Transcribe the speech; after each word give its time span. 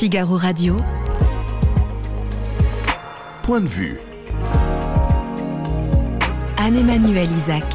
Figaro 0.00 0.34
Radio. 0.38 0.82
Point 3.42 3.60
de 3.60 3.68
vue. 3.68 4.00
Anne-Emmanuel 6.56 7.30
Isaac. 7.32 7.66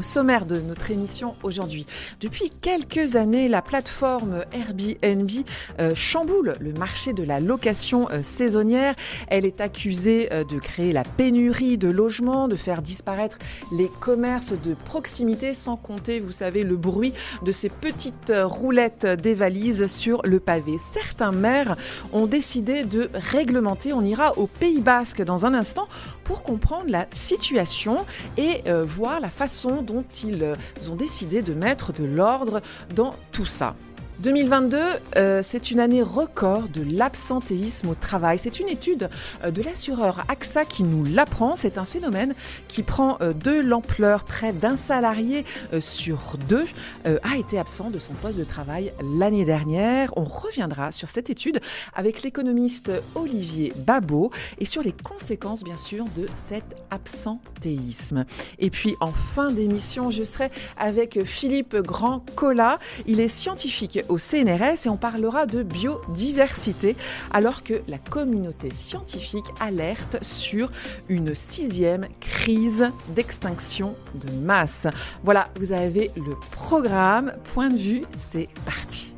Au 0.00 0.02
sommaire 0.02 0.46
de 0.46 0.62
notre 0.62 0.90
émission 0.90 1.36
aujourd'hui. 1.42 1.84
Depuis 2.22 2.48
quelques 2.48 3.16
années, 3.16 3.48
la 3.48 3.60
plateforme 3.60 4.46
Airbnb 4.50 5.30
euh, 5.78 5.94
chamboule 5.94 6.54
le 6.58 6.72
marché 6.72 7.12
de 7.12 7.22
la 7.22 7.38
location 7.38 8.08
euh, 8.10 8.22
saisonnière. 8.22 8.94
Elle 9.28 9.44
est 9.44 9.60
accusée 9.60 10.32
euh, 10.32 10.42
de 10.42 10.58
créer 10.58 10.92
la 10.92 11.02
pénurie 11.02 11.76
de 11.76 11.88
logements, 11.88 12.48
de 12.48 12.56
faire 12.56 12.80
disparaître 12.80 13.36
les 13.76 13.90
commerces 14.00 14.52
de 14.52 14.72
proximité, 14.86 15.52
sans 15.52 15.76
compter, 15.76 16.18
vous 16.18 16.32
savez, 16.32 16.62
le 16.62 16.76
bruit 16.76 17.12
de 17.44 17.52
ces 17.52 17.68
petites 17.68 18.32
roulettes 18.34 19.04
des 19.04 19.34
valises 19.34 19.86
sur 19.86 20.22
le 20.24 20.40
pavé. 20.40 20.76
Certains 20.78 21.32
maires 21.32 21.76
ont 22.14 22.26
décidé 22.26 22.84
de 22.84 23.10
réglementer. 23.12 23.92
On 23.92 24.00
ira 24.00 24.38
au 24.38 24.46
Pays 24.46 24.80
Basque 24.80 25.20
dans 25.20 25.44
un 25.44 25.52
instant 25.52 25.88
pour 26.30 26.44
comprendre 26.44 26.84
la 26.90 27.08
situation 27.10 28.06
et 28.36 28.60
voir 28.84 29.18
la 29.18 29.30
façon 29.30 29.82
dont 29.82 30.04
ils 30.22 30.44
euh, 30.44 30.54
ont 30.88 30.94
décidé 30.94 31.42
de 31.42 31.54
mettre 31.54 31.92
de 31.92 32.04
l'ordre 32.04 32.60
dans 32.94 33.16
tout 33.32 33.46
ça. 33.46 33.74
2022, 34.20 34.78
euh, 35.16 35.40
c'est 35.42 35.70
une 35.70 35.80
année 35.80 36.02
record 36.02 36.68
de 36.68 36.84
l'absentéisme 36.94 37.88
au 37.88 37.94
travail. 37.94 38.38
C'est 38.38 38.60
une 38.60 38.68
étude 38.68 39.08
euh, 39.44 39.50
de 39.50 39.62
l'assureur 39.62 40.26
AXA 40.28 40.66
qui 40.66 40.82
nous 40.82 41.06
l'apprend. 41.06 41.56
C'est 41.56 41.78
un 41.78 41.86
phénomène 41.86 42.34
qui 42.68 42.82
prend 42.82 43.16
euh, 43.22 43.32
de 43.32 43.52
l'ampleur. 43.52 44.24
Près 44.24 44.52
d'un 44.52 44.76
salarié 44.76 45.44
sur 45.80 46.36
deux 46.48 46.66
a 47.04 47.36
été 47.36 47.58
absent 47.58 47.90
de 47.90 47.98
son 47.98 48.12
poste 48.12 48.38
de 48.38 48.44
travail 48.44 48.92
l'année 49.02 49.44
dernière. 49.44 50.12
On 50.16 50.24
reviendra 50.24 50.92
sur 50.92 51.08
cette 51.08 51.30
étude 51.30 51.60
avec 51.94 52.22
l'économiste 52.22 52.92
Olivier 53.14 53.72
Babot 53.76 54.30
et 54.58 54.64
sur 54.64 54.82
les 54.82 54.92
conséquences, 54.92 55.64
bien 55.64 55.76
sûr, 55.76 56.04
de 56.16 56.26
cet 56.48 56.76
absentéisme. 56.90 58.24
Et 58.58 58.70
puis, 58.70 58.96
en 59.00 59.12
fin 59.12 59.50
d'émission, 59.50 60.10
je 60.10 60.24
serai 60.24 60.50
avec 60.76 61.24
Philippe 61.24 61.76
Grand-Collat. 61.76 62.78
Il 63.06 63.20
est 63.20 63.28
scientifique 63.28 63.98
au 64.10 64.18
CNRS 64.18 64.86
et 64.86 64.88
on 64.88 64.96
parlera 64.96 65.46
de 65.46 65.62
biodiversité 65.62 66.96
alors 67.32 67.62
que 67.62 67.74
la 67.88 67.98
communauté 67.98 68.70
scientifique 68.70 69.46
alerte 69.60 70.22
sur 70.22 70.70
une 71.08 71.34
sixième 71.34 72.06
crise 72.20 72.90
d'extinction 73.14 73.94
de 74.14 74.32
masse. 74.32 74.86
Voilà, 75.22 75.48
vous 75.58 75.72
avez 75.72 76.10
le 76.16 76.34
programme. 76.50 77.32
Point 77.54 77.70
de 77.70 77.76
vue, 77.76 78.02
c'est 78.14 78.48
parti. 78.66 79.14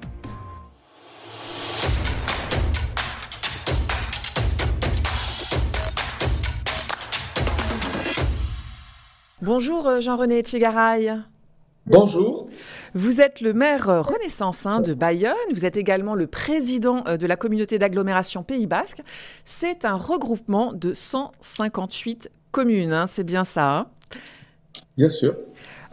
Bonjour 9.40 9.88
euh, 9.88 10.00
Jean-René 10.00 10.42
Tchigaraï. 10.42 11.20
Bonjour. 11.86 12.41
Vous 12.94 13.22
êtes 13.22 13.40
le 13.40 13.54
maire 13.54 13.88
euh, 13.88 14.02
Renaissance 14.02 14.66
hein, 14.66 14.80
de 14.80 14.92
Bayonne. 14.92 15.32
Vous 15.52 15.64
êtes 15.64 15.78
également 15.78 16.14
le 16.14 16.26
président 16.26 17.02
euh, 17.06 17.16
de 17.16 17.26
la 17.26 17.36
communauté 17.36 17.78
d'agglomération 17.78 18.42
Pays 18.42 18.66
Basque. 18.66 19.00
C'est 19.44 19.86
un 19.86 19.94
regroupement 19.94 20.74
de 20.74 20.92
158 20.92 22.30
communes. 22.50 22.92
Hein, 22.92 23.06
c'est 23.06 23.24
bien 23.24 23.44
ça. 23.44 23.78
Hein? 23.78 23.86
Bien 24.98 25.08
sûr. 25.08 25.34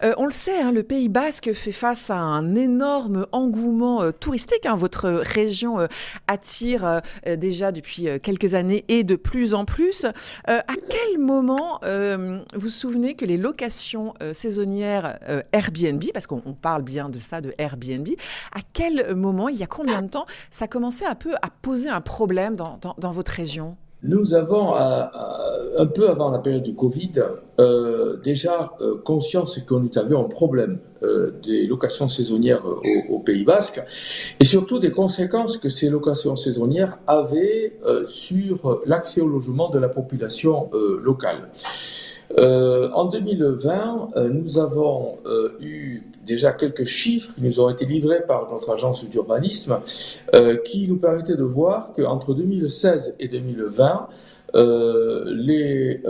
Euh, 0.03 0.13
on 0.17 0.25
le 0.25 0.31
sait, 0.31 0.59
hein, 0.59 0.71
le 0.71 0.83
Pays 0.83 1.09
Basque 1.09 1.53
fait 1.53 1.71
face 1.71 2.09
à 2.09 2.17
un 2.17 2.55
énorme 2.55 3.27
engouement 3.31 4.01
euh, 4.01 4.11
touristique. 4.11 4.65
Hein. 4.65 4.75
Votre 4.75 5.09
région 5.09 5.79
euh, 5.79 5.87
attire 6.27 7.01
déjà 7.25 7.71
depuis 7.71 8.07
quelques 8.21 8.53
années 8.53 8.85
et 8.87 9.03
de 9.03 9.15
plus 9.15 9.53
en 9.53 9.65
plus. 9.65 10.05
à 10.45 10.63
quel 10.65 11.19
moment 11.19 11.79
vous 11.83 12.69
vous 12.69 12.69
souvenez 12.69 13.15
que 13.15 13.25
les 13.25 13.37
locations 13.37 14.13
saisonnières 14.33 15.17
Airbnb, 15.51 16.03
parce 16.13 16.27
qu'on 16.27 16.53
parle 16.53 16.83
bien 16.83 17.09
de 17.09 17.19
ça, 17.19 17.41
de 17.41 17.53
Airbnb, 17.57 18.07
à 18.53 18.59
quel 18.73 19.15
moment, 19.15 19.49
il 19.49 19.57
y 19.57 19.63
a 19.63 19.67
combien 19.67 20.01
de 20.01 20.07
temps, 20.07 20.25
ça 20.51 20.67
commençait 20.67 21.05
un 21.05 21.15
peu 21.15 21.33
à 21.35 21.49
poser 21.61 21.89
un 21.89 22.01
problème 22.01 22.55
dans 22.55 23.11
votre 23.11 23.31
région? 23.31 23.75
Nous 24.03 24.33
avons, 24.33 24.75
euh, 24.75 24.79
euh, 24.79 25.79
un 25.79 25.85
peu 25.85 26.09
avant 26.09 26.31
la 26.31 26.39
période 26.39 26.63
du 26.63 26.73
Covid, 26.73 27.11
euh, 27.59 28.17
déjà 28.23 28.71
conscience 29.03 29.59
que 29.59 29.73
nous 29.73 29.89
un 29.97 30.23
problème 30.23 30.79
des 31.43 31.65
locations 31.65 32.09
saisonnières 32.09 32.63
au, 33.09 33.19
Pays 33.19 33.45
Basque 33.45 33.81
et 34.39 34.43
surtout 34.43 34.79
des 34.79 34.91
conséquences 34.91 35.57
que 35.57 35.69
ces 35.69 35.89
locations 35.89 36.35
saisonnières 36.35 36.99
avaient 37.07 37.77
sur 38.05 38.81
l'accès 38.85 39.21
au 39.21 39.27
logement 39.27 39.69
de 39.69 39.79
la 39.79 39.87
population 39.87 40.69
locale. 41.01 41.49
Euh, 42.37 42.89
en 42.93 43.05
2020, 43.05 44.09
euh, 44.15 44.29
nous 44.29 44.59
avons 44.59 45.17
euh, 45.25 45.53
eu 45.59 46.03
déjà 46.25 46.51
quelques 46.51 46.85
chiffres 46.85 47.33
qui 47.33 47.41
nous 47.41 47.59
ont 47.59 47.69
été 47.69 47.85
livrés 47.85 48.21
par 48.27 48.51
notre 48.51 48.69
agence 48.71 49.03
d'urbanisme 49.03 49.79
qui 50.63 50.87
nous 50.87 50.97
permettaient 50.97 51.35
de 51.35 51.43
voir 51.43 51.91
qu'entre 51.93 52.35
2016 52.35 53.15
et 53.19 53.27
2020, 53.27 54.07
les 55.25 56.01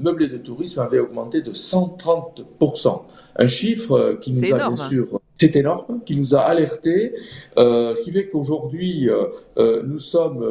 meublés 0.00 0.26
de 0.26 0.38
tourisme 0.38 0.80
avaient 0.80 0.98
augmenté 0.98 1.40
de 1.40 1.52
130%. 1.52 3.02
Un 3.36 3.48
chiffre 3.48 4.18
qui 4.20 4.32
nous 4.32 4.52
a 4.54 4.56
bien 4.56 4.88
sûr 4.88 5.20
c'est 5.38 5.56
énorme, 5.56 6.00
qui 6.06 6.14
nous 6.14 6.36
a 6.36 6.40
alertés, 6.40 7.14
ce 7.56 8.00
qui 8.02 8.10
fait 8.10 8.26
qu'aujourd'hui, 8.26 9.08
nous 9.56 9.98
sommes 9.98 10.44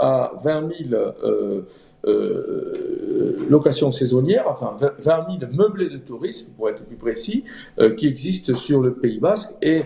à 0.00 0.32
20 0.42 0.68
000 0.88 1.64
euh, 2.06 2.99
location 3.48 3.90
saisonnière, 3.90 4.44
enfin 4.48 4.76
20 4.78 5.38
000 5.40 5.52
meublés 5.52 5.88
de 5.88 5.98
tourisme, 5.98 6.52
pour 6.56 6.68
être 6.68 6.84
plus 6.84 6.96
précis, 6.96 7.44
euh, 7.78 7.94
qui 7.94 8.06
existent 8.06 8.54
sur 8.54 8.80
le 8.80 8.94
Pays 8.94 9.18
Basque. 9.18 9.52
Et 9.62 9.82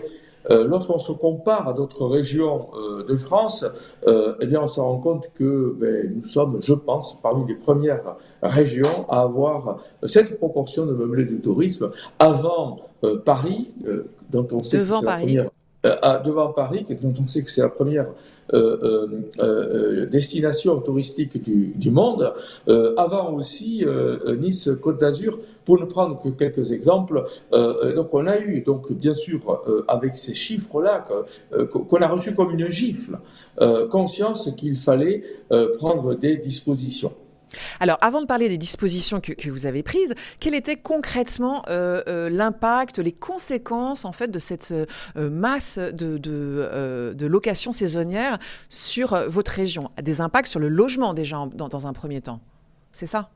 euh, 0.49 0.67
lorsqu'on 0.67 0.99
se 0.99 1.11
compare 1.11 1.67
à 1.67 1.73
d'autres 1.73 2.05
régions 2.05 2.69
de 3.07 3.17
France, 3.17 3.65
eh 4.07 4.45
bien, 4.45 4.61
on 4.61 4.67
se 4.67 4.79
rend 4.79 4.99
compte 4.99 5.31
que 5.33 5.75
ben, 5.79 6.13
nous 6.15 6.25
sommes, 6.25 6.59
je 6.61 6.73
pense, 6.73 7.19
parmi 7.21 7.47
les 7.47 7.55
premières 7.55 8.15
régions 8.43 9.09
à 9.09 9.21
avoir 9.21 9.77
cette 10.03 10.37
proportion 10.37 10.85
de 10.85 10.93
meublés 10.93 11.25
de 11.25 11.37
tourisme 11.37 11.89
avant 12.19 12.77
Paris, 13.25 13.73
dont 14.29 14.47
on 14.51 14.61
sait 14.61 14.79
que 14.79 14.85
c'est 14.85 15.01
la 15.01 15.17
première 15.17 15.49
euh, 15.85 16.19
devant 16.19 16.51
Paris, 16.51 16.85
dont 17.01 17.13
on 17.23 17.27
sait 17.27 17.43
que 17.43 17.51
c'est 17.51 17.61
la 17.61 17.69
première 17.69 18.07
euh, 18.53 19.07
euh, 19.41 20.05
destination 20.07 20.79
touristique 20.79 21.41
du, 21.43 21.91
monde, 21.91 22.33
avant 22.97 23.31
aussi 23.33 23.85
Nice, 24.39 24.69
Côte 24.81 24.99
d'Azur, 24.99 25.39
pour 25.63 25.79
ne 25.79 25.85
prendre 25.85 26.21
que 26.21 26.29
quelques 26.29 26.71
exemples. 26.71 27.25
donc 27.51 28.13
on 28.13 28.25
a 28.25 28.37
eu, 28.39 28.61
donc 28.61 28.91
bien 28.91 29.13
sûr, 29.13 29.61
avec 29.87 30.17
ces 30.17 30.33
chiffres-là, 30.33 31.05
qu'on 31.69 32.01
a 32.01 32.07
reçu 32.07 32.33
comme 32.33 32.51
une 32.51 32.69
gifle, 32.69 33.17
conscience 33.91 34.51
qu'il 34.57 34.77
fallait 34.77 35.23
prendre 35.77 36.15
des 36.15 36.37
dispositions. 36.37 37.13
Alors, 37.79 37.97
avant 38.01 38.21
de 38.21 38.25
parler 38.25 38.49
des 38.49 38.57
dispositions 38.57 39.21
que, 39.21 39.49
vous 39.49 39.65
avez 39.65 39.83
prises, 39.83 40.13
quel 40.39 40.55
était 40.55 40.75
concrètement 40.75 41.63
euh, 41.67 42.01
euh, 42.07 42.29
l'impact, 42.29 42.99
les 42.99 43.11
conséquences 43.11 44.05
en 44.05 44.11
fait 44.11 44.29
de 44.29 44.39
cette 44.39 44.73
euh, 44.73 45.29
masse 45.29 45.77
de, 45.77 46.17
de, 46.17 47.25
locations 47.25 47.71
saisonnières 47.71 48.37
sur 48.69 49.15
votre 49.29 49.51
région? 49.51 49.91
Des 50.01 50.21
impacts 50.21 50.47
sur 50.47 50.59
le 50.59 50.67
logement 50.67 51.13
déjà 51.13 51.47
dans, 51.53 51.87
un 51.87 51.93
premier 51.93 52.21
temps. 52.21 52.39
C'est 52.91 53.07
ça? 53.07 53.29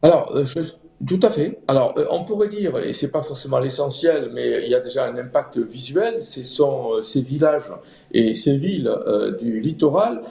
Tout 1.07 1.19
à 1.23 1.29
fait. 1.29 1.59
Alors, 1.67 1.93
on 2.11 2.23
pourrait 2.23 2.49
dire, 2.49 2.77
et 2.77 2.93
c'est 2.93 3.09
pas 3.09 3.23
forcément 3.23 3.59
l'essentiel, 3.59 4.31
mais 4.33 4.63
il 4.63 4.69
y 4.69 4.75
a 4.75 4.81
déjà 4.81 5.05
un 5.05 5.17
impact 5.17 5.57
visuel. 5.57 6.23
Ce 6.23 6.43
sont 6.43 7.01
ces 7.01 7.21
villages 7.21 7.73
et 8.11 8.35
ces 8.35 8.57
villes 8.57 8.91
du 9.39 9.61
littoral 9.61 10.21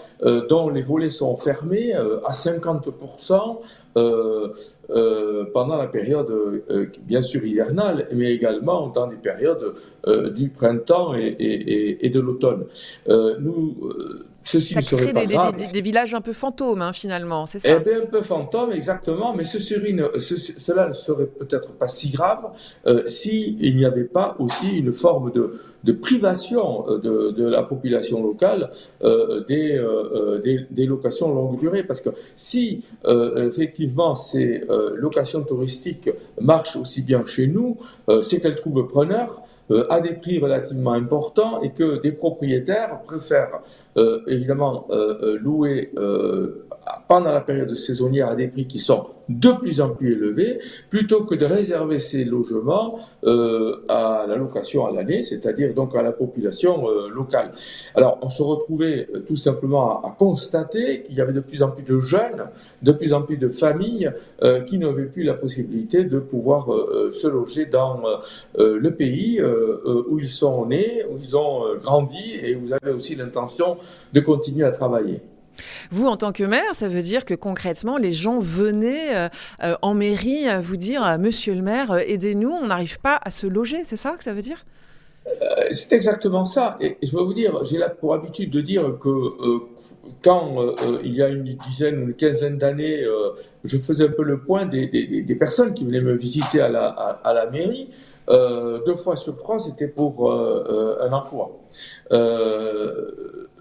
dont 0.49 0.69
les 0.69 0.83
volets 0.83 1.11
sont 1.11 1.37
fermés 1.37 1.95
à 1.95 2.33
50% 2.33 3.61
euh, 3.99 4.53
euh, 4.91 5.45
pendant 5.53 5.77
la 5.77 5.87
période, 5.87 6.31
euh, 6.31 6.87
bien 7.03 7.21
sûr, 7.21 7.45
hivernale, 7.45 8.09
mais 8.13 8.33
également 8.33 8.89
dans 8.89 9.07
des 9.07 9.17
périodes 9.17 9.75
du 10.35 10.49
printemps 10.49 11.15
et, 11.15 12.11
de 12.11 12.21
l'automne. 12.21 12.65
nous, 13.07 13.77
Ceci 14.51 14.75
ça 14.75 14.97
crée 14.97 15.13
des, 15.13 15.27
des, 15.27 15.81
villages 15.81 16.15
un 16.15 16.21
peu 16.21 16.33
fantômes, 16.33 16.81
hein, 16.81 16.93
finalement, 16.93 17.47
c'est 17.47 17.59
ça 17.59 17.77
eh 17.81 17.85
bien, 17.85 18.03
Un 18.03 18.07
peu 18.07 18.23
fantômes, 18.23 18.73
exactement, 18.73 19.35
mais 19.35 19.45
ce 19.45 19.59
cela 19.59 20.89
ne 20.89 20.93
serait 20.93 21.27
peut-être 21.27 21.73
pas 21.73 21.89
si 21.89 22.11
grave 22.11 22.51
s'il 23.07 23.77
n'y 23.77 23.85
avait 23.85 24.05
pas 24.05 24.37
aussi 24.39 24.79
une 24.79 24.93
forme 24.93 25.33
de, 25.33 25.61
de 25.85 25.93
privation 25.93 26.89
euh, 26.89 27.33
de, 27.33 27.45
la 27.45 27.63
population 27.63 28.23
locale 28.23 28.71
euh, 29.03 29.45
euh, 29.51 30.39
des, 30.41 30.67
des, 30.71 30.87
locations 30.87 31.33
longue 31.35 31.59
durée. 31.59 31.83
Parce 31.83 32.01
que 32.01 32.11
si 32.35 32.85
effectivement 33.07 34.15
ces 34.15 34.63
locations 34.97 35.43
touristiques 35.43 36.11
marchent 36.41 36.77
aussi 36.77 37.03
bien 37.03 37.25
chez 37.27 37.47
nous, 37.47 37.77
c'est 38.23 38.41
qu'elles 38.41 38.57
trouvent 38.57 38.87
preneurs 38.89 39.43
à 39.91 40.01
des 40.01 40.15
prix 40.15 40.39
relativement 40.39 40.93
importants 40.93 41.63
et 41.63 41.71
que 41.73 42.01
des 42.01 42.13
propriétaires 42.13 43.01
préfèrent 43.03 43.61
évidemment 44.27 44.87
louer 45.41 45.93
pendant 47.07 47.33
la 47.33 47.41
période 47.41 47.75
saisonnière 47.75 48.29
à 48.29 48.35
des 48.35 48.49
prix 48.49 48.67
qui 48.67 48.79
sont 48.79 49.07
de 49.29 49.53
plus 49.53 49.81
en 49.81 49.91
plus 49.91 50.13
élevés, 50.13 50.59
plutôt 50.91 51.25
que 51.25 51.35
de 51.35 51.45
réserver 51.45 51.99
ces 51.99 52.25
logements 52.25 52.99
euh, 53.25 53.85
à 53.89 54.25
la 54.27 54.37
location 54.37 54.87
à 54.87 54.93
l'année, 54.93 55.23
c'est-à-dire 55.23 55.75
donc 55.75 55.95
à 55.95 56.03
la 56.03 56.13
population 56.13 56.89
euh, 56.89 57.09
locale. 57.09 57.53
Alors, 57.95 58.19
on 58.23 58.31
se 58.31 58.43
retrouvait 58.43 59.09
euh, 59.15 59.21
tout 59.21 59.37
simplement 59.37 60.03
à, 60.03 60.17
constater 60.19 61.03
qu'il 61.03 61.17
y 61.17 61.21
avait 61.21 61.33
de 61.33 61.41
plus 61.41 61.63
en 61.63 61.71
plus 61.71 61.83
de 61.83 61.99
jeunes, 61.99 62.47
de 62.83 62.93
plus 62.93 63.13
en 63.13 63.23
plus 63.23 63.37
de 63.37 63.49
familles 63.49 64.11
qui 64.67 64.79
n'avaient 64.79 65.07
plus 65.07 65.23
la 65.23 65.35
possibilité 65.35 66.05
de 66.05 66.19
pouvoir 66.19 66.69
se 67.13 67.27
loger 67.29 67.67
dans 67.67 68.03
le 68.57 68.91
pays 68.91 69.41
où 69.43 70.19
ils 70.19 70.29
sont 70.29 70.67
nés, 70.67 71.05
où 71.11 71.19
ils 71.19 71.37
ont 71.37 71.77
grandi, 71.81 72.39
et 72.43 72.57
où 72.57 72.61
vous 72.61 72.73
avez 72.73 72.93
aussi 72.93 73.15
l'intention 73.15 73.77
de 74.13 74.21
continuer 74.21 74.65
à 74.65 74.73
travailler. 74.73 75.21
Vous, 75.91 76.07
en 76.07 76.17
tant 76.17 76.33
que 76.33 76.45
maire, 76.45 76.75
ça 76.75 76.89
veut 76.89 77.03
dire 77.03 77.25
que 77.25 77.35
concrètement, 77.35 77.97
les 77.97 78.13
gens 78.13 78.39
venaient 78.39 79.17
euh, 79.17 79.29
euh, 79.63 79.77
en 79.83 79.95
mairie 79.95 80.47
vous 80.61 80.77
dire 80.77 81.05
euh, 81.05 81.19
Monsieur 81.19 81.55
le 81.55 81.63
maire, 81.63 81.99
aidez-nous, 81.99 82.51
on 82.51 82.67
n'arrive 82.67 83.01
pas 83.01 83.19
à 83.23 83.31
se 83.31 83.47
loger, 83.47 83.83
c'est 83.85 83.97
ça 83.97 84.13
que 84.17 84.25
ça 84.25 84.33
veut 84.33 84.43
dire? 84.43 84.65
C'est 85.73 85.93
exactement 85.93 86.47
ça. 86.47 86.79
Et 86.81 86.97
je 87.03 87.15
vais 87.15 87.23
vous 87.23 87.35
dire, 87.35 87.65
j'ai 87.65 87.79
pour 88.01 88.15
habitude 88.15 88.51
de 88.51 88.63
dire 88.63 88.99
que 88.99 89.09
quand 90.23 90.75
il 91.05 91.15
y 91.15 91.21
a 91.21 91.29
une 91.29 91.55
dizaine 91.55 91.99
ou 91.99 92.03
une 92.05 92.15
quinzaine 92.15 92.57
d'années, 92.57 93.05
je 93.63 93.77
faisais 93.77 94.05
un 94.07 94.13
peu 94.13 94.23
le 94.23 94.41
point 94.41 94.65
des, 94.65 95.37
personnes 95.39 95.75
qui 95.75 95.85
venaient 95.85 96.01
me 96.01 96.15
visiter 96.15 96.63
à 96.63 96.71
la, 96.71 96.87
à, 96.87 97.35
la 97.35 97.51
mairie. 97.51 97.91
deux 98.27 98.97
fois 98.97 99.17
sur 99.17 99.37
trois, 99.37 99.59
c'était 99.59 99.89
pour 99.89 100.33
un 100.33 101.13
emploi. 101.13 101.61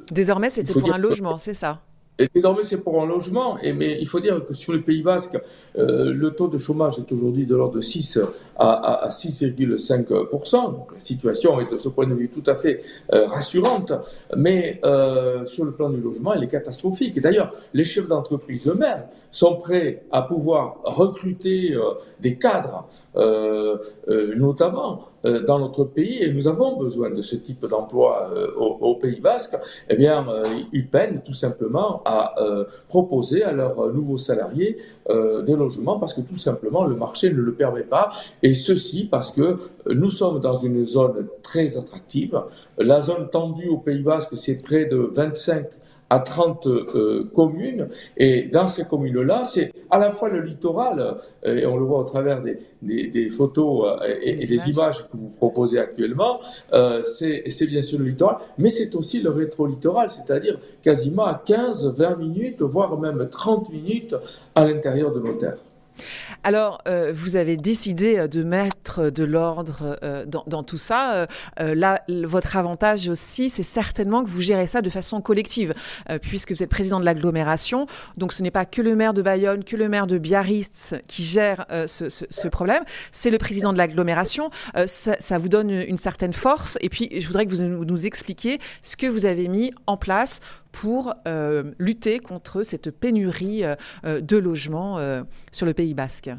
Désormais, 0.10 0.50
c'était 0.50 0.72
pour 0.72 0.94
un 0.94 0.98
logement, 0.98 1.36
c'est 1.36 1.54
ça? 1.54 1.82
Et 2.20 2.28
désormais, 2.34 2.64
c'est 2.64 2.78
pour 2.78 3.02
un 3.02 3.06
logement. 3.06 3.58
Et, 3.60 3.74
mais 3.74 3.98
il 4.00 4.08
faut 4.08 4.20
dire 4.20 4.44
que 4.44 4.54
sur 4.54 4.74
le 4.74 4.82
Pays 4.82 5.04
Basque, 5.04 5.40
euh, 5.78 6.12
le 6.12 6.32
taux 6.32 6.48
de 6.48 6.58
chômage 6.58 6.98
est 6.98 7.12
aujourd'hui 7.12 7.46
de 7.46 7.56
l'ordre 7.56 7.76
de 7.76 7.82
6 7.82 8.20
à, 8.58 9.06
à, 9.06 9.10
6,5%. 9.10 10.72
Donc 10.72 10.94
la 10.94 11.00
situation 11.00 11.60
est 11.60 11.72
de 11.72 11.78
ce 11.78 11.90
point 11.90 12.08
de 12.08 12.16
vue 12.16 12.30
tout 12.30 12.44
à 12.50 12.56
fait 12.56 12.82
euh, 13.14 13.28
rassurante. 13.28 13.94
Mais 14.36 14.80
euh, 14.84 15.46
sur 15.46 15.64
le 15.66 15.72
plan 15.72 15.90
du 15.90 16.02
logement, 16.02 16.34
elle 16.34 16.44
est 16.44 16.48
catastrophique. 16.48 17.20
D'ailleurs, 17.22 17.54
les 17.74 17.84
chefs 17.84 18.08
d'entreprise 18.08 18.68
eux-mêmes 18.68 19.06
sont 19.32 19.56
prêts 19.56 20.04
à 20.12 20.24
pouvoir 20.24 20.78
recruter 20.84 21.74
euh, 21.74 21.94
des 22.20 22.38
cadres, 22.38 22.88
notamment 24.36 25.02
dans 25.24 25.60
notre 25.60 25.84
pays, 25.84 26.24
et 26.24 26.32
nous 26.32 26.48
avons 26.48 26.78
besoin 26.78 27.10
de 27.10 27.22
ce 27.22 27.36
type 27.36 27.66
d'emploi 27.66 28.32
au, 28.58 28.96
Pays 28.96 29.20
Basque, 29.20 29.58
eh 29.90 29.96
bien, 29.96 30.26
ils 30.72 30.88
peinent 30.88 31.22
tout 31.26 31.34
simplement 31.34 32.02
à 32.06 32.36
proposer 32.88 33.44
à 33.44 33.52
leurs 33.52 33.92
nouveaux 33.94 34.18
salariés 34.18 34.78
des 35.10 35.56
logements 35.56 36.00
parce 36.00 36.14
que 36.14 36.22
tout 36.22 36.38
simplement 36.38 36.86
le 36.86 36.96
marché 36.96 37.32
ne 37.32 37.42
le 37.42 37.54
permet 37.54 37.84
pas, 37.84 38.12
et 38.44 38.54
ceci 38.54 39.06
parce 39.06 39.32
que 39.32 39.58
nous 39.90 40.10
sommes 40.10 40.40
dans 40.40 40.58
une 40.58 40.86
zone 40.88 41.28
très 41.44 41.78
attractive. 41.78 42.42
La 42.78 43.02
zone 43.02 43.30
tendue 43.30 43.68
au 43.68 43.78
Pays 43.78 44.02
Basque, 44.02 44.32
c'est 44.36 44.62
près 44.64 44.86
de 44.86 44.98
25 44.98 45.66
à 46.10 46.20
30 46.20 46.68
euh, 46.68 47.30
communes. 47.34 47.90
Et 48.16 48.44
dans 48.44 48.70
ces 48.70 48.86
communes-là, 48.86 49.46
c'est 49.46 49.72
à 49.90 50.00
la 50.00 50.12
fois 50.12 50.30
le 50.30 50.42
littoral, 50.42 51.18
euh, 51.46 51.58
et 51.58 51.66
on 51.66 51.78
le 51.78 51.86
voit 51.86 52.00
au 52.00 52.04
travers 52.04 52.42
des, 52.42 52.60
des, 52.82 53.08
des 53.08 53.30
photos 53.30 54.00
euh, 54.02 54.16
et, 54.22 54.36
des 54.36 54.70
images 54.70 55.04
que 55.04 55.18
vous 55.18 55.36
proposez 55.36 55.80
actuellement, 55.80 56.40
c'est 57.04 57.68
bien 57.68 57.82
sûr 57.82 58.00
le 58.00 58.06
littoral, 58.06 58.38
mais 58.58 58.70
c'est 58.70 58.96
aussi 58.96 59.22
le 59.22 59.30
rétro-littoral, 59.30 60.10
c'est-à-dire 60.10 60.60
quasiment 60.82 61.26
à 61.26 61.36
15, 61.36 61.94
20 61.96 62.16
minutes, 62.18 62.62
voire 62.62 62.98
même 63.00 63.28
30 63.30 63.70
minutes 63.72 64.16
à 64.56 64.66
l'intérieur 64.66 65.12
de 65.12 65.20
nos 65.20 65.34
terres. 65.34 65.58
Alors, 66.44 66.82
euh, 66.88 67.12
vous 67.14 67.36
avez 67.36 67.58
décidé 67.58 68.18
euh, 68.18 68.28
de 68.28 68.44
mettre 68.44 69.10
de 69.10 69.24
l'ordre 69.24 69.98
euh, 70.04 70.26
dans, 70.26 70.64
tout 70.64 70.78
ça. 70.78 71.28
là, 71.58 72.02
votre 72.08 72.58
avantage 72.58 73.08
aussi, 73.10 73.50
c'est 73.50 73.64
certainement 73.64 74.24
que 74.24 74.30
vous 74.30 74.42
gérez 74.42 74.68
ça 74.68 74.82
de 74.82 74.90
façon 74.90 75.22
collective, 75.22 75.74
puisque 76.22 76.52
vous 76.52 76.64
êtes 76.64 76.70
président 76.70 77.00
de 77.00 77.06
l'agglomération. 77.06 77.86
Donc, 78.18 78.34
ce 78.34 78.44
n'est 78.44 78.52
pas 78.52 78.66
que 78.66 78.82
le 78.82 78.96
maire 78.96 79.14
de 79.14 79.22
Bayonne, 79.22 79.64
que 79.64 79.76
le 79.76 79.88
maire 79.88 80.08
de 80.08 80.18
Biarritz 80.18 80.96
qui 81.08 81.24
gère 81.24 81.66
ce, 81.70 82.48
problème. 82.48 82.84
C'est 83.12 83.30
le 83.30 83.38
président 83.38 83.72
de 83.72 83.78
l'agglomération. 83.78 84.50
Ça, 84.86 85.38
vous 85.38 85.50
donne 85.50 85.70
une 85.70 85.98
certaine 85.98 86.34
force. 86.34 86.78
Et 86.82 86.90
puis, 86.90 87.10
je 87.20 87.28
voudrais 87.28 87.46
que 87.46 87.54
vous 87.54 87.86
nous 87.86 88.06
expliquiez 88.06 88.60
ce 88.82 88.96
que 88.96 89.08
vous 89.08 89.26
avez 89.26 89.48
mis 89.48 89.74
en 89.86 89.98
place 89.98 90.40
pour 90.82 91.16
euh, 91.28 91.72
lutter 91.80 92.20
contre 92.20 92.62
cette 92.62 92.92
pénurie 92.92 93.64
euh, 93.64 94.22
de 94.22 94.38
logements 94.38 95.00
euh, 95.00 95.24
sur 95.52 95.66
le 95.66 95.74
Pays 95.74 95.94
basque 95.94 96.30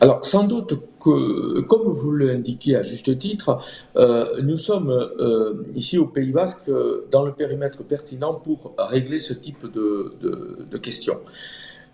alors, 0.00 0.24
sans 0.24 0.44
doute 0.44 0.72
que, 0.98 1.60
comme 1.60 1.88
vous 1.88 2.10
l'indiquez 2.10 2.76
à 2.76 2.82
juste 2.82 3.18
titre, 3.18 3.58
nous 4.42 4.56
sommes 4.56 5.10
ici 5.74 5.98
au 5.98 6.06
Pays 6.06 6.32
Basque 6.32 6.70
dans 7.10 7.22
le 7.26 7.34
périmètre 7.34 7.84
pertinent 7.84 8.32
pour 8.32 8.74
régler 8.78 9.18
ce 9.18 9.34
type 9.34 9.70
de, 9.70 10.78
questions. 10.78 11.18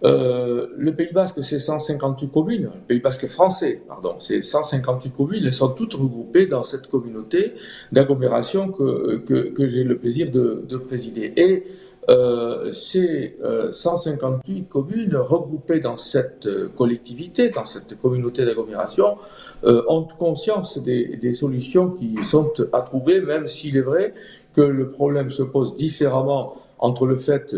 Le 0.03 0.91
Pays 0.91 1.13
Basque, 1.13 1.43
c'est 1.45 1.61
158 1.61 2.29
communes. 2.29 2.71
Le 2.75 2.87
Pays 2.87 3.01
Basque 3.01 3.29
français, 3.29 3.83
pardon, 3.87 4.17
c'est 4.19 4.43
158 4.43 5.11
communes. 5.11 5.45
Elles 5.45 5.53
sont 5.53 5.69
toutes 5.69 5.95
regroupées 5.95 6.47
dans 6.47 6.65
cette 6.65 6.89
communauté 6.89 7.55
d'agglomération 7.93 8.73
que, 8.73 9.19
que, 9.19 9.69
j'ai 9.69 9.85
le 9.85 9.97
plaisir 9.99 10.31
de, 10.31 10.65
de 10.69 10.77
présider. 10.77 11.33
Et 11.37 11.65
euh, 12.11 12.73
ces 12.73 13.37
158 13.71 14.61
euh, 14.61 14.65
communes 14.69 15.15
regroupées 15.15 15.79
dans 15.79 15.97
cette 15.97 16.47
euh, 16.47 16.69
collectivité, 16.77 17.49
dans 17.49 17.65
cette 17.65 17.97
communauté 18.01 18.45
d'agglomération, 18.45 19.17
ont 19.65 20.09
conscience 20.19 20.79
des, 20.79 21.17
des, 21.17 21.35
solutions 21.35 21.91
qui 21.91 22.17
sont 22.25 22.53
à 22.73 22.83
trouver, 22.83 23.21
même 23.21 23.47
s'il 23.47 23.77
est 23.77 23.83
vrai 23.83 24.13
que 24.53 24.61
le 24.61 24.91
problème 24.91 25.31
se 25.31 25.45
pose 25.45 25.77
différemment 25.77 26.57
entre 26.83 27.07
le 27.07 27.17
fait 27.17 27.55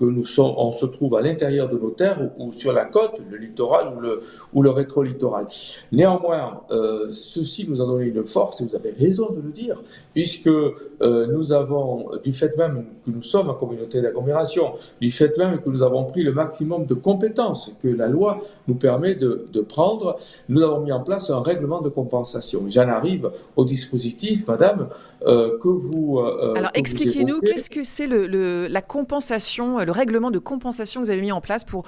que, 0.00 0.04
nous 0.04 0.24
sommes, 0.24 0.54
on 0.56 0.72
se 0.72 0.86
trouve 0.86 1.14
à 1.14 1.22
l'intérieur 1.22 1.68
de 1.68 1.78
nos 1.78 1.90
terres 1.90 2.18
ou, 2.36 2.52
sur 2.52 2.72
la 2.72 2.84
côte, 2.84 3.20
le 3.30 3.36
littoral 3.36 3.94
ou 3.96 4.00
le, 4.00 4.20
ou 4.52 4.60
le 4.60 4.70
rétro-littoral. 4.70 5.46
Néanmoins, 5.92 6.62
euh, 6.72 7.12
ceci 7.12 7.64
nous 7.68 7.80
a 7.80 7.86
donné 7.86 8.06
une 8.06 8.26
force, 8.26 8.60
et 8.60 8.64
vous 8.64 8.74
avez 8.74 8.90
raison 8.90 9.30
de 9.30 9.40
le 9.40 9.52
dire, 9.52 9.80
puisque 10.14 10.48
euh, 10.48 11.28
nous 11.28 11.52
avons, 11.52 12.10
du 12.24 12.32
fait 12.32 12.56
même 12.56 12.86
que 13.06 13.12
nous 13.12 13.22
sommes 13.22 13.50
en 13.50 13.54
communauté 13.54 14.02
d'agglomération, 14.02 14.72
du 15.00 15.12
fait 15.12 15.38
même 15.38 15.60
que 15.62 15.70
nous 15.70 15.82
avons 15.82 16.02
pris 16.04 16.24
le 16.24 16.32
maximum 16.32 16.86
de 16.86 16.94
compétences 16.94 17.70
que 17.80 17.86
la 17.86 18.08
loi 18.08 18.40
nous 18.66 18.74
permet 18.74 19.14
de, 19.14 19.46
de 19.52 19.60
prendre, 19.60 20.18
nous 20.48 20.60
avons 20.64 20.80
mis 20.80 20.90
en 20.90 21.04
place 21.04 21.30
un 21.30 21.40
règlement 21.40 21.82
de 21.82 21.88
compensation. 21.88 22.62
J'en 22.68 22.88
arrive 22.88 23.30
au 23.54 23.64
dispositif, 23.64 24.44
madame, 24.48 24.88
euh, 25.24 25.56
que 25.62 25.68
vous... 25.68 26.18
Alors 26.18 26.72
expliquez-nous, 26.74 27.40
qu'est-ce 27.40 27.70
que 27.70 27.84
c'est 27.84 28.08
le, 28.08 28.23
la 28.26 28.82
compensation, 28.82 29.78
le 29.78 29.92
règlement 29.92 30.30
de 30.30 30.38
compensation 30.38 31.00
que 31.00 31.06
vous 31.06 31.10
avez 31.10 31.20
mis 31.20 31.32
en 31.32 31.40
place 31.40 31.64
pour, 31.64 31.84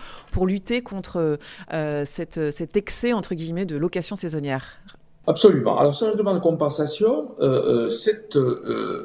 lutter 0.47 0.83
contre 0.83 1.39
euh, 1.73 2.05
cet 2.05 2.77
excès, 2.77 3.13
entre 3.13 3.35
guillemets, 3.35 3.67
de 3.67 3.77
location 3.77 4.17
saisonnière 4.17 4.79
Absolument. 5.29 5.77
Alors 5.77 5.93
ce 5.93 6.05
règlement 6.05 6.35
de 6.35 6.39
compensation, 6.39 7.27
euh, 7.41 7.87
euh, 7.87 7.89
c'est 7.89 8.39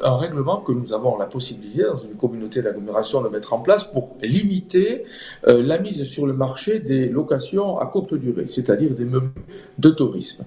un 0.04 0.18
règlement 0.18 0.58
que 0.58 0.72
nous 0.72 0.94
avons 0.94 1.18
la 1.18 1.26
possibilité 1.26 1.84
dans 1.84 1.98
une 1.98 2.16
communauté 2.16 2.62
d'agglomération 2.62 3.24
de 3.24 3.30
mettre 3.30 3.54
en 3.54 3.60
place 3.60 3.86
pour 3.86 4.16
limiter 4.22 5.04
la 5.48 5.80
mise 5.80 6.04
sur 6.04 6.28
le 6.28 6.34
marché 6.34 6.80
des 6.80 7.10
locations 7.10 7.80
à 7.80 7.88
courte 7.88 8.14
durée, 8.14 8.46
c'est-à-dire 8.48 8.92
des 8.92 9.06
meubles 9.06 9.32
de 9.80 9.90
tourisme. 9.90 10.44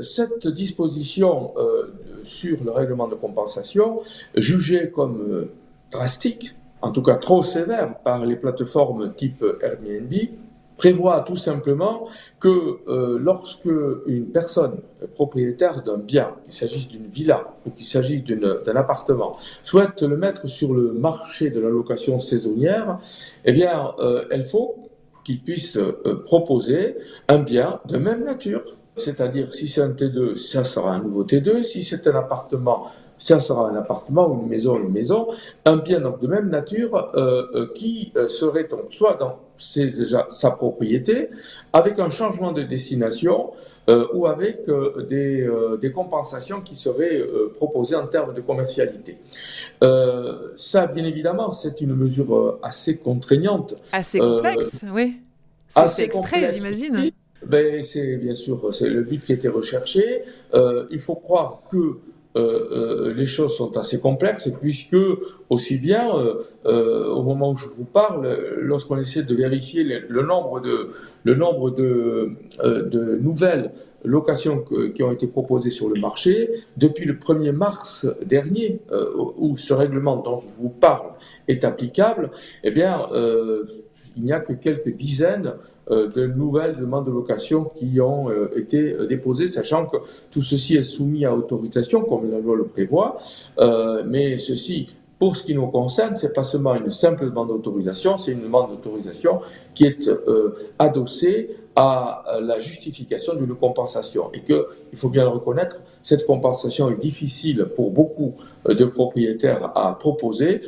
cette 0.00 0.48
disposition 0.48 1.52
sur 2.22 2.58
le 2.64 2.70
règlement 2.70 3.08
de 3.08 3.14
compensation, 3.14 4.00
jugée 4.34 4.90
comme 4.90 5.48
drastique, 5.90 6.54
en 6.80 6.92
tout 6.92 7.02
cas 7.02 7.14
trop 7.14 7.42
sévère 7.42 7.98
par 7.98 8.24
les 8.24 8.36
plateformes 8.36 9.12
type 9.14 9.44
Airbnb, 9.60 10.12
prévoit 10.76 11.20
tout 11.22 11.36
simplement 11.36 12.08
que 12.40 12.78
euh, 12.88 13.18
lorsque 13.18 13.68
une 14.06 14.26
personne 14.26 14.78
propriétaire 15.14 15.82
d'un 15.82 15.98
bien, 15.98 16.34
qu'il 16.44 16.52
s'agisse 16.52 16.88
d'une 16.88 17.06
villa 17.06 17.54
ou 17.66 17.70
qu'il 17.70 17.86
s'agisse 17.86 18.24
d'un 18.24 18.76
appartement, 18.76 19.36
souhaite 19.62 20.02
le 20.02 20.16
mettre 20.16 20.46
sur 20.46 20.74
le 20.74 20.92
marché 20.92 21.50
de 21.50 21.60
la 21.60 21.68
location 21.68 22.18
saisonnière, 22.20 22.98
eh 23.44 23.52
bien, 23.52 23.94
euh, 24.00 24.24
il 24.32 24.44
faut 24.44 24.76
qu'il 25.24 25.40
puisse 25.40 25.76
euh, 25.76 26.22
proposer 26.24 26.96
un 27.28 27.38
bien 27.38 27.80
de 27.86 27.98
même 27.98 28.24
nature. 28.24 28.62
C'est-à-dire, 28.96 29.54
si 29.54 29.68
c'est 29.68 29.82
un 29.82 29.90
T2, 29.90 30.36
ça 30.36 30.64
sera 30.64 30.94
un 30.94 31.00
nouveau 31.00 31.24
T2. 31.24 31.62
Si 31.62 31.82
c'est 31.82 32.06
un 32.06 32.14
appartement, 32.14 32.90
ça 33.18 33.40
sera 33.40 33.68
un 33.68 33.76
appartement 33.76 34.28
ou 34.28 34.42
une 34.42 34.48
maison, 34.48 34.78
une 34.78 34.92
maison, 34.92 35.28
un 35.64 35.76
bien 35.76 36.00
donc 36.00 36.20
de 36.20 36.26
même 36.26 36.48
nature 36.48 37.12
euh, 37.14 37.46
euh, 37.54 37.72
qui 37.74 38.12
euh, 38.16 38.28
serait 38.28 38.64
donc 38.64 38.92
soit 38.92 39.14
dans 39.14 39.38
déjà 39.74 40.26
sa 40.28 40.50
propriété, 40.50 41.30
avec 41.72 41.98
un 41.98 42.10
changement 42.10 42.52
de 42.52 42.62
destination 42.62 43.52
ou 44.12 44.26
avec 44.26 44.68
des, 45.08 45.48
des, 45.80 45.92
compensations 45.92 46.60
qui 46.60 46.76
seraient 46.76 47.22
proposées 47.54 47.96
en 47.96 48.06
termes 48.06 48.34
de 48.34 48.42
commercialité. 48.42 49.16
ça, 49.80 50.86
bien 50.88 51.06
évidemment, 51.06 51.54
c'est 51.54 51.80
une 51.80 51.94
mesure 51.94 52.58
assez 52.62 52.98
contraignante. 52.98 53.76
Assez 53.92 54.18
complexe, 54.18 54.84
oui. 54.92 55.22
C'est 55.68 56.02
exprès, 56.02 56.52
j'imagine. 56.52 57.12
Ben, 57.46 57.82
c'est 57.82 58.16
bien 58.16 58.34
sûr 58.34 58.74
c'est 58.74 58.90
le 58.90 59.02
but 59.02 59.22
qui 59.22 59.32
était 59.32 59.48
recherché. 59.48 60.22
il 60.52 61.00
faut 61.00 61.16
croire 61.16 61.62
que 61.70 61.96
euh, 62.36 62.68
euh, 63.08 63.14
les 63.14 63.24
choses 63.24 63.56
sont 63.56 63.76
assez 63.78 63.98
complexes 63.98 64.50
puisque 64.60 64.96
aussi 65.48 65.78
bien 65.78 66.10
euh, 66.66 67.06
au 67.08 67.22
moment 67.22 67.52
où 67.52 67.56
je 67.56 67.66
vous 67.66 67.84
parle, 67.84 68.38
lorsqu'on 68.58 68.98
essaie 68.98 69.22
de 69.22 69.34
vérifier 69.34 69.84
le, 69.84 70.22
nombre 70.22 70.60
de 70.60 70.90
le 71.24 71.34
nombre 71.34 71.70
de, 71.70 72.32
de 72.62 73.16
nouvelles 73.16 73.72
locations 74.04 74.62
qui 74.94 75.02
ont 75.02 75.12
été 75.12 75.26
proposées 75.26 75.70
sur 75.70 75.88
le 75.88 75.98
marché 76.00 76.50
depuis 76.76 77.06
le 77.06 77.14
1er 77.14 77.52
mars 77.52 78.06
dernier, 78.24 78.80
où 79.38 79.56
ce 79.56 79.72
règlement 79.72 80.16
dont 80.16 80.40
je 80.40 80.62
vous 80.62 80.68
parle 80.68 81.12
est 81.48 81.64
applicable, 81.64 82.30
eh 82.62 82.70
bien, 82.70 83.08
il 84.16 84.22
n'y 84.22 84.32
a 84.32 84.40
que 84.40 84.52
quelques 84.52 84.94
dizaines 84.94 85.54
de 85.90 86.26
nouvelles 86.26 86.76
demandes 86.76 87.06
de 87.06 87.12
location 87.12 87.64
qui 87.64 88.00
ont 88.00 88.28
euh, 88.28 88.50
été 88.56 88.92
euh, 88.92 89.06
déposées, 89.06 89.46
sachant 89.46 89.86
que 89.86 89.98
tout 90.30 90.42
ceci 90.42 90.76
est 90.76 90.82
soumis 90.82 91.24
à 91.24 91.34
autorisation, 91.34 92.02
comme 92.02 92.30
la 92.30 92.40
loi 92.40 92.56
le 92.56 92.64
prévoit, 92.64 93.16
mais 94.04 94.38
ceci 94.38 94.88
pour 95.18 95.34
ce 95.34 95.42
qui 95.44 95.54
nous 95.54 95.68
concerne, 95.68 96.14
c'est 96.16 96.34
pas 96.34 96.44
seulement 96.44 96.74
une 96.74 96.90
simple 96.90 97.24
demande 97.24 97.48
d'autorisation, 97.48 98.18
c'est 98.18 98.32
une 98.32 98.42
demande 98.42 98.68
d'autorisation 98.70 99.40
qui 99.74 99.86
est 99.86 100.10
adossée 100.78 101.56
à 101.74 102.22
la 102.42 102.58
justification 102.58 103.34
d'une 103.34 103.54
compensation. 103.54 104.30
Et 104.34 104.40
que, 104.40 104.66
il 104.92 104.98
faut 104.98 105.08
bien 105.08 105.22
le 105.22 105.30
reconnaître, 105.30 105.80
cette 106.02 106.26
compensation 106.26 106.90
est 106.90 107.00
difficile 107.00 107.64
pour 107.74 107.92
beaucoup 107.92 108.34
de 108.68 108.84
propriétaires 108.84 109.72
à 109.74 109.96
proposer. 109.98 110.60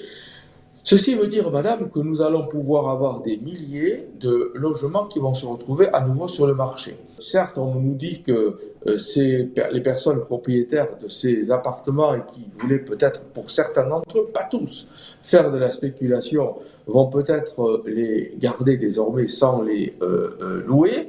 Ceci 0.91 1.15
veut 1.15 1.27
dire, 1.27 1.51
madame, 1.51 1.91
que 1.91 1.99
nous 1.99 2.23
allons 2.23 2.47
pouvoir 2.47 2.89
avoir 2.89 3.21
des 3.21 3.37
milliers 3.37 4.09
de 4.19 4.53
logements 4.55 5.05
qui 5.05 5.19
vont 5.19 5.35
se 5.35 5.45
retrouver 5.45 5.87
à 5.93 6.01
nouveau 6.01 6.29
sur 6.29 6.47
le 6.47 6.55
marché. 6.55 6.97
Certes, 7.19 7.59
on 7.59 7.75
nous 7.75 7.95
dit 7.95 8.23
que 8.23 8.57
euh, 8.87 8.97
les 9.71 9.83
personnes 9.83 10.25
propriétaires 10.25 10.97
de 10.99 11.09
ces 11.09 11.51
appartements 11.51 12.15
et 12.15 12.23
qui 12.27 12.49
voulaient 12.59 12.79
peut-être, 12.79 13.21
pour 13.35 13.51
certains 13.51 13.87
d'entre 13.87 14.19
eux, 14.19 14.31
pas 14.33 14.45
tous, 14.51 14.89
faire 15.21 15.53
de 15.53 15.59
la 15.59 15.69
spéculation, 15.69 16.55
vont 16.87 17.09
peut-être 17.09 17.61
euh, 17.61 17.83
les 17.85 18.35
garder 18.39 18.79
désormais 18.79 19.27
sans 19.27 19.61
les 19.61 19.95
euh, 20.01 20.65
louer. 20.67 21.09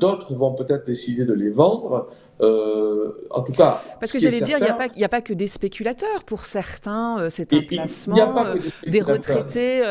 D'autres 0.00 0.34
vont 0.34 0.54
peut-être 0.54 0.86
décider 0.86 1.24
de 1.24 1.34
les 1.34 1.50
vendre. 1.50 2.06
Euh, 2.40 3.12
en 3.30 3.42
tout 3.42 3.52
cas. 3.52 3.82
Parce 4.00 4.12
que 4.12 4.18
j'allais 4.18 4.40
dire, 4.40 4.58
il 4.58 4.64
n'y 4.64 5.02
a, 5.02 5.06
a, 5.06 5.08
pas 5.08 5.20
que 5.20 5.32
des 5.32 5.46
spéculateurs. 5.46 6.24
Pour 6.24 6.44
certains, 6.44 7.18
euh, 7.18 7.30
c'est 7.30 7.52
un 7.52 7.62
placement. 7.62 8.16
a 8.16 8.26
pas 8.32 8.52
que 8.52 8.58
des, 8.58 8.68
euh, 8.68 8.90
des 8.90 9.00
retraités 9.00 9.82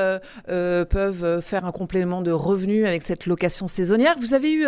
peuvent 0.90 1.42
faire 1.42 1.66
un 1.66 1.72
complément 1.72 2.22
de 2.22 2.32
revenus 2.32 2.88
avec 2.88 3.02
cette 3.02 3.26
location 3.26 3.68
saisonnière. 3.68 4.16
Vous 4.20 4.34
avez 4.34 4.54
eu 4.54 4.66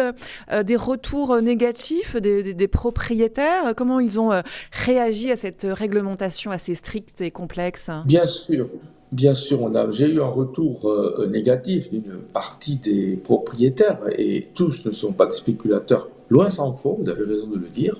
des 0.63 0.75
retours 0.75 1.41
négatifs 1.41 2.15
des, 2.15 2.53
des, 2.53 2.67
propriétaires? 2.67 3.73
Comment 3.75 3.99
ils 3.99 4.19
ont 4.19 4.31
réagi 4.71 5.31
à 5.31 5.35
cette 5.35 5.65
réglementation 5.69 6.51
assez 6.51 6.75
stricte 6.75 7.21
et 7.21 7.31
complexe? 7.31 7.89
Bien 8.05 8.27
sûr. 8.27 8.65
Bien 9.11 9.33
sûr, 9.33 9.71
j'ai 9.91 10.07
eu 10.07 10.21
un 10.21 10.27
retour 10.27 10.91
négatif 11.29 11.89
d'une 11.89 12.19
partie 12.31 12.77
des 12.77 13.17
propriétaires 13.17 13.99
et 14.17 14.49
tous 14.53 14.85
ne 14.85 14.91
sont 14.91 15.13
pas 15.13 15.25
des 15.25 15.33
spéculateurs 15.33 16.09
Loin 16.29 16.51
s'en 16.51 16.73
faut, 16.73 16.97
vous 17.01 17.09
avez 17.09 17.23
raison 17.23 17.47
de 17.47 17.57
le 17.57 17.69
dire. 17.69 17.95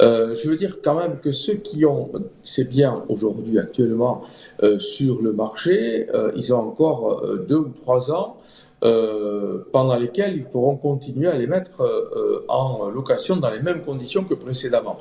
Euh, 0.00 0.34
je 0.34 0.48
veux 0.48 0.56
dire 0.56 0.78
quand 0.82 0.94
même 0.94 1.18
que 1.20 1.32
ceux 1.32 1.54
qui 1.54 1.84
ont 1.84 2.10
ces 2.42 2.64
biens 2.64 3.04
aujourd'hui 3.08 3.58
actuellement 3.58 4.22
euh, 4.62 4.78
sur 4.78 5.20
le 5.20 5.32
marché, 5.32 6.08
euh, 6.14 6.32
ils 6.34 6.54
ont 6.54 6.60
encore 6.60 7.22
deux 7.46 7.58
ou 7.58 7.72
trois 7.80 8.10
ans 8.10 8.36
pendant 9.72 9.96
lesquels 9.96 10.36
ils 10.36 10.44
pourront 10.44 10.76
continuer 10.76 11.26
à 11.26 11.36
les 11.36 11.48
mettre 11.48 11.82
en 12.46 12.88
location 12.88 13.36
dans 13.36 13.50
les 13.50 13.58
mêmes 13.58 13.82
conditions 13.82 14.22
que 14.22 14.34
précédemment. 14.34 14.98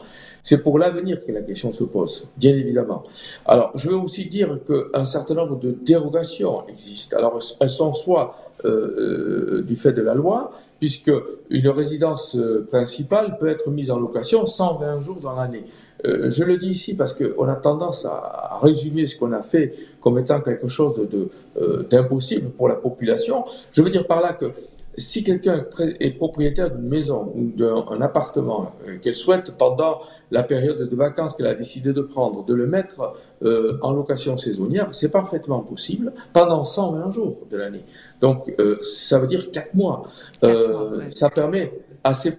C'est 0.48 0.64
pour 0.64 0.80
l'avenir 0.80 1.20
que 1.20 1.30
la 1.34 1.42
question 1.42 1.74
se 1.74 1.84
pose, 1.84 2.26
bien 2.38 2.54
évidemment. 2.54 3.04
Alors, 3.46 3.74
je 3.76 3.90
veux 3.90 3.98
aussi 3.98 4.28
dire 4.28 4.60
qu'un 4.66 5.04
certain 5.04 5.34
nombre 5.34 5.60
de 5.60 5.72
dérogations 5.72 6.66
existent. 6.70 7.18
Alors, 7.18 7.38
elles 7.60 7.70
sont 7.70 7.94
soit 7.94 8.34
du 8.64 9.76
fait 9.76 9.92
de 9.92 10.02
la 10.02 10.14
loi, 10.14 10.52
puisque 10.80 11.12
une 11.50 11.68
résidence 11.68 12.36
euh, 12.36 12.66
principale 12.70 13.38
peut 13.38 13.48
être 13.48 13.70
mise 13.70 13.92
en 13.92 14.00
location 14.00 14.46
120 14.46 15.00
jours 15.02 15.20
dans 15.22 15.36
l'année. 15.36 15.66
Euh, 16.06 16.30
je 16.30 16.44
le 16.44 16.58
dis 16.58 16.70
ici 16.70 16.96
parce 16.96 17.14
qu'on 17.14 17.48
a 17.48 17.56
tendance 17.56 18.06
à, 18.06 18.60
résumer 18.62 19.06
ce 19.08 19.18
qu'on 19.18 19.34
a 19.34 19.42
fait 19.42 19.74
comme 20.02 20.18
étant 20.18 20.42
quelque 20.42 20.68
chose 20.68 20.96
euh, 21.60 21.84
d'impossible 21.90 22.50
pour 22.52 22.68
la 22.68 22.76
population. 22.76 23.44
Je 23.72 23.82
veux 23.82 23.90
dire 23.90 24.06
par 24.08 24.22
là 24.22 24.34
que 24.34 24.46
si 24.98 25.24
quelqu'un 25.24 25.66
est 26.00 26.12
propriétaire 26.12 26.72
d'une 26.72 26.88
maison 26.88 27.32
ou 27.36 27.52
d'un 27.56 28.02
appartement 28.02 28.74
qu'elle 29.02 29.16
souhaite 29.16 29.52
pendant 29.58 30.02
la 30.32 30.44
période 30.44 30.90
de 30.90 30.96
vacances 30.96 31.36
qu'elle 31.36 31.48
a 31.48 31.54
décidé 31.54 31.94
de 31.94 32.02
prendre, 32.02 32.44
de 32.44 32.54
le 32.54 32.66
mettre 32.66 33.14
en 33.44 33.94
location 33.94 34.38
saisonnière, 34.38 34.90
c'est 34.94 35.10
parfaitement 35.10 35.60
possible 35.60 36.14
pendant 36.34 36.66
120 36.66 37.12
jours 37.12 37.38
de 37.52 37.58
l'année. 37.58 37.84
Donc, 38.22 38.54
euh, 38.60 38.78
ça 38.82 39.20
veut 39.20 39.28
dire 39.28 39.52
quatre 39.52 39.74
mois. 39.74 40.04
Euh, 40.44 41.02
ça 41.10 41.30
permet 41.30 41.74
à 42.04 42.14
ces 42.14 42.34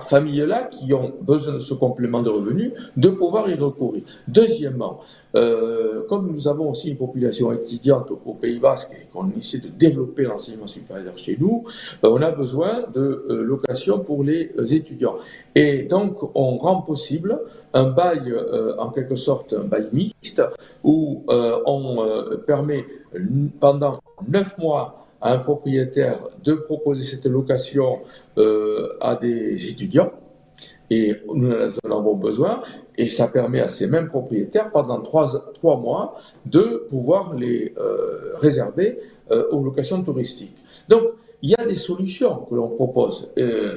familles-là 0.00 0.64
qui 0.64 0.94
ont 0.94 1.12
besoin 1.20 1.54
de 1.54 1.58
ce 1.58 1.74
complément 1.74 2.22
de 2.22 2.30
revenus 2.30 2.72
de 2.96 3.08
pouvoir 3.08 3.48
y 3.50 3.54
recourir. 3.54 4.02
Deuxièmement, 4.28 4.96
euh, 5.34 6.02
comme 6.08 6.30
nous 6.30 6.48
avons 6.48 6.70
aussi 6.70 6.90
une 6.90 6.96
population 6.96 7.52
étudiante 7.52 8.10
au, 8.10 8.34
Pays 8.34 8.58
Basque 8.58 8.92
et 8.92 9.06
qu'on 9.12 9.30
essaie 9.36 9.58
de 9.58 9.68
développer 9.68 10.24
l'enseignement 10.24 10.66
supérieur 10.66 11.16
chez 11.16 11.36
nous, 11.38 11.64
on 12.02 12.20
a 12.22 12.30
besoin 12.30 12.84
de 12.94 13.24
location 13.28 14.00
pour 14.00 14.24
les 14.24 14.52
étudiants. 14.70 15.16
Et 15.54 15.82
donc, 15.84 16.18
on 16.34 16.56
rend 16.58 16.82
possible 16.82 17.38
un 17.74 17.90
bail, 17.90 18.34
en 18.78 18.90
quelque 18.90 19.16
sorte, 19.16 19.52
un 19.52 19.64
bail 19.64 19.88
mixte, 19.92 20.42
où 20.82 21.24
on 21.28 22.04
permet 22.46 22.84
pendant 23.60 24.00
neuf 24.26 24.58
mois 24.58 25.01
à 25.22 25.32
un 25.32 25.38
propriétaire 25.38 26.18
de 26.44 26.54
proposer 26.54 27.04
cette 27.04 27.26
location 27.26 28.00
euh, 28.38 28.98
à 29.00 29.14
des 29.14 29.68
étudiants, 29.68 30.12
et 30.90 31.14
nous 31.32 31.50
en 31.50 31.90
avons 31.90 32.16
besoin, 32.16 32.60
et 32.98 33.08
ça 33.08 33.28
permet 33.28 33.60
à 33.60 33.70
ces 33.70 33.86
mêmes 33.86 34.08
propriétaires, 34.08 34.70
pendant 34.70 35.00
trois, 35.00 35.52
trois 35.54 35.78
mois, 35.78 36.16
de 36.44 36.84
pouvoir 36.90 37.34
les 37.34 37.72
euh, 37.78 38.32
réserver 38.34 38.98
euh, 39.30 39.48
aux 39.52 39.62
locations 39.62 40.02
touristiques. 40.02 40.56
Donc, 40.88 41.04
il 41.40 41.50
y 41.50 41.54
a 41.56 41.64
des 41.64 41.76
solutions 41.76 42.46
que 42.48 42.54
l'on 42.54 42.68
propose. 42.68 43.28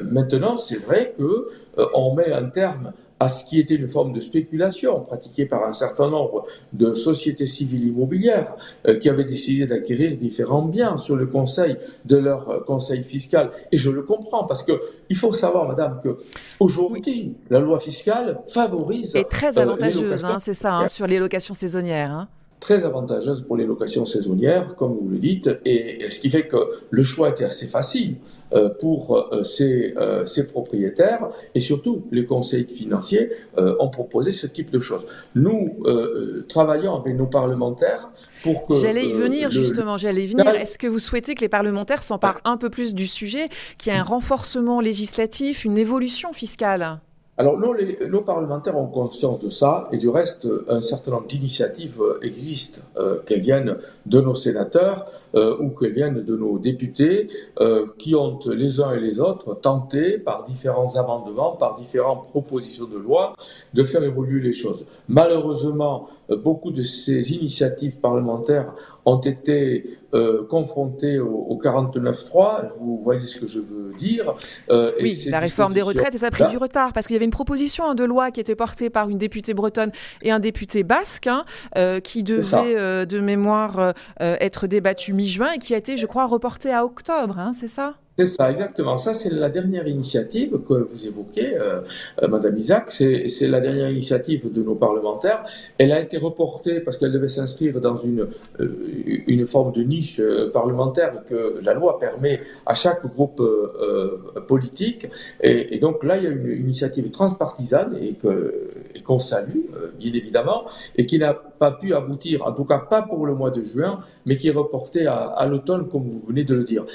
maintenant, 0.03 0.55
c'est 0.55 0.77
vrai 0.77 1.15
que 1.17 1.49
on 1.95 2.13
met 2.13 2.31
un 2.31 2.43
terme 2.43 2.93
à 3.19 3.29
ce 3.29 3.45
qui 3.45 3.60
était 3.60 3.75
une 3.75 3.89
forme 3.89 4.12
de 4.13 4.19
spéculation 4.19 5.01
pratiquée 5.01 5.45
par 5.45 5.63
un 5.63 5.74
certain 5.74 6.10
nombre 6.10 6.45
de 6.74 6.93
sociétés 6.95 7.48
civiles 7.48 7.88
immobilières 7.88 8.55
euh, 8.88 8.98
qui 8.98 9.10
avaient 9.10 9.24
décidé 9.24 9.65
d'acquérir 9.65 10.17
différents 10.17 10.63
biens 10.63 10.98
sur 10.98 11.15
le 11.15 11.25
conseil 11.25 11.77
de 12.03 12.17
leur 12.17 12.50
euh, 12.50 12.60
conseil 12.60 13.03
fiscal. 13.03 13.51
Et 13.72 13.77
je 13.77 13.89
le 13.89 14.03
comprends 14.03 14.45
parce 14.45 14.63
que 14.63 14.74
il 15.10 15.15
faut 15.15 15.31
savoir, 15.31 15.67
madame, 15.67 16.01
que 16.03 16.17
aujourd'hui, 16.60 17.36
la 17.50 17.60
loi 17.60 17.79
fiscale 17.79 18.39
favorise. 18.50 19.15
Et 19.15 19.24
très 19.24 19.57
euh, 19.57 19.62
avantageuse, 19.62 20.25
hein, 20.25 20.38
c'est 20.41 20.53
ça, 20.53 20.75
hein, 20.75 20.88
sur 20.88 21.07
les 21.07 21.19
locations 21.19 21.53
saisonnières. 21.53 22.12
Hein 22.12 22.27
très 22.59 22.83
avantageuse 22.83 23.41
pour 23.41 23.57
les 23.57 23.65
locations 23.65 24.05
saisonnières, 24.05 24.75
comme 24.75 24.93
vous 24.93 25.09
le 25.09 25.17
dites, 25.17 25.50
et 25.65 26.09
ce 26.09 26.19
qui 26.19 26.29
fait 26.29 26.47
que 26.47 26.57
le 26.89 27.03
choix 27.03 27.29
était 27.29 27.43
assez 27.43 27.67
facile 27.67 28.15
euh, 28.53 28.69
pour 28.69 29.17
euh, 29.17 29.43
ces, 29.43 29.93
euh, 29.97 30.25
ces, 30.25 30.45
propriétaires, 30.45 31.29
et 31.53 31.59
surtout 31.59 32.05
les 32.12 32.25
conseils 32.25 32.65
financiers 32.67 33.31
ont 33.57 33.89
proposé 33.89 34.31
ce 34.31 34.47
type 34.47 34.71
de 34.71 34.79
choses. 34.79 35.05
Nous 35.35 35.83
travaillons 36.47 36.95
avec 36.95 37.15
nos 37.15 37.27
parlementaires 37.27 38.12
pour 38.43 38.65
que... 38.65 38.75
J'allais 38.75 39.05
y 39.05 39.13
venir 39.13 39.51
justement, 39.51 39.97
j'allais 39.97 40.24
y 40.24 40.27
venir. 40.27 40.47
Est-ce 40.50 40.77
que 40.77 40.88
vous 40.88 41.00
souhaitez 41.00 41.35
que 41.35 41.41
les 41.41 41.50
parlementaires 41.50 42.03
s'emparent 42.03 42.41
un 42.45 42.57
peu 42.57 42.69
plus 42.69 42.93
du 42.93 43.07
sujet, 43.07 43.50
qu'il 43.77 43.91
y 43.91 43.95
ait 43.95 44.00
un 44.00 44.03
renforcement 44.03 44.81
législatif, 44.81 45.65
une 45.65 45.77
évolution 45.77 46.33
fiscale? 46.33 47.00
Alors, 47.38 47.60
nos, 47.60 47.75
nos, 48.08 48.22
parlementaires 48.22 48.77
ont 48.77 48.88
conscience 48.88 49.39
de 49.39 49.50
ça, 49.50 49.89
et 49.92 49.98
du 49.98 50.08
reste, 50.08 50.48
un 50.70 50.82
certain 50.82 51.12
nombre 51.12 51.27
d'initiatives 51.27 52.01
existent, 52.22 52.82
euh, 52.98 53.20
qu'elles 53.25 53.42
viennent 53.42 53.75
de 54.06 54.22
nos 54.22 54.36
sénateurs, 54.36 55.06
ou 55.60 55.72
qu'elles 55.72 55.92
viennent 55.92 56.24
de 56.24 56.38
nos 56.38 56.58
députés 56.60 57.27
qui 57.98 58.15
ont 58.15 58.39
les 58.46 58.80
uns 58.80 58.94
et 58.94 59.01
les 59.01 59.20
autres 59.20 59.54
tenté 59.56 60.18
par 60.18 60.46
différents 60.46 60.96
amendements, 60.96 61.58
par 61.58 61.77
différentes 61.77 62.30
propositions 62.30 62.86
de 62.86 62.98
loi, 62.98 63.36
de 63.74 63.84
faire 63.84 64.01
évoluer 64.04 64.42
les 64.42 64.54
choses. 64.54 64.86
Malheureusement, 65.10 66.08
beaucoup 66.30 66.72
de 66.72 66.84
ces 66.84 67.34
initiatives 67.34 67.98
parlementaires 67.98 68.74
ont 69.05 69.19
été 69.19 70.00
euh, 70.13 70.45
confrontés 70.47 71.19
au, 71.19 71.59
49-3. 71.63 72.71
Vous 72.79 73.01
voyez 73.03 73.25
ce 73.27 73.39
que 73.39 73.47
je 73.47 73.59
veux 73.59 73.93
dire. 73.97 74.35
Euh, 74.69 74.91
oui, 75.01 75.25
la 75.27 75.39
réforme 75.39 75.74
des 75.74 75.81
retraites, 75.81 76.15
et 76.15 76.17
ça 76.17 76.27
a 76.27 76.31
pris 76.31 76.47
du 76.50 76.57
retard 76.57 76.93
parce 76.93 77.07
qu'il 77.07 77.15
y 77.15 77.17
avait 77.17 77.25
une 77.25 77.31
proposition 77.31 77.85
hein, 77.85 77.95
de 77.95 78.03
loi 78.03 78.31
qui 78.31 78.39
était 78.39 78.55
portée 78.55 78.89
par 78.89 79.09
une 79.09 79.17
députée 79.17 79.53
bretonne 79.53 79.91
et 80.21 80.31
un 80.31 80.39
député 80.39 80.83
basque 80.83 81.27
hein, 81.27 81.45
euh, 81.77 82.00
qui 82.00 82.24
devait, 82.24 83.05
de 83.05 83.19
mémoire, 83.19 83.93
être 84.19 84.67
débattue 84.67 85.13
mi-juin 85.13 85.53
et 85.53 85.57
qui 85.57 85.74
a 85.74 85.77
été, 85.77 85.97
je 85.97 86.05
crois, 86.05 86.25
reportée 86.25 86.74
à 86.74 86.85
octobre. 86.85 87.38
Hein, 87.39 87.51
c'est 87.53 87.67
ça? 87.67 87.95
C'est 88.17 88.27
ça, 88.27 88.50
exactement. 88.50 88.98
Ça, 88.98 89.13
c'est 89.13 89.29
la 89.29 89.50
dernière 89.50 89.89
initiative 89.89 90.60
que 90.65 90.74
vous 90.74 91.05
évoquez, 91.05 91.57
euh, 91.57 91.81
euh 92.24 92.27
Madame 92.29 92.57
Isaac. 92.57 92.89
C'est 92.89 93.48
la 93.50 93.60
dernière 93.60 93.89
initiative 93.89 94.53
de 94.53 94.63
nos 94.63 94.75
parlementaires. 94.75 95.43
Elle 95.77 95.91
a 95.91 96.00
été 96.00 96.17
reportée 96.17 96.79
parce 96.79 96.95
qu'elle 96.98 97.12
devait 97.12 97.27
s'inscrire 97.27 97.81
dans 97.81 97.98
une, 97.98 98.27
euh, 98.62 99.24
une 99.27 99.45
forme 99.45 99.74
de 99.74 99.84
niche 99.84 100.22
euh, 100.22 100.50
parlementaire 100.50 101.25
que 101.25 101.60
la 101.62 101.74
loi 101.74 102.00
permet 102.00 102.39
à 102.65 102.74
chaque 102.74 103.05
groupe 103.05 103.41
politique. 104.48 105.10
Et, 105.41 105.77
donc 105.79 106.03
là, 106.03 106.15
il 106.17 106.24
y 106.24 106.27
a 106.27 106.29
une 106.29 106.51
initiative 106.51 107.12
transpartisane 107.12 107.98
et 108.01 109.01
qu'on 109.01 109.19
salue, 109.19 109.60
bien 110.00 110.13
évidemment, 110.13 110.65
et 110.95 111.05
qui 111.05 111.19
n'a 111.19 111.34
pas 111.59 111.71
pu 111.71 111.93
aboutir, 111.93 112.45
en 112.45 112.51
tout 112.51 112.65
cas 112.65 112.79
pas 112.79 113.01
pour 113.01 113.25
le 113.25 113.35
mois 113.35 113.51
de 113.51 113.62
juin, 113.62 114.00
mais 114.25 114.38
qui 114.38 114.47
est 114.47 114.51
reportée 114.51 115.07
à, 115.07 115.45
l'automne, 115.50 115.88
comme 115.88 116.03
vous 116.03 116.24
venez 116.27 116.43
de 116.43 116.55
le 116.55 116.63
dire. 116.63 116.85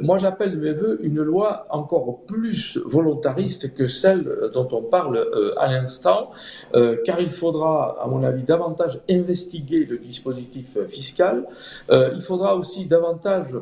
moi, 0.00 0.18
j'appelle 0.18 0.58
veux 0.72 1.04
une 1.04 1.22
loi 1.22 1.66
encore 1.70 2.20
plus 2.26 2.78
volontariste 2.84 3.74
que 3.74 3.86
celle 3.86 4.50
dont 4.52 4.68
on 4.72 4.82
parle 4.82 5.16
euh, 5.16 5.52
à 5.58 5.68
l'instant, 5.68 6.30
euh, 6.74 6.96
car 7.04 7.20
il 7.20 7.30
faudra, 7.30 7.98
à 8.02 8.06
mon 8.06 8.22
avis, 8.22 8.42
davantage 8.42 9.00
investiguer 9.10 9.84
le 9.84 9.98
dispositif 9.98 10.78
fiscal. 10.88 11.46
Euh, 11.90 12.10
il 12.14 12.20
faudra 12.20 12.56
aussi 12.56 12.86
davantage 12.86 13.56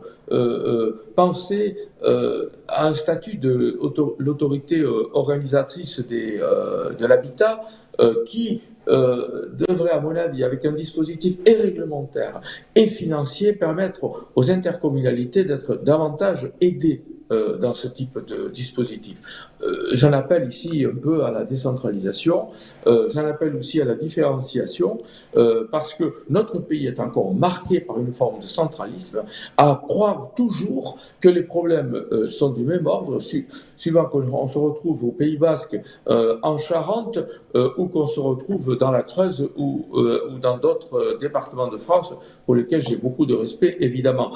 penser 1.17 1.89
à 2.69 2.87
un 2.87 2.93
statut 2.93 3.39
de 3.39 3.79
l'autorité 4.19 4.85
organisatrice 4.85 6.01
des, 6.01 6.37
de 6.37 7.07
l'habitat 7.07 7.63
qui 8.27 8.61
devrait, 8.89 9.91
à 9.91 10.01
mon 10.01 10.17
avis, 10.17 10.45
avec 10.45 10.65
un 10.65 10.73
dispositif 10.73 11.37
et 11.45 11.55
réglementaire 11.55 12.41
et 12.75 12.87
financier, 12.87 13.53
permettre 13.53 14.31
aux 14.35 14.51
intercommunalités 14.51 15.45
d'être 15.45 15.77
davantage 15.77 16.53
aidées 16.61 17.05
euh, 17.31 17.59
dans 17.59 17.75
ce 17.75 17.89
type 17.89 18.19
de 18.27 18.49
dispositif. 18.49 19.21
Euh, 19.61 19.91
j'en 19.93 20.15
appelle 20.15 20.49
ici 20.49 20.87
un 20.87 20.97
peu 20.97 21.25
à 21.25 21.31
la 21.31 21.45
décentralisation, 21.45 22.47
euh, 22.87 23.11
j'en 23.13 23.27
appelle 23.27 23.55
aussi 23.55 23.83
à 23.83 23.85
la 23.85 23.95
différenciation, 23.95 24.99
parce 25.71 25.93
que 25.93 26.23
notre 26.31 26.59
pays 26.59 26.87
est 26.87 27.01
encore 27.01 27.35
marqué 27.35 27.81
par 27.81 27.99
une 27.99 28.15
forme 28.15 28.41
de 28.41 28.47
centralisme, 28.47 29.23
à 29.59 29.83
croire 29.87 30.31
toujours 30.37 30.97
que 31.21 31.29
les 31.29 31.43
problèmes 31.43 32.03
sont 32.31 32.51
du 32.51 32.63
même 32.63 32.87
ordre, 32.87 33.21
suivant 33.77 34.07
qu'on 34.07 34.49
se 34.49 34.59
retrouve 34.59 35.05
au 35.05 35.13
Pays 35.13 35.37
Basque, 35.37 35.79
en 36.07 36.57
Charente, 36.57 37.19
ou 37.55 37.87
qu'on 37.87 38.07
se 38.07 38.21
retrouve 38.21 38.77
dans 38.77 38.91
la 38.91 39.03
Creuse 39.03 39.49
ou, 39.57 39.87
ou 39.93 40.39
dans 40.41 40.59
d'autres 40.59 41.19
départements 41.21 41.69
de 41.69 41.79
France, 41.79 42.15
pour 42.47 42.55
lesquels 42.55 42.83
j'ai 42.83 42.97
beaucoup 42.97 43.27
de 43.27 43.35
respect, 43.35 43.77
évidemment. 43.81 44.33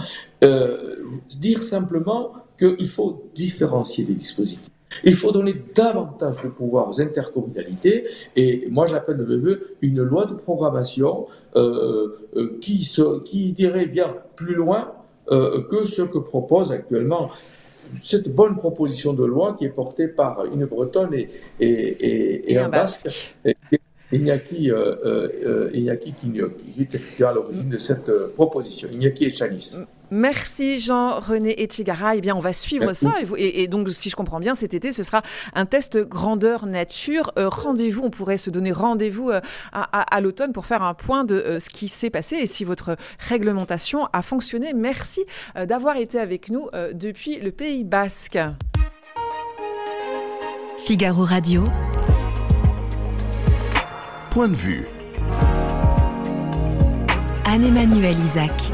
dire 1.31 1.63
simplement 1.63 2.42
qu'il 2.63 2.89
faut 2.89 3.31
différencier 3.35 4.05
les 4.05 4.15
dispositifs. 4.15 4.69
Il 5.05 5.15
faut 5.15 5.33
donner 5.33 5.55
davantage 5.75 6.43
de 6.43 6.49
pouvoir 6.49 6.91
aux 6.91 7.01
intercommunalités 7.01 8.05
et 8.37 8.69
moi 8.71 8.87
j'appelle 8.87 9.17
de 9.17 9.25
mes 9.25 9.37
voeux 9.37 9.77
une 9.81 10.03
loi 10.03 10.27
de 10.27 10.35
programmation 10.35 11.27
euh, 11.57 12.19
euh, 12.37 12.59
qui, 12.61 12.87
qui 13.25 13.55
irait 13.59 13.87
bien 13.87 14.15
plus 14.37 14.55
loin 14.55 14.93
euh, 15.31 15.63
que 15.63 15.87
ce 15.87 16.03
que 16.03 16.19
propose 16.19 16.73
actuellement 16.73 17.31
cette 17.95 18.29
bonne 18.35 18.57
proposition 18.57 19.13
de 19.13 19.25
loi 19.25 19.55
qui 19.55 19.65
est 19.65 19.71
portée 19.71 20.09
par 20.09 20.45
une 20.47 20.67
Bretonne 20.67 21.15
et, 21.15 21.29
et, 21.61 22.59
un, 22.59 22.69
Basque. 22.69 23.37
Iñaki, 24.13 24.71
Iñaki 25.75 26.13
qui, 26.13 26.31
qui, 26.33 26.81
est 26.81 26.95
effectivement 26.95 27.31
à 27.31 27.35
l'origine 27.35 27.69
de 27.69 27.79
cette 27.79 28.11
proposition, 28.35 28.89
Iñaki 28.93 29.25
et 29.25 29.31
Chalice. 29.31 29.81
Merci 30.13 30.79
Jean-René 30.79 31.63
Etchegara. 31.63 32.17
Eh 32.17 32.21
bien, 32.21 32.37
on 32.37 32.41
va 32.41 32.53
suivre 32.53 32.93
ça. 32.93 33.15
Et, 33.39 33.67
donc, 33.67 33.89
si 33.89 34.11
je 34.11 34.15
comprends 34.15 34.41
bien, 34.41 34.55
cet 34.55 34.75
été, 34.75 34.93
ce 34.93 35.05
sera 35.05 35.23
un 35.55 35.65
test 35.65 35.97
grandeur 35.97 36.67
nature. 36.67 37.33
Euh, 37.39 37.49
rendez-vous, 37.49 38.03
on 38.05 38.11
pourrait 38.11 38.37
se 38.37 38.51
donner 38.51 38.73
rendez-vous 38.73 39.31
euh, 39.31 39.41
à, 39.73 40.21
l'automne 40.21 40.53
pour 40.53 40.67
faire 40.67 40.83
un 40.83 40.93
point 40.93 41.25
de 41.25 41.37
euh, 41.37 41.61
ce 41.61 41.71
qui 41.71 41.89
s'est 41.89 42.11
passé 42.11 42.37
et 42.37 42.47
si 42.47 42.65
votre 42.65 42.97
réglementation 43.19 44.07
a 44.13 44.21
fonctionné. 44.21 44.75
Merci 44.75 45.25
d'avoir 45.57 45.97
été 45.97 46.19
avec 46.19 46.51
nous 46.51 46.69
depuis 46.93 47.39
le 47.39 47.51
Pays 47.51 47.83
Basque. 47.83 48.39
Figaro 50.77 51.25
Radio. 51.25 51.65
Point 54.33 54.49
de 54.49 54.55
vue. 54.55 54.89
Anne-Emmanuel 57.45 58.19
Isaac. 58.19 58.73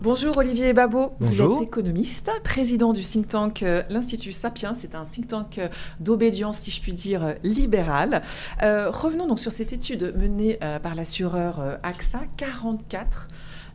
Bonjour 0.00 0.34
Olivier 0.38 0.72
Babot, 0.72 1.12
vous 1.20 1.42
êtes 1.42 1.60
économiste, 1.60 2.30
président 2.42 2.94
du 2.94 3.02
think 3.02 3.28
tank 3.28 3.62
euh, 3.62 3.82
l'Institut 3.90 4.32
Sapiens, 4.32 4.72
c'est 4.72 4.94
un 4.94 5.04
think 5.04 5.26
tank 5.28 5.58
euh, 5.58 5.68
d'obédience, 5.98 6.60
si 6.60 6.70
je 6.70 6.80
puis 6.80 6.94
dire, 6.94 7.22
euh, 7.22 7.34
libérale. 7.44 8.22
revenons 8.62 9.26
donc 9.26 9.38
sur 9.38 9.52
cette 9.52 9.74
étude 9.74 10.14
menée 10.16 10.58
par 10.82 10.94
l'assureur 10.94 11.76
AXA, 11.82 12.20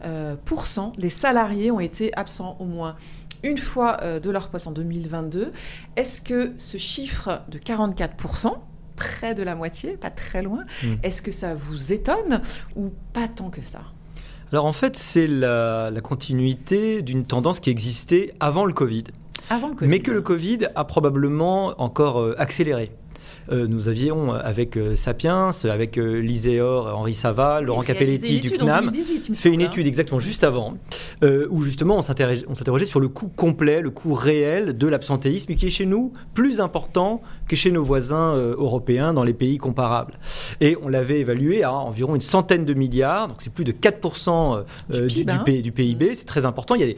44% 0.03 0.97
des 0.97 1.09
salariés 1.09 1.69
ont 1.69 1.79
été 1.79 2.11
absents 2.17 2.57
au 2.59 2.65
moins 2.65 2.95
une 3.45 3.57
fois 3.57 3.97
de 3.97 4.29
leur 4.29 4.49
poste 4.49 4.67
en 4.67 4.71
2022. 4.71 5.51
Est-ce 5.95 6.19
que 6.21 6.53
ce 6.57 6.77
chiffre 6.77 7.41
de 7.49 7.57
44% 7.57 8.53
près 8.95 9.35
de 9.35 9.43
la 9.43 9.55
moitié, 9.55 9.97
pas 9.97 10.09
très 10.09 10.41
loin, 10.41 10.63
hmm. 10.83 10.95
est-ce 11.03 11.21
que 11.21 11.31
ça 11.31 11.53
vous 11.53 11.93
étonne 11.93 12.41
ou 12.75 12.91
pas 13.13 13.27
tant 13.27 13.49
que 13.49 13.61
ça? 13.61 13.81
Alors 14.51 14.65
en 14.65 14.73
fait, 14.73 14.95
c'est 14.95 15.27
la, 15.27 15.91
continuité 16.03 17.01
d'une 17.01 17.25
tendance 17.25 17.59
qui 17.59 17.69
existait 17.69 18.33
avant 18.39 18.65
le 18.65 18.73
Covid. 18.73 19.05
Avant 19.49 19.69
le 19.69 19.75
COVID. 19.75 19.89
Mais 19.89 19.99
que 19.99 20.11
le 20.11 20.21
Covid 20.21 20.59
a 20.75 20.85
probablement 20.85 21.79
encore 21.81 22.19
euh, 22.19 22.35
accéléré. 22.39 22.91
Euh, 23.51 23.67
nous 23.67 23.89
avions 23.89 24.33
euh, 24.33 24.39
avec 24.43 24.75
euh, 24.75 24.95
Sapiens, 24.95 25.51
avec 25.65 25.97
l'Iséor, 25.97 26.87
Henri 26.95 27.13
Saval, 27.13 27.65
Laurent 27.65 27.81
Capelletti 27.81 28.41
du 28.41 28.49
CNAM, 28.49 28.91
fait 29.33 29.49
une 29.49 29.61
hein. 29.61 29.65
étude 29.65 29.85
exactement 29.85 30.19
juste 30.19 30.43
avant, 30.43 30.77
où 31.49 31.63
justement 31.63 31.97
on 31.97 32.01
s'interrogeait 32.01 32.85
sur 32.85 32.99
le 32.99 33.07
coût 33.07 33.27
complet, 33.27 33.81
le 33.81 33.89
coût 33.89 34.13
réel 34.13 34.77
de 34.77 34.87
l'absentéisme, 34.87 35.53
qui 35.55 35.67
est 35.67 35.71
chez 35.71 35.85
nous 35.85 36.13
plus 36.33 36.61
important 36.61 37.21
que 37.47 37.55
chez 37.55 37.71
nos 37.71 37.83
voisins 37.83 38.35
européens 38.35 39.13
dans 39.13 39.23
les 39.23 39.33
pays 39.33 39.57
comparables. 39.57 40.15
Et 40.61 40.77
on 40.81 40.87
l'avait 40.87 41.19
évalué 41.19 41.63
à 41.63 41.73
environ 41.73 42.15
une 42.15 42.21
centaine 42.21 42.65
de 42.65 42.73
milliards, 42.73 43.27
donc 43.27 43.37
c'est 43.39 43.53
plus 43.53 43.65
de 43.65 43.71
4% 43.71 44.63
du, 44.89 45.71
PIB, 45.71 46.13
c'est 46.13 46.25
très 46.25 46.45
important. 46.45 46.75
Il 46.75 46.81
y 46.81 46.91
a 46.91 46.93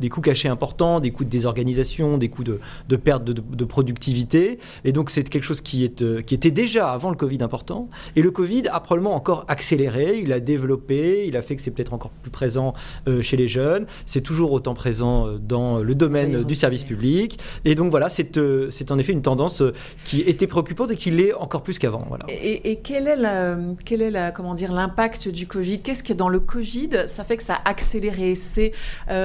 des, 0.00 0.08
coûts, 0.08 0.20
cachés 0.20 0.48
importants, 0.48 1.00
des 1.00 1.10
coûts 1.10 1.24
de 1.24 1.30
désorganisation, 1.30 2.18
des 2.18 2.28
coûts 2.28 2.44
de, 2.44 2.96
perte 2.96 3.24
de, 3.24 3.32
de 3.32 3.64
productivité, 3.64 4.58
et 4.84 4.92
donc 4.92 5.10
c'est 5.10 5.28
quelque 5.28 5.44
chose 5.44 5.60
qui 5.60 5.84
est 5.84 5.89
euh, 6.02 6.22
qui 6.22 6.34
était 6.34 6.50
déjà 6.50 6.92
avant 6.92 7.10
le 7.10 7.16
Covid 7.16 7.42
important. 7.42 7.88
Et 8.16 8.22
le 8.22 8.30
Covid 8.30 8.68
a 8.68 8.80
probablement 8.80 9.14
encore 9.14 9.44
accéléré, 9.48 10.18
il 10.18 10.32
a 10.32 10.40
développé, 10.40 11.26
il 11.26 11.36
a 11.36 11.42
fait 11.42 11.56
que 11.56 11.62
c'est 11.62 11.70
peut-être 11.70 11.92
encore 11.92 12.10
plus 12.22 12.30
présent 12.30 12.74
euh, 13.08 13.22
chez 13.22 13.36
les 13.36 13.48
jeunes, 13.48 13.86
c'est 14.06 14.20
toujours 14.20 14.52
autant 14.52 14.74
présent 14.74 15.26
euh, 15.26 15.38
dans 15.38 15.78
le 15.78 15.94
domaine 15.94 16.44
du 16.44 16.54
service 16.54 16.84
public. 16.84 17.38
Et 17.64 17.74
donc 17.74 17.90
voilà, 17.90 18.08
c'est 18.08 18.90
en 18.90 18.98
effet 18.98 19.12
une 19.12 19.22
tendance 19.22 19.62
qui 20.04 20.20
était 20.20 20.46
préoccupante 20.46 20.90
et 20.90 20.96
qui 20.96 21.10
l'est 21.10 21.32
encore 21.34 21.62
plus 21.62 21.78
qu'avant. 21.78 22.04
Voilà. 22.08 22.26
Et, 22.28 22.80
quel 22.82 23.08
est, 23.08 23.16
la, 23.16 23.56
quel 23.84 24.02
est 24.02 24.10
la, 24.10 24.32
comment 24.32 24.54
dire, 24.54 24.72
l'impact 24.72 25.28
du 25.28 25.46
Covid? 25.46 25.80
Qu'est-ce 25.80 26.02
que 26.02 26.12
dans 26.12 26.28
le 26.28 26.40
Covid, 26.40 26.90
ça 27.06 27.24
fait 27.24 27.36
que 27.36 27.42
ça 27.42 27.54
a 27.54 27.68
accéléré? 27.68 28.34
C'est 28.34 28.72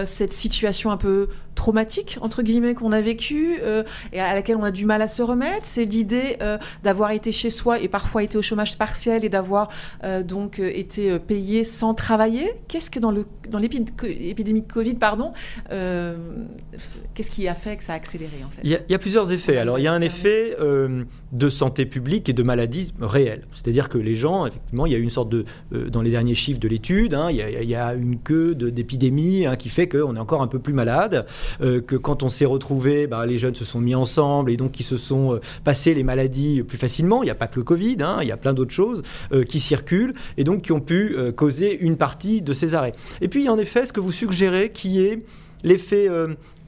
cette 0.06 0.34
situation 0.34 0.92
un 0.92 0.98
peu 0.98 1.28
traumatique, 1.56 2.18
entre 2.22 2.44
guillemets, 2.44 2.76
qu'on 2.76 2.92
a 2.92 3.02
vécu 3.02 3.58
euh, 3.62 3.84
et 4.14 4.20
à 4.20 4.34
laquelle 4.34 4.58
on 4.58 4.64
a 4.64 4.72
du 4.72 4.86
mal 4.86 5.02
à 5.02 5.08
se 5.08 5.24
remettre. 5.24 5.64
C'est 5.64 5.86
l'idée 5.86 6.38
euh, 6.42 6.58
d'avoir 6.84 7.12
été 7.12 7.32
chez 7.32 7.50
soi 7.50 7.80
et 7.80 7.88
parfois 7.88 8.24
été 8.24 8.38
au 8.38 8.42
chômage 8.42 8.78
partiel 8.78 9.26
et 9.26 9.30
d'avoir 9.30 9.70
euh, 10.04 10.22
donc 10.22 10.60
été 10.60 11.18
payé 11.18 11.64
sans 11.64 11.94
travailler. 11.94 12.54
Qu'est-ce 12.68 12.92
que 12.92 13.00
dans 13.00 13.12
l'épidémie 13.12 14.62
de 14.62 14.72
Covid, 14.72 14.96
pardon, 14.96 15.32
qu'est-ce 15.70 17.32
qui 17.32 17.48
a 17.48 17.56
fait 17.56 17.78
que 17.78 17.84
ça 17.84 17.94
a 17.94 17.96
accéléré 17.96 18.44
en 18.46 18.50
fait? 18.50 18.62
Il 18.64 18.80
y, 18.90 18.94
a, 18.94 19.00
plusieurs 19.00 19.32
effets. 19.32 19.58
Alors 19.58 19.80
il 19.80 19.84
y 19.84 19.88
a 19.88 19.94
un 19.94 20.02
effet 20.02 20.56
de 20.60 21.50
santé 21.50 21.86
publique 21.86 22.28
et 22.30 22.34
de 22.34 22.44
maladie 22.44 22.94
réelle. 23.00 23.46
C'est-à-dire 23.54 23.90
que 23.90 23.98
les 23.98 24.16
gens, 24.16 24.46
effectivement, 24.46 24.86
il 24.86 24.92
y 24.92 24.96
a 24.96 24.98
eu 24.98 25.04
une 25.04 25.10
sorte 25.10 25.30
de, 25.30 25.46
dans 25.90 26.02
les 26.02 26.12
derniers 26.12 26.36
chiffres 26.36 26.60
de 26.60 26.68
l'étude, 26.68 27.14
hein, 27.14 27.30
il, 27.32 27.70
y 27.70 27.76
a 27.76 27.94
une 27.94 28.20
queue 28.20 28.56
d'épidémie 28.56 29.46
hein, 29.46 29.56
qui 29.56 29.70
fait 29.70 29.88
qu'on 29.88 30.16
est 30.16 30.20
encore 30.20 30.42
un 30.42 30.48
peu 30.48 30.60
plus 30.60 30.74
malade. 30.74 31.26
Euh, 31.62 31.82
que 31.82 31.96
quand 31.96 32.24
on 32.24 32.30
s'est 32.30 32.46
retrouvé, 32.46 33.08
bah, 33.08 33.26
les 33.26 33.38
jeunes 33.38 33.56
se 33.56 33.66
sont 33.66 33.80
mis 33.80 33.96
ensemble 33.96 34.52
et 34.52 34.58
donc 34.58 34.72
qui 34.72 34.84
se 34.84 34.98
sont 34.98 35.36
euh, 35.36 35.40
passés 35.64 35.94
les 35.94 36.04
maladies 36.04 36.64
plus 36.64 36.78
facilement. 36.78 37.24
Il 37.24 37.26
n'y 37.26 37.32
a 37.32 37.36
pas 37.36 37.48
que 37.48 37.60
le 37.60 37.64
Covid, 37.64 37.98
hein, 38.02 38.20
il 38.22 38.28
y 38.28 38.32
a 38.32 38.38
plein 38.38 38.54
d'autres 38.54 38.74
choses 38.74 39.04
euh, 39.32 39.44
qui 39.44 39.60
circulent 39.60 40.14
et 40.38 40.44
donc 40.44 40.64
qui 40.64 40.72
ont 40.72 40.82
pu 40.82 41.16
causer 41.36 41.78
une 41.80 41.98
partie 41.98 42.42
de 42.42 42.54
ces 42.54 42.76
arrêts. 42.76 42.94
Et 43.22 43.28
puis 43.28 43.50
en 43.50 43.58
effet, 43.58 43.86
ce 43.86 43.94
que 43.94 44.00
vous 44.00 44.12
suggérez 44.12 44.72
qui 44.72 45.02
est 45.02 45.20
l'effet 45.64 46.08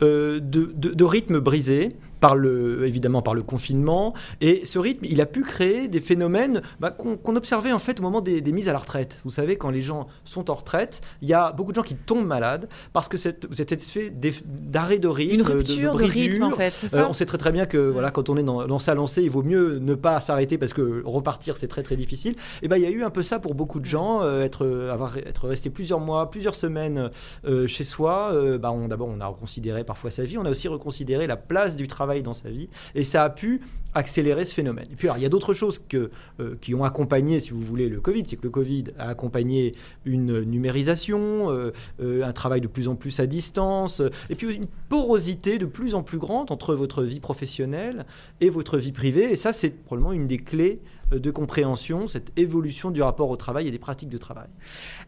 de, 0.02 1.04
rythme 1.04 1.40
brisé 1.40 1.90
par 2.20 2.36
le, 2.36 2.86
évidemment 2.86 3.22
par 3.22 3.34
le 3.34 3.42
confinement. 3.42 4.14
Et 4.42 4.66
ce 4.66 4.80
rythme, 4.80 5.06
il 5.06 5.22
a 5.22 5.26
pu 5.26 5.42
créer 5.42 5.88
des 5.88 6.00
phénomènes 6.00 6.62
bah, 6.80 6.92
qu'on 6.92 7.36
observait 7.36 7.72
en 7.72 7.80
fait 7.80 8.00
au 8.00 8.04
moment 8.04 8.22
des, 8.22 8.42
mises 8.52 8.70
à 8.70 8.74
la 8.74 8.80
retraite. 8.80 9.20
Vous 9.24 9.32
savez, 9.32 9.58
quand 9.58 9.70
les 9.70 9.82
gens 9.82 10.08
sont 10.26 10.50
en 10.50 10.56
retraite, 10.56 11.02
il 11.22 11.30
y 11.30 11.34
a 11.34 11.52
beaucoup 11.52 11.72
de 11.72 11.76
gens 11.76 11.84
qui 11.84 11.96
tombent 11.96 12.26
malades 12.26 12.68
parce 12.94 13.08
que 13.08 13.18
cette, 13.18 13.48
cet 13.54 13.72
effet 13.72 14.12
d'arrêt 14.46 15.00
de 15.00 15.08
rythme, 15.08 15.36
une 15.36 15.42
rupture 15.42 15.96
de, 15.96 16.04
rythme 16.04 16.44
en 16.44 16.52
fait. 16.52 16.74
Ça 16.74 17.02
euh, 17.02 17.08
on 17.10 17.14
sait 17.14 17.26
très 17.26 17.38
très 17.38 17.52
bien 17.52 17.66
que 17.66 17.78
voilà, 17.78 18.12
quand 18.12 18.30
on 18.30 18.38
est 18.38 18.44
dans, 18.44 18.68
dans 18.68 18.80
sa 18.80 18.94
lancée, 18.94 19.24
il 19.24 19.30
vaut 19.30 19.44
mieux 19.44 19.80
ne 19.80 19.96
pas 19.96 20.20
s'arrêter 20.22 20.58
parce 20.58 20.74
que 20.74 21.04
repartir 21.06 21.58
c'est 21.58 21.68
très 21.68 21.84
très 21.84 21.96
difficile. 21.96 22.36
Et 22.62 22.68
ben 22.68 22.78
il 22.78 22.84
y 22.84 22.86
a 22.86 22.90
eu 22.90 23.04
un 23.04 23.10
peu 23.10 23.24
ça 23.24 23.40
pour 23.40 23.56
beaucoup 23.56 23.80
de 23.80 23.86
gens, 23.86 24.22
euh, 24.22 24.44
être 24.44 24.66
avoir 24.92 25.18
être 25.18 25.48
resté 25.48 25.70
plusieurs 25.70 26.00
mois, 26.00 26.30
plusieurs 26.30 26.56
semaines 26.56 27.10
euh, 27.46 27.68
chez 27.68 27.84
soi. 27.84 28.32
bah 28.60 28.74
d'abord 28.88 29.10
on 29.10 29.22
a 29.22 29.28
reconsidéré 29.28 29.84
parfois 29.84 30.12
sa 30.12 30.24
vie, 30.24 30.38
on 30.38 30.46
a 30.46 30.50
aussi 30.50 30.68
reconsidéré 30.68 31.28
la 31.28 31.38
place 31.38 31.76
du 31.76 31.88
travail 31.88 32.07
dans 32.24 32.34
sa 32.34 32.50
vie. 32.50 32.70
Et 32.96 33.04
ça 33.04 33.24
a 33.24 33.30
pu 33.30 33.62
accélérer 33.94 34.46
ce 34.46 34.54
phénomène. 34.54 34.86
Et 34.92 34.96
puis, 34.96 35.08
alors, 35.08 35.18
il 35.18 35.24
y 35.24 35.26
a 35.26 35.30
d'autres 35.30 35.54
choses 35.54 35.82
euh, 35.94 36.56
qui 36.62 36.76
ont 36.76 36.84
accompagné, 36.84 37.40
si 37.40 37.52
vous 37.52 37.62
voulez, 37.62 37.90
le 37.90 38.00
Covid. 38.00 38.24
C'est 38.28 38.36
que 38.36 38.44
le 38.44 38.50
Covid 38.50 38.86
a 38.98 39.10
accompagné 39.10 39.76
une 40.06 40.42
numérisation, 40.42 41.52
euh, 41.52 41.72
euh, 42.02 42.24
un 42.24 42.34
travail 42.34 42.62
de 42.62 42.68
plus 42.68 42.88
en 42.88 42.96
plus 42.96 43.20
à 43.20 43.26
distance, 43.26 44.02
et 44.30 44.36
puis 44.36 44.56
une 44.56 44.66
porosité 44.90 45.58
de 45.58 45.66
plus 45.66 45.96
en 45.96 46.04
plus 46.04 46.18
grande 46.18 46.52
entre 46.52 46.76
votre 46.76 47.04
vie 47.04 47.20
professionnelle 47.20 48.06
et 48.42 48.50
votre 48.50 48.78
vie 48.78 48.92
privée. 48.92 49.32
Et 49.32 49.36
ça, 49.36 49.54
c'est 49.54 49.72
probablement 49.72 50.14
une 50.14 50.28
des 50.28 50.38
clés 50.38 50.80
de 51.12 51.32
compréhension, 51.32 52.08
cette 52.08 52.32
évolution 52.38 52.92
du 52.92 53.02
rapport 53.02 53.30
au 53.30 53.38
travail 53.38 53.68
et 53.68 53.72
des 53.72 53.80
pratiques 53.80 54.10
de 54.10 54.18
travail. 54.18 54.48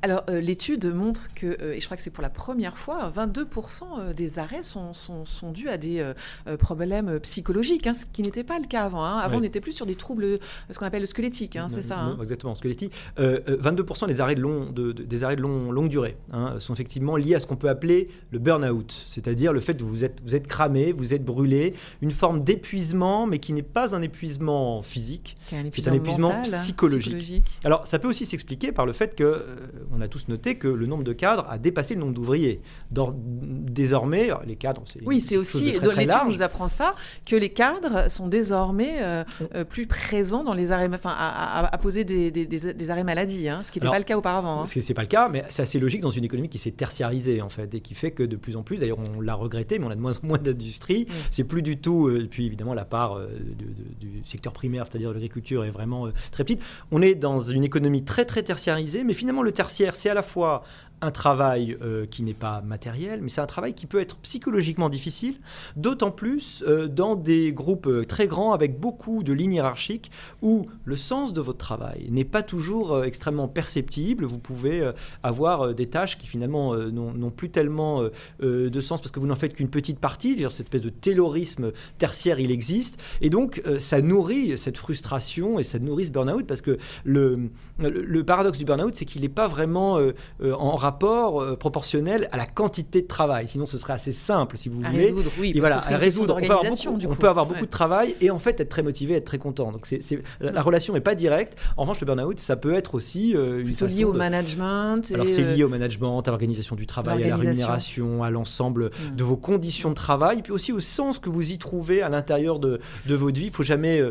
Alors, 0.01 0.23
euh, 0.29 0.39
l'étude 0.39 0.85
montre 0.85 1.33
que, 1.33 1.45
euh, 1.61 1.73
et 1.73 1.79
je 1.79 1.85
crois 1.85 1.97
que 1.97 2.03
c'est 2.03 2.09
pour 2.09 2.21
la 2.21 2.29
première 2.29 2.77
fois, 2.77 3.11
22% 3.15 4.13
des 4.13 4.39
arrêts 4.39 4.63
sont, 4.63 4.93
sont, 4.93 5.25
sont, 5.25 5.51
dus 5.51 5.69
à 5.69 5.77
des 5.77 6.05
problèmes 6.59 7.19
psychologiques, 7.21 7.87
hein, 7.87 7.93
ce 7.93 8.05
qui 8.05 8.21
n'était 8.21 8.43
pas 8.43 8.59
le 8.59 8.67
cas 8.67 8.83
avant. 8.83 9.03
Hein. 9.03 9.17
Avant, 9.19 9.39
on 9.39 9.43
était 9.43 9.61
plus 9.61 9.71
sur 9.71 9.85
des 9.85 9.95
troubles, 9.95 10.39
ce 10.69 10.77
qu'on 10.77 10.85
appelle 10.85 11.01
le 11.01 11.05
squelettique, 11.05 11.55
hein, 11.55 11.67
c'est 11.69 11.83
ça 11.83 12.15
Exactement, 12.19 12.55
squelettique. 12.55 12.93
22% 13.17 14.07
des 14.07 14.21
arrêts 14.21 14.35
de, 14.35 14.41
long, 14.41 14.71
de, 14.71 14.91
des 14.91 15.23
arrêts 15.23 15.35
de 15.35 15.41
long, 15.41 15.71
longue 15.71 15.89
durée 15.89 16.17
sont 16.59 16.73
effectivement 16.73 17.17
liés 17.17 17.35
à 17.35 17.39
ce 17.39 17.47
qu'on 17.47 17.55
peut 17.55 17.69
appeler 17.69 18.09
le 18.31 18.39
burn-out, 18.39 19.05
c'est-à-dire 19.07 19.53
le 19.53 19.59
fait 19.59 19.75
que 19.75 19.83
vous 19.83 20.03
êtes, 20.03 20.21
vous 20.23 20.35
êtes 20.35 20.47
cramé, 20.47 20.91
vous 20.91 21.13
êtes 21.13 21.25
brûlé, 21.25 21.73
une 22.01 22.11
forme 22.11 22.43
d'épuisement, 22.43 23.27
mais 23.27 23.39
qui 23.39 23.53
n'est 23.53 23.61
pas 23.61 23.95
un 23.95 24.01
épuisement 24.01 24.81
physique 24.81 25.37
un 25.51 25.65
épuisement 25.65 25.88
psychologique. 26.43 27.43
Alors, 27.63 27.87
ça 27.87 27.99
peut 27.99 28.07
aussi 28.07 28.25
s'expliquer 28.25 28.71
par 28.71 28.85
le 28.85 28.93
fait 28.93 29.15
que, 29.15 29.23
euh, 29.23 29.45
on 29.91 30.01
a 30.01 30.07
tous 30.07 30.27
noté 30.27 30.55
que 30.55 30.67
le 30.67 30.85
nombre 30.85 31.03
de 31.03 31.13
cadres 31.13 31.45
a 31.49 31.57
dépassé 31.57 31.95
le 31.95 32.01
nombre 32.01 32.13
d'ouvriers. 32.13 32.61
Désormais, 32.91 34.29
les 34.45 34.55
cadres, 34.55 34.83
c'est 34.85 34.99
oui, 35.05 35.21
c'est 35.21 35.37
aussi 35.37 35.71
l'étude 35.71 36.27
nous 36.27 36.41
apprend 36.41 36.67
ça 36.67 36.95
que 37.25 37.35
les 37.35 37.49
cadres 37.49 38.09
sont 38.09 38.27
désormais 38.27 38.97
euh, 39.01 39.23
euh, 39.55 39.63
plus 39.63 39.87
présents 39.87 40.43
dans 40.43 40.53
les 40.53 40.71
arrêts, 40.71 40.89
enfin, 40.93 41.15
à, 41.17 41.77
poser 41.77 42.03
des, 42.03 42.31
des, 42.31 42.91
arrêts 42.91 43.03
maladie, 43.03 43.47
hein, 43.47 43.61
ce 43.63 43.71
qui 43.71 43.79
n'était 43.79 43.91
pas 43.91 43.99
le 43.99 44.05
cas 44.05 44.17
auparavant. 44.17 44.61
Hein. 44.61 44.65
Ce 44.65 44.79
n'est 44.79 44.93
pas 44.93 45.01
le 45.01 45.07
cas, 45.07 45.29
mais 45.29 45.43
c'est 45.49 45.61
assez 45.61 45.79
logique 45.79 46.01
dans 46.01 46.09
une 46.09 46.25
économie 46.25 46.49
qui 46.49 46.57
s'est 46.57 46.71
tertiarisée 46.71 47.41
en 47.41 47.49
fait 47.49 47.73
et 47.73 47.81
qui 47.81 47.93
fait 47.93 48.11
que 48.11 48.23
de 48.23 48.35
plus 48.35 48.55
en 48.55 48.63
plus, 48.63 48.77
d'ailleurs, 48.77 48.99
on 48.99 49.21
l'a 49.21 49.35
regretté, 49.35 49.79
mais 49.79 49.85
on 49.85 49.91
a 49.91 49.95
de 49.95 50.01
moins 50.01 50.17
en 50.17 50.27
moins 50.27 50.37
d'industrie. 50.37 51.07
C'est 51.31 51.43
plus 51.43 51.61
du 51.61 51.77
tout, 51.77 52.09
et 52.09 52.27
puis 52.27 52.45
évidemment 52.45 52.73
la 52.73 52.85
part 52.85 53.19
du 53.99 54.21
secteur 54.25 54.53
primaire, 54.53 54.85
c'est-à-dire 54.87 55.13
l'agriculture, 55.13 55.63
est 55.63 55.69
vraiment 55.79 56.07
euh, 56.07 56.13
très 56.31 56.43
petite. 56.43 56.61
On 56.91 57.01
est 57.01 57.15
dans 57.15 57.39
une 57.39 57.63
économie 57.63 58.03
très 58.03 58.25
très 58.25 58.43
tertiarisée, 58.43 59.03
mais 59.03 59.13
finalement 59.13 59.41
le 59.41 59.51
tertiaire, 59.51 59.95
c'est 59.95 60.09
à 60.09 60.13
la 60.13 60.23
fois 60.23 60.63
un 61.01 61.11
travail 61.11 61.77
euh, 61.81 62.05
qui 62.05 62.23
n'est 62.23 62.33
pas 62.33 62.61
matériel, 62.61 63.21
mais 63.21 63.29
c'est 63.29 63.41
un 63.41 63.45
travail 63.45 63.73
qui 63.73 63.85
peut 63.85 63.99
être 63.99 64.17
psychologiquement 64.17 64.89
difficile, 64.89 65.35
d'autant 65.75 66.11
plus 66.11 66.63
euh, 66.67 66.87
dans 66.87 67.15
des 67.15 67.53
groupes 67.53 67.87
euh, 67.87 68.05
très 68.05 68.27
grands 68.27 68.51
avec 68.51 68.79
beaucoup 68.79 69.23
de 69.23 69.33
lignes 69.33 69.53
hiérarchiques 69.53 70.11
où 70.41 70.67
le 70.83 70.95
sens 70.95 71.33
de 71.33 71.41
votre 71.41 71.57
travail 71.57 72.07
n'est 72.09 72.25
pas 72.25 72.43
toujours 72.43 73.03
extrêmement 73.03 73.47
perceptible. 73.47 74.25
Vous 74.25 74.39
pouvez 74.39 74.91
avoir 75.23 75.73
des 75.73 75.87
tâches 75.87 76.17
qui 76.17 76.27
finalement 76.27 76.75
n'ont 76.75 77.31
plus 77.31 77.49
tellement 77.49 78.03
de 78.39 78.81
sens 78.81 79.01
parce 79.01 79.11
que 79.11 79.19
vous 79.19 79.27
n'en 79.27 79.35
faites 79.35 79.53
qu'une 79.53 79.69
petite 79.69 79.99
partie. 79.99 80.37
Cette 80.49 80.61
espèce 80.61 80.81
de 80.81 80.89
taylorisme 80.89 81.71
tertiaire, 81.97 82.39
il 82.39 82.51
existe. 82.51 83.01
Et 83.21 83.29
donc, 83.29 83.61
ça 83.79 84.01
nourrit 84.01 84.57
cette 84.57 84.77
frustration 84.77 85.59
et 85.59 85.63
ça 85.63 85.79
nourrit 85.79 86.05
ce 86.05 86.11
burn-out 86.11 86.45
parce 86.47 86.61
que 86.61 86.77
le, 87.03 87.49
le, 87.79 88.23
paradoxe 88.23 88.57
du 88.57 88.65
burn-out, 88.65 88.95
c'est 88.95 89.05
qu'il 89.05 89.21
n'est 89.21 89.29
pas 89.29 89.47
vraiment 89.47 89.99
en 90.41 90.75
rapport 90.75 90.88
rapport 90.89 91.41
euh, 91.41 91.55
proportionnel 91.55 92.29
à 92.31 92.37
la 92.37 92.45
quantité 92.45 93.01
de 93.01 93.07
travail. 93.07 93.47
Sinon, 93.47 93.65
ce 93.65 93.77
serait 93.77 93.93
assez 93.93 94.11
simple, 94.11 94.57
si 94.57 94.69
vous 94.69 94.81
voulez. 94.81 95.07
Résoudre, 95.07 95.31
oui. 95.39 95.51
Et 95.55 95.59
voilà, 95.59 95.77
à 95.77 95.97
résoudre. 95.97 96.35
On 96.35 96.41
peut 96.41 96.51
avoir 96.51 96.63
beaucoup, 96.63 96.97
on 97.07 97.15
peut 97.15 97.29
avoir 97.29 97.45
beaucoup 97.45 97.65
de 97.65 97.71
travail 97.71 98.15
et 98.21 98.31
en 98.31 98.39
fait 98.39 98.59
être 98.59 98.69
très 98.69 98.81
motivé, 98.81 99.15
être 99.15 99.25
très 99.25 99.37
content. 99.37 99.71
Donc, 99.71 99.85
c'est, 99.85 99.99
la, 100.39 100.61
relation 100.61 100.93
n'est 100.93 101.01
pas 101.01 101.15
directe. 101.15 101.57
En 101.77 101.83
revanche, 101.83 102.01
le 102.01 102.07
burn-out, 102.07 102.39
ça 102.39 102.55
peut 102.55 102.73
être 102.73 102.95
aussi 102.95 103.35
euh, 103.35 103.61
une 103.61 103.75
façon 103.75 103.95
lié 103.95 104.03
au 104.03 104.13
management. 104.13 105.11
Alors, 105.13 105.27
c'est 105.27 105.43
lié 105.43 105.61
euh, 105.61 105.67
au 105.67 105.69
management, 105.69 106.27
à 106.27 106.31
l'organisation 106.31 106.75
du 106.75 106.87
travail, 106.87 107.23
à 107.23 107.27
la 107.27 107.37
rémunération, 107.37 108.23
à 108.23 108.31
l'ensemble 108.31 108.85
mm. 108.85 109.15
de 109.15 109.23
vos 109.23 109.37
conditions 109.37 109.89
de 109.89 109.95
travail, 109.95 110.41
puis 110.41 110.51
aussi 110.51 110.71
au 110.71 110.79
sens 110.79 111.19
que 111.19 111.29
vous 111.29 111.51
y 111.51 111.57
trouvez 111.59 112.01
à 112.01 112.09
l'intérieur 112.09 112.59
de, 112.59 112.79
de 113.05 113.15
votre 113.15 113.39
vie. 113.39 113.47
Il 113.47 113.53
faut 113.53 113.63
jamais, 113.63 114.01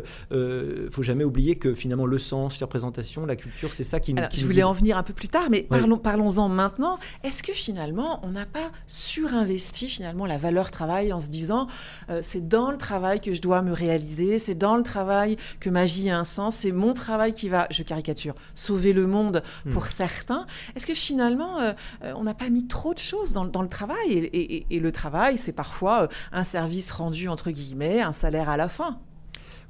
faut 0.91 1.03
jamais 1.03 1.25
oublier 1.25 1.57
que 1.57 1.73
finalement 1.73 2.05
le 2.05 2.17
sens, 2.17 2.59
la 2.59 2.65
représentation, 2.65 3.25
la 3.25 3.35
culture, 3.35 3.73
c'est 3.73 3.83
ça 3.83 3.99
qui 3.99 4.13
nous. 4.13 4.23
je 4.33 4.45
voulais 4.45 4.63
en 4.63 4.73
venir 4.73 4.97
un 4.97 5.03
peu 5.03 5.13
plus 5.13 5.27
tard, 5.27 5.47
mais 5.49 5.63
parlons, 5.63 5.97
parlons-en 5.97 6.47
maintenant 6.47 6.68
maintenant, 6.69 6.99
est-ce 7.23 7.41
que 7.41 7.51
finalement, 7.51 8.19
on 8.21 8.29
n'a 8.29 8.45
pas 8.45 8.69
surinvesti 8.85 9.87
finalement 9.87 10.27
la 10.27 10.37
valeur 10.37 10.69
travail 10.69 11.11
en 11.11 11.19
se 11.19 11.29
disant 11.29 11.65
euh, 12.11 12.19
c'est 12.21 12.47
dans 12.47 12.69
le 12.69 12.77
travail 12.77 13.19
que 13.21 13.33
je 13.33 13.41
dois 13.41 13.63
me 13.63 13.73
réaliser, 13.73 14.37
c'est 14.37 14.53
dans 14.53 14.77
le 14.77 14.83
travail 14.83 15.35
que 15.59 15.71
ma 15.71 15.85
vie 15.85 16.11
a 16.11 16.19
un 16.19 16.23
sens, 16.23 16.57
c'est 16.57 16.71
mon 16.71 16.93
travail 16.93 17.33
qui 17.33 17.49
va, 17.49 17.65
je 17.71 17.81
caricature, 17.81 18.35
sauver 18.53 18.93
le 18.93 19.07
monde 19.07 19.41
hmm. 19.65 19.71
pour 19.71 19.87
certains. 19.87 20.45
Est-ce 20.75 20.85
que 20.85 20.93
finalement, 20.93 21.57
euh, 21.57 21.73
euh, 22.03 22.13
on 22.15 22.23
n'a 22.23 22.35
pas 22.35 22.49
mis 22.49 22.67
trop 22.67 22.93
de 22.93 22.99
choses 22.99 23.33
dans, 23.33 23.43
le 23.43 23.67
travail 23.67 24.29
et, 24.31 24.79
le 24.79 24.91
travail, 24.91 25.39
c'est 25.39 25.51
parfois 25.51 26.07
un 26.31 26.43
service 26.43 26.91
rendu 26.91 27.29
entre 27.29 27.49
guillemets, 27.49 28.01
un 28.01 28.11
salaire 28.11 28.47
à 28.47 28.57
la 28.57 28.69
fin? 28.69 28.99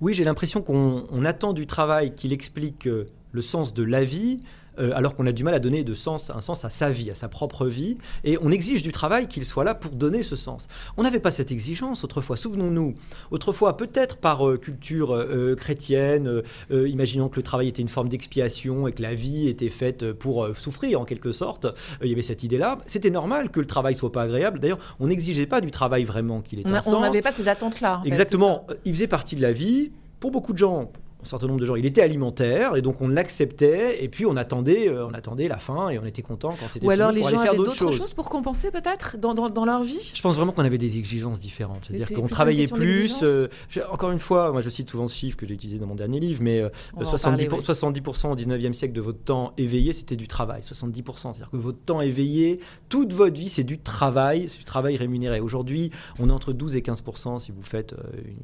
Oui, 0.02 0.14
j'ai 0.14 0.26
l'impression 0.26 0.62
qu'on 0.62 1.24
attend 1.24 1.54
du 1.54 1.66
travail 1.66 2.14
qu'il 2.14 2.34
explique 2.34 2.90
le 3.32 3.42
sens 3.42 3.74
de 3.74 3.84
la 3.84 4.04
vie, 4.04 4.42
euh, 4.80 4.92
alors 4.94 5.16
qu'on 5.16 5.26
a 5.26 5.32
du 5.32 5.44
mal 5.44 5.54
à 5.54 5.60
donner 5.60 5.84
de 5.84 5.94
sens, 5.94 6.30
un 6.30 6.42
sens 6.42 6.66
à 6.66 6.70
sa 6.70 6.90
vie, 6.90 7.12
à 7.12 7.16
sa 7.16 7.28
propre 7.28 7.68
vie, 7.68 7.98
et 8.24 8.38
on 8.42 8.52
exige 8.52 8.82
du 8.82 8.92
travail 8.92 9.28
qu'il 9.28 9.46
soit 9.46 9.64
là 9.64 9.76
pour 9.76 9.92
donner 9.92 10.24
ce 10.24 10.36
sens. 10.36 10.68
On 10.98 11.04
n'avait 11.04 11.20
pas 11.20 11.32
cette 11.32 11.52
exigence 11.52 12.04
autrefois, 12.04 12.38
souvenons-nous. 12.38 12.96
Autrefois, 13.32 13.78
peut-être 13.78 14.18
par 14.18 14.48
euh, 14.48 14.58
culture 14.58 15.14
euh, 15.14 15.56
chrétienne, 15.56 16.42
imaginons 16.70 17.30
que 17.30 17.38
le 17.38 17.44
travail 17.44 17.68
était 17.68 17.82
une 17.82 17.88
forme 17.88 18.10
d'expiation 18.10 18.88
et 18.88 18.92
que 18.92 19.02
la 19.02 19.14
vie 19.14 19.48
était 19.48 19.70
faite 19.70 20.12
pour 20.14 20.48
souffrir 20.56 21.02
en 21.02 21.06
quelque 21.06 21.32
sorte, 21.32 21.68
il 22.02 22.10
y 22.10 22.14
avait 22.14 22.22
cette 22.22 22.44
idée-là. 22.44 22.78
C'était 22.86 23.10
normal 23.10 23.50
que 23.50 23.60
le 23.60 23.66
travail 23.66 23.96
soit 23.96 24.12
pas 24.12 24.24
agréable. 24.24 24.60
D'ailleurs, 24.60 24.96
on 25.00 25.08
n'exigeait 25.08 25.46
pas 25.46 25.62
du 25.62 25.72
travail 25.72 26.04
vraiment 26.04 26.42
qu'il 26.42 26.60
ait 26.60 26.68
un 26.68 26.82
sens. 26.82 26.94
On 26.94 27.02
n'avait 27.02 27.22
pas 27.22 27.32
ces 27.32 27.48
attentes-là. 27.48 28.02
Exactement. 28.06 28.66
il 28.86 28.94
faisait 28.94 29.08
partie 29.08 29.36
de 29.36 29.42
la 29.42 29.52
vie. 29.52 29.92
Pour 30.20 30.32
beaucoup 30.32 30.52
de 30.52 30.58
gens, 30.58 30.92
un 31.22 31.26
certain 31.26 31.48
nombre 31.48 31.60
de 31.60 31.66
gens, 31.66 31.76
il 31.76 31.86
était 31.86 32.02
alimentaire, 32.02 32.78
et 32.78 32.82
donc 32.82 33.02
on 33.02 33.10
l'acceptait, 33.10 34.02
et 34.02 34.08
puis 34.08 34.26
on 34.26 34.38
attendait, 34.38 34.88
euh, 34.88 35.06
on 35.06 35.14
attendait 35.14 35.50
la 35.50 35.58
fin, 35.58 35.90
et 35.90 36.00
on 36.00 36.06
était 36.06 36.22
content 36.22 36.56
quand 36.58 36.68
c'était 36.68 36.80
fini. 36.80 36.88
Ou 36.88 36.92
alors 36.92 37.12
les 37.12 37.24
gens 37.24 37.40
avaient 37.40 37.58
d'autres 37.58 37.76
choses. 37.76 38.14
pour 38.14 38.30
compenser 38.30 38.72
peut-être 38.72 39.18
dans, 39.18 39.34
dans, 39.34 39.66
leur 39.66 39.84
vie? 39.84 40.12
Je 40.14 40.22
pense 40.22 40.36
vraiment 40.36 40.54
qu'on 40.54 40.64
avait 40.64 40.78
des 40.78 40.98
exigences 40.98 41.42
différentes. 41.42 41.88
C'est-à-dire 41.88 42.16
qu'on 42.16 42.28
travaillait 42.28 42.68
plus. 42.68 43.22
Euh, 43.24 43.48
encore 43.92 44.12
une 44.12 44.20
fois, 44.20 44.52
moi 44.52 44.62
je 44.62 44.70
cite 44.70 44.90
souvent 44.90 45.08
ce 45.08 45.16
chiffre 45.16 45.36
que 45.36 45.46
j'ai 45.46 45.54
utilisé 45.54 45.78
dans 45.78 45.88
mon 45.88 45.96
dernier 45.96 46.20
livre, 46.20 46.42
mais 46.42 46.64
70%, 46.98 47.64
70 47.64 48.02
au 48.26 48.36
19e 48.36 48.74
siècle 48.74 48.94
de 48.94 49.02
votre 49.02 49.20
temps 49.20 49.54
éveillé, 49.58 49.92
c'était 49.92 50.16
du 50.16 50.28
travail. 50.28 50.62
70%. 50.62 51.04
C'est-à-dire 51.16 51.50
que 51.52 51.58
votre 51.58 51.80
temps 51.80 52.00
éveillé, 52.00 52.62
toute 52.88 53.12
votre 53.12 53.38
vie, 53.38 53.50
c'est 53.50 53.64
du 53.66 53.78
travail, 53.78 54.48
c'est 54.48 54.60
du 54.60 54.64
travail 54.64 54.96
rémunéré. 54.96 55.42
Aujourd'hui, 55.42 55.92
on 56.18 56.30
est 56.30 56.34
entre 56.34 56.54
12 56.54 56.78
et 56.78 56.82
15% 56.82 57.40
si 57.40 57.52
vous 57.52 57.62
faites 57.62 57.94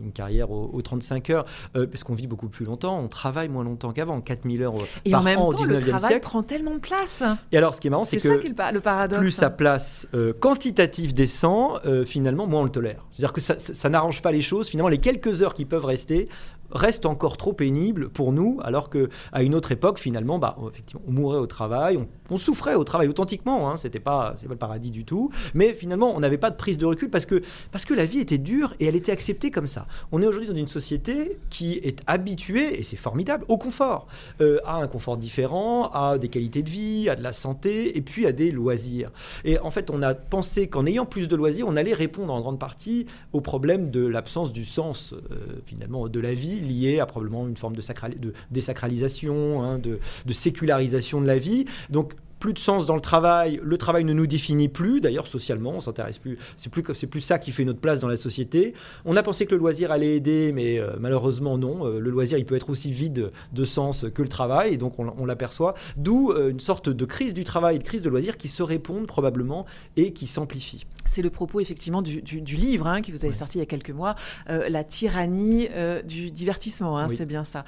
une 0.01 0.11
carrière 0.11 0.51
aux, 0.51 0.81
35 0.81 1.29
heures, 1.29 1.45
parce 1.73 2.03
qu'on 2.03 2.13
vit 2.13 2.27
beaucoup 2.27 2.49
plus 2.49 2.64
longtemps, 2.65 2.99
on 2.99 3.07
travaille 3.07 3.47
moins 3.47 3.63
longtemps 3.63 3.91
qu'avant, 3.91 4.19
4000 4.21 4.63
heures 4.63 4.73
et 5.05 5.11
par 5.11 5.21
en 5.21 5.23
même 5.23 5.39
an 5.39 5.49
temps, 5.49 5.59
au 5.59 5.65
19e 5.65 5.67
le 5.67 5.79
travail 5.81 6.07
siècle. 6.11 6.23
prend 6.23 6.43
tellement 6.43 6.73
de 6.73 6.79
place. 6.79 7.23
Et 7.51 7.57
alors, 7.57 7.75
ce 7.75 7.81
qui 7.81 7.87
est 7.87 7.89
marrant, 7.89 8.05
c'est 8.05 8.17
que 8.17 8.47
le 8.73 8.81
paradoxe. 8.81 9.19
plus 9.19 9.31
sa 9.31 9.49
place 9.49 10.07
euh, 10.13 10.33
quantitative 10.33 11.13
descend, 11.13 11.79
euh, 11.85 12.05
finalement, 12.05 12.47
moins 12.47 12.61
on 12.61 12.63
le 12.65 12.69
tolère. 12.69 13.05
C'est-à-dire 13.11 13.33
que 13.33 13.41
ça, 13.41 13.55
ça 13.57 13.89
n'arrange 13.89 14.21
pas 14.21 14.31
les 14.31 14.41
choses. 14.41 14.67
Finalement, 14.67 14.89
les 14.89 14.99
quelques 14.99 15.41
heures 15.41 15.53
qui 15.53 15.65
peuvent 15.65 15.85
rester 15.85 16.27
reste 16.71 17.05
encore 17.05 17.37
trop 17.37 17.53
pénible 17.53 18.09
pour 18.09 18.31
nous, 18.31 18.59
alors 18.63 18.89
que 18.89 19.09
à 19.31 19.43
une 19.43 19.55
autre 19.55 19.71
époque, 19.71 19.99
finalement, 19.99 20.39
bah, 20.39 20.57
effectivement, 20.69 21.01
on 21.07 21.11
mourait 21.11 21.37
au 21.37 21.47
travail, 21.47 21.97
on, 22.29 22.37
souffrait 22.37 22.75
au 22.75 22.83
travail 22.83 23.07
authentiquement, 23.07 23.69
hein, 23.69 23.75
c'était 23.75 23.99
pas, 23.99 24.31
pas 24.31 24.49
le 24.49 24.55
paradis 24.55 24.91
du 24.91 25.05
tout, 25.05 25.29
mais 25.53 25.73
finalement, 25.73 26.13
on 26.15 26.19
n'avait 26.19 26.37
pas 26.37 26.51
de 26.51 26.55
prise 26.55 26.77
de 26.77 26.85
recul 26.85 27.09
parce 27.09 27.25
que, 27.25 27.41
parce 27.71 27.85
que 27.85 27.93
la 27.93 28.05
vie 28.05 28.19
était 28.19 28.37
dure 28.37 28.73
et 28.79 28.85
elle 28.85 28.95
était 28.95 29.11
acceptée 29.11 29.51
comme 29.51 29.67
ça. 29.67 29.87
On 30.11 30.21
est 30.21 30.27
aujourd'hui 30.27 30.49
dans 30.49 30.55
une 30.55 30.67
société 30.67 31.37
qui 31.49 31.73
est 31.75 32.01
habituée, 32.07 32.79
et 32.79 32.83
c'est 32.83 32.95
formidable, 32.95 33.45
au 33.47 33.57
confort, 33.57 34.07
euh, 34.41 34.59
à 34.65 34.75
un 34.75 34.87
confort 34.87 35.17
différent, 35.17 35.89
à 35.93 36.17
des 36.17 36.29
qualités 36.29 36.63
de 36.63 36.69
vie, 36.69 37.09
à 37.09 37.15
de 37.15 37.23
la 37.23 37.33
santé, 37.33 37.97
et 37.97 38.01
puis 38.01 38.25
à 38.25 38.31
des 38.31 38.51
loisirs. 38.51 39.11
Et 39.43 39.59
en 39.59 39.69
fait, 39.69 39.89
on 39.89 40.01
a 40.01 40.13
pensé 40.13 40.67
qu'en 40.67 40.85
ayant 40.85 41.05
plus 41.05 41.27
de 41.27 41.35
loisirs, 41.35 41.65
on 41.67 41.75
allait 41.75 41.93
répondre 41.93 42.33
en 42.33 42.41
grande 42.41 42.59
partie 42.59 43.05
au 43.33 43.41
problème 43.41 43.89
de 43.89 44.05
l'absence 44.05 44.51
du 44.51 44.65
sens, 44.65 45.13
euh, 45.13 45.61
finalement, 45.65 46.07
de 46.07 46.19
la 46.19 46.33
vie 46.33 46.54
lié 46.59 46.99
à 46.99 47.05
probablement 47.05 47.47
une 47.47 47.57
forme 47.57 47.75
de, 47.75 47.81
de 48.17 48.33
désacralisation, 48.51 49.63
hein, 49.63 49.79
de, 49.79 49.99
de, 50.25 50.33
sécularisation 50.33 51.21
de 51.21 51.27
la 51.27 51.37
vie. 51.37 51.65
Donc 51.89 52.13
plus 52.45 52.53
de 52.53 52.59
sens 52.59 52.85
dans 52.85 52.93
le 52.93 53.01
travail, 53.01 53.59
le 53.63 53.75
travail 53.75 54.03
ne 54.03 54.13
nous 54.13 54.27
définit 54.27 54.69
plus, 54.69 55.01
d'ailleurs 55.01 55.25
socialement, 55.25 55.71
on 55.71 55.79
s'intéresse 55.79 56.19
plus, 56.19 56.37
c'est 56.57 56.69
plus, 56.69 56.83
c'est 56.93 57.07
plus 57.07 57.19
ça 57.19 57.39
qui 57.39 57.49
fait 57.49 57.65
notre 57.65 57.79
place 57.79 57.99
dans 58.01 58.07
la 58.07 58.17
société. 58.17 58.75
On 59.03 59.17
a 59.17 59.23
pensé 59.23 59.47
que 59.47 59.53
le 59.53 59.57
loisir 59.57 59.91
allait 59.91 60.15
aider, 60.15 60.51
mais 60.53 60.77
euh, 60.77 60.91
malheureusement 60.99 61.57
non, 61.57 61.87
euh, 61.87 61.97
le 61.97 62.11
loisir 62.11 62.37
il 62.37 62.45
peut 62.45 62.55
être 62.55 62.69
aussi 62.69 62.91
vide 62.91 63.31
de 63.51 63.65
sens 63.65 64.05
que 64.13 64.21
le 64.21 64.27
travail, 64.27 64.75
et 64.75 64.77
donc 64.77 64.99
on, 64.99 65.25
l'aperçoit, 65.25 65.73
d'où 65.97 66.33
euh, 66.33 66.51
une 66.51 66.59
sorte 66.59 66.87
de 66.87 67.05
crise 67.05 67.33
du 67.33 67.45
travail, 67.45 67.79
de 67.79 67.83
crise 67.83 68.03
de 68.03 68.09
loisir 68.11 68.37
qui 68.37 68.47
se 68.47 68.61
répondent 68.61 69.07
probablement 69.07 69.65
et 69.97 70.13
qui 70.13 70.27
s'amplifie. 70.27 70.85
C'est 71.05 71.23
le 71.23 71.31
propos 71.31 71.59
effectivement 71.61 72.03
du, 72.03 72.21
du, 72.21 72.55
livre 72.55 72.85
hein, 72.85 73.01
qui 73.01 73.11
vous 73.11 73.25
avez 73.25 73.33
sorti 73.33 73.57
il 73.57 73.61
y 73.61 73.63
a 73.63 73.67
quelques 73.67 73.91
mois, 73.91 74.15
La 74.47 74.83
tyrannie 74.83 75.67
du 76.03 76.29
divertissement, 76.29 76.97
hein, 76.97 77.07
c'est 77.07 77.25
bien 77.25 77.43
ça. 77.43 77.63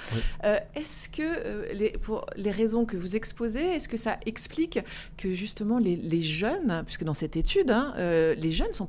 est-ce 0.76 1.10
que 1.10 1.74
les, 1.74 1.92
pour 1.92 2.26
les 2.36 2.52
raisons 2.52 2.86
que 2.86 2.98
vous 2.98 3.16
exposez, 3.16 3.62
est-ce 3.62 3.88
que 3.88 3.98
ça 3.98 4.18
explique 4.26 4.67
que 5.18 5.34
justement 5.34 5.78
les, 5.78 6.22
jeunes, 6.22 6.84
puisque 6.86 7.04
dans 7.04 7.14
cette 7.14 7.38
étude, 7.38 7.72
hein, 7.72 7.94
euh, 7.98 8.36
les 8.36 8.52
jeunes 8.52 8.74
sont 8.74 8.88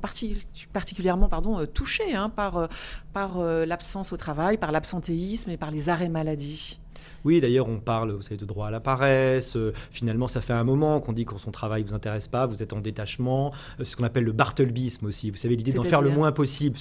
particulièrement 0.73 1.29
euh, 1.33 1.65
touchés 1.65 2.15
hein, 2.15 2.29
par, 2.29 2.57
euh, 2.57 2.67
par 3.13 3.39
l'absence 3.41 4.13
au 4.13 4.17
travail, 4.17 4.57
par 4.57 4.71
l'absentéisme 4.71 5.49
et 5.49 5.57
par 5.57 5.71
les 5.71 5.89
arrêts 5.89 6.09
maladie. 6.09 6.79
Oui, 7.25 7.41
d'ailleurs, 7.41 7.67
on 7.67 7.79
parle, 7.79 8.11
vous 8.11 8.21
savez, 8.21 8.37
de 8.37 8.45
droit 8.45 8.67
à 8.67 8.71
la 8.71 8.79
paresse. 8.79 9.55
Euh, 9.55 9.73
finalement, 9.91 10.27
ça 10.27 10.41
fait 10.41 10.53
un 10.53 10.63
moment 10.63 10.99
qu'on 10.99 11.13
dit 11.13 11.25
que 11.25 11.37
son 11.37 11.51
travail 11.51 11.83
ne 11.83 11.89
vous 11.89 11.93
intéresse 11.93 12.27
pas, 12.27 12.45
vous 12.45 12.63
êtes 12.63 12.73
en 12.73 12.79
détachement. 12.79 13.51
Euh, 13.79 13.83
c'est 13.83 13.91
ce 13.91 13.95
qu'on 13.95 14.03
appelle 14.03 14.23
le 14.23 14.31
Bartlebisme 14.31 15.05
aussi. 15.05 15.29
Vous 15.29 15.37
savez, 15.37 15.55
l'idée 15.55 15.73
d'en 15.73 15.83
faire 15.83 16.01
le 16.01 16.09
moins 16.09 16.31
possible. 16.31 16.77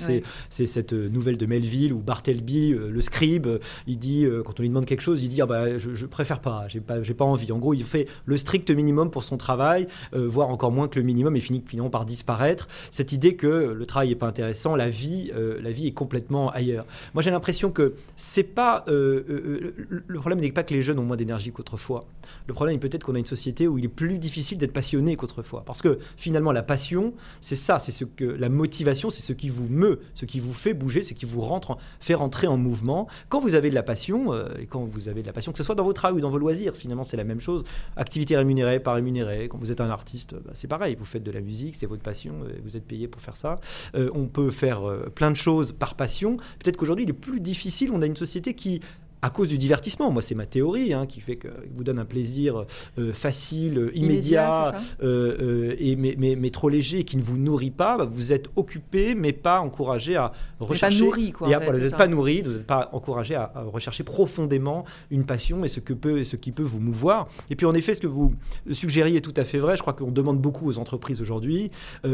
C'est 0.51 0.67
cette 0.67 0.93
euh, 0.93 1.09
nouvelle 1.09 1.37
de 1.37 1.47
Melville 1.47 1.93
où 1.93 1.99
Bartleby, 1.99 2.71
le 2.71 3.01
scribe, 3.01 3.49
il 3.87 3.99
dit, 3.99 4.27
quand 4.45 4.59
on 4.59 4.63
lui 4.63 4.69
demande 4.69 4.87
quelque 4.87 5.01
chose, 5.01 5.23
il 5.23 5.29
dit 5.29 5.41
ah 5.41 5.47
bah, 5.47 5.79
je, 5.79 5.95
je 5.95 6.07
préfère 6.07 6.41
pas, 6.41 6.67
j'ai 6.69 6.81
pas, 6.81 7.01
pas 7.01 7.25
envie. 7.25 7.51
En 7.53 7.59
gros, 7.59 7.75
il 7.75 7.85
fait 7.85 8.09
le 8.25 8.37
strict 8.37 8.71
minimum 8.71 9.11
pour 9.11 9.25
son 9.25 9.37
travail, 9.37 9.87
voire 10.13 10.49
encore 10.49 10.73
moins 10.73 10.89
que 10.89 10.99
le 10.99 11.05
minimum, 11.05 11.37
et 11.37 11.41
finit 11.41 11.63
finalement 11.67 11.91
par 11.91 12.05
disparaître. 12.05 12.69
Cette 12.91 13.13
idée 13.13 13.37
que 13.37 13.47
le 13.47 13.87
travail 13.87 14.09
n'est 14.09 14.15
pas 14.15 14.27
intéressant, 14.27 14.77
la 14.77 14.89
vie, 14.89 15.33
la 15.35 15.71
vie 15.71 15.87
est 15.87 15.93
complètement 15.93 16.51
ailleurs. 16.51 16.87
Moi, 17.15 17.23
j'ai 17.23 17.31
l'impression 17.31 17.71
que 17.71 17.95
c'est 18.17 18.45
pas 18.45 18.85
le 18.89 20.19
problème 20.29 20.45
n'est 20.45 20.53
pas 20.53 20.63
que 20.63 20.75
les 20.75 20.83
jeunes 20.83 20.99
ont 20.99 21.05
moins 21.05 21.17
d'énergie 21.17 21.53
qu'autrefois. 21.53 22.07
Le 22.47 22.53
problème 22.53 22.77
est 22.77 22.79
peut-être 22.79 23.03
qu'on 23.03 23.15
a 23.15 23.19
une 23.19 23.25
société 23.25 23.67
où 23.67 23.79
il 23.79 23.87
est 23.87 23.89
plus 23.89 24.19
difficile 24.19 24.59
d'être 24.59 24.75
passionné 24.75 25.17
qu'autrefois. 25.17 25.63
Parce 25.65 25.81
que 25.81 25.99
finalement, 26.19 26.53
la 26.53 26.63
passion, 26.63 27.15
c'est 27.41 27.57
ça, 27.57 27.79
c'est 27.79 27.93
ce 27.93 28.05
que 28.05 28.25
la 28.25 28.51
motivation, 28.51 29.09
c'est 29.09 29.23
ce 29.23 29.33
qui 29.33 29.49
vous 29.49 29.67
meut, 29.69 30.01
ce 30.15 30.27
qui 30.27 30.39
vous 30.39 30.53
fait 30.53 30.75
bouger, 30.75 31.01
ce 31.01 31.15
qui 31.15 31.25
vous 31.25 31.41
rentre, 31.41 31.79
fait 31.99 32.13
rentrer 32.13 32.47
en 32.47 32.59
mouvement. 32.59 33.09
Quand 33.31 33.41
vous 33.41 33.55
avez 33.55 33.71
de 33.71 33.75
la 33.75 33.83
passion, 33.83 34.35
euh, 34.35 34.49
et 34.61 34.67
quand 34.67 34.85
vous 34.85 35.09
avez 35.09 35.23
de 35.23 35.27
la 35.27 35.33
passion, 35.33 35.51
que 35.51 35.57
ce 35.59 35.65
soit 35.65 35.75
dans 35.75 35.85
vos 35.85 35.95
travail 35.95 36.19
ou 36.19 36.21
dans 36.21 36.29
vos 36.29 36.37
loisirs, 36.37 36.77
finalement, 36.77 37.05
c'est 37.05 37.17
la 37.17 37.25
même 37.25 37.41
chose. 37.41 37.65
Activité 37.97 38.37
rémunérée, 38.37 38.81
pas 38.81 38.93
rémunérée. 38.93 39.49
Quand 39.49 39.57
vous 39.57 39.73
êtes 39.73 39.81
un 39.81 39.89
artiste, 39.89 40.35
bah, 40.35 40.51
c'est 40.53 40.69
pareil. 40.69 40.95
Vous 40.99 41.07
faites 41.07 41.25
de 41.25 41.31
la 41.31 41.41
musique, 41.41 41.75
c'est 41.75 41.87
votre 41.87 42.03
passion, 42.03 42.35
euh, 42.45 42.53
vous 42.65 42.77
êtes 42.77 42.85
payé 42.85 43.09
pour 43.09 43.23
faire 43.23 43.37
ça. 43.37 43.61
Euh, 43.95 44.11
on 44.13 44.27
peut 44.27 44.51
faire 44.51 44.83
plein 45.15 45.31
de 45.31 45.37
choses 45.37 45.73
par 45.73 45.95
passion. 45.95 46.37
Peut-être 46.59 46.77
qu'aujourd'hui, 46.77 47.07
il 47.07 47.11
est 47.11 47.15
plus 47.15 47.41
difficile. 47.41 47.93
On 47.95 48.03
a 48.03 48.07
une 48.07 48.17
société 48.17 48.53
qui 48.53 48.83
à 49.23 49.31
cause 49.31 49.49
du 49.49 49.59
divertissement. 49.59 50.11
Moi, 50.11 50.23
c'est 50.23 50.35
ma 50.35 50.47
théorie 50.47 50.93
hein, 50.93 51.07
qui 51.07 51.21
fait 51.21 51.37
que 51.37 51.49
vous 51.75 51.85
donne 51.85 51.99
un 51.99 52.05
plaisir 52.05 52.65
euh, 52.99 53.13
facile, 53.13 53.91
immédiat, 53.95 54.75
euh, 55.03 55.37
euh, 55.41 55.77
et 55.79 55.97
mais, 55.97 56.15
mais, 56.17 56.51
trop 56.51 56.69
léger, 56.69 57.01
et 57.01 57.05
qui 57.05 57.17
ne 57.17 57.23
vous 57.23 57.37
nourrit 57.37 57.71
pas. 57.71 57.97
Bah, 57.97 58.09
vous 58.11 58.33
êtes 58.33 58.49
occupé, 58.57 59.15
mais 59.15 59.33
pas 59.33 59.61
encouragé 59.61 60.17
à 60.17 60.33
rechercher. 60.61 60.99
Pas 60.99 61.05
nourri, 61.05 61.33
quoi. 61.33 61.49
vous 61.49 61.81
n'êtes 61.81 61.97
pas 61.97 62.07
nourri, 62.07 62.43
vous 62.43 62.53
n'êtes 62.53 62.67
pas 62.67 62.91
encouragé 62.93 63.35
à, 63.35 63.53
rechercher 63.73 64.05
profondément 64.05 64.85
une 65.11 65.25
passion 65.25 65.65
et 65.65 65.69
ce 65.69 65.81
que 65.81 65.93
peut, 65.93 66.25
ce 66.25 66.37
qui 66.37 66.53
peut 66.53 66.63
vous 66.63 66.81
mouvoir. 66.81 67.29
Et 67.51 67.57
puis, 67.57 67.67
en 67.67 67.75
effet, 67.75 67.95
ce 67.95 68.01
que 68.01 68.07
vous 68.07 68.35
suggériez 68.71 69.19
est 69.19 69.23
tout 69.23 69.35
à 69.37 69.45
fait 69.45 69.59
vrai. 69.59 69.77
Je 69.77 69.83
crois 69.83 69.95
qu'on 69.95 70.11
demande 70.11 70.41
beaucoup 70.41 70.69
aux 70.69 70.79
entreprises 70.79 71.21
aujourd'hui. 71.21 71.71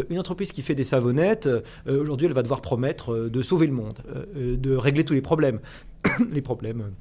une 0.08 0.18
entreprise 0.18 0.52
qui 0.52 0.62
fait 0.62 0.74
des 0.74 0.84
savonnettes, 0.84 1.48
aujourd'hui, 1.86 2.26
elle 2.26 2.32
va 2.32 2.42
devoir 2.42 2.60
promettre 2.60 3.28
de 3.28 3.42
sauver 3.42 3.66
le 3.66 3.72
monde, 3.72 3.98
de 4.34 4.76
régler 4.76 5.04
tous 5.04 5.14
les 5.14 5.20
problèmes. 5.20 5.60
les 6.32 6.42
problèmes 6.42 6.92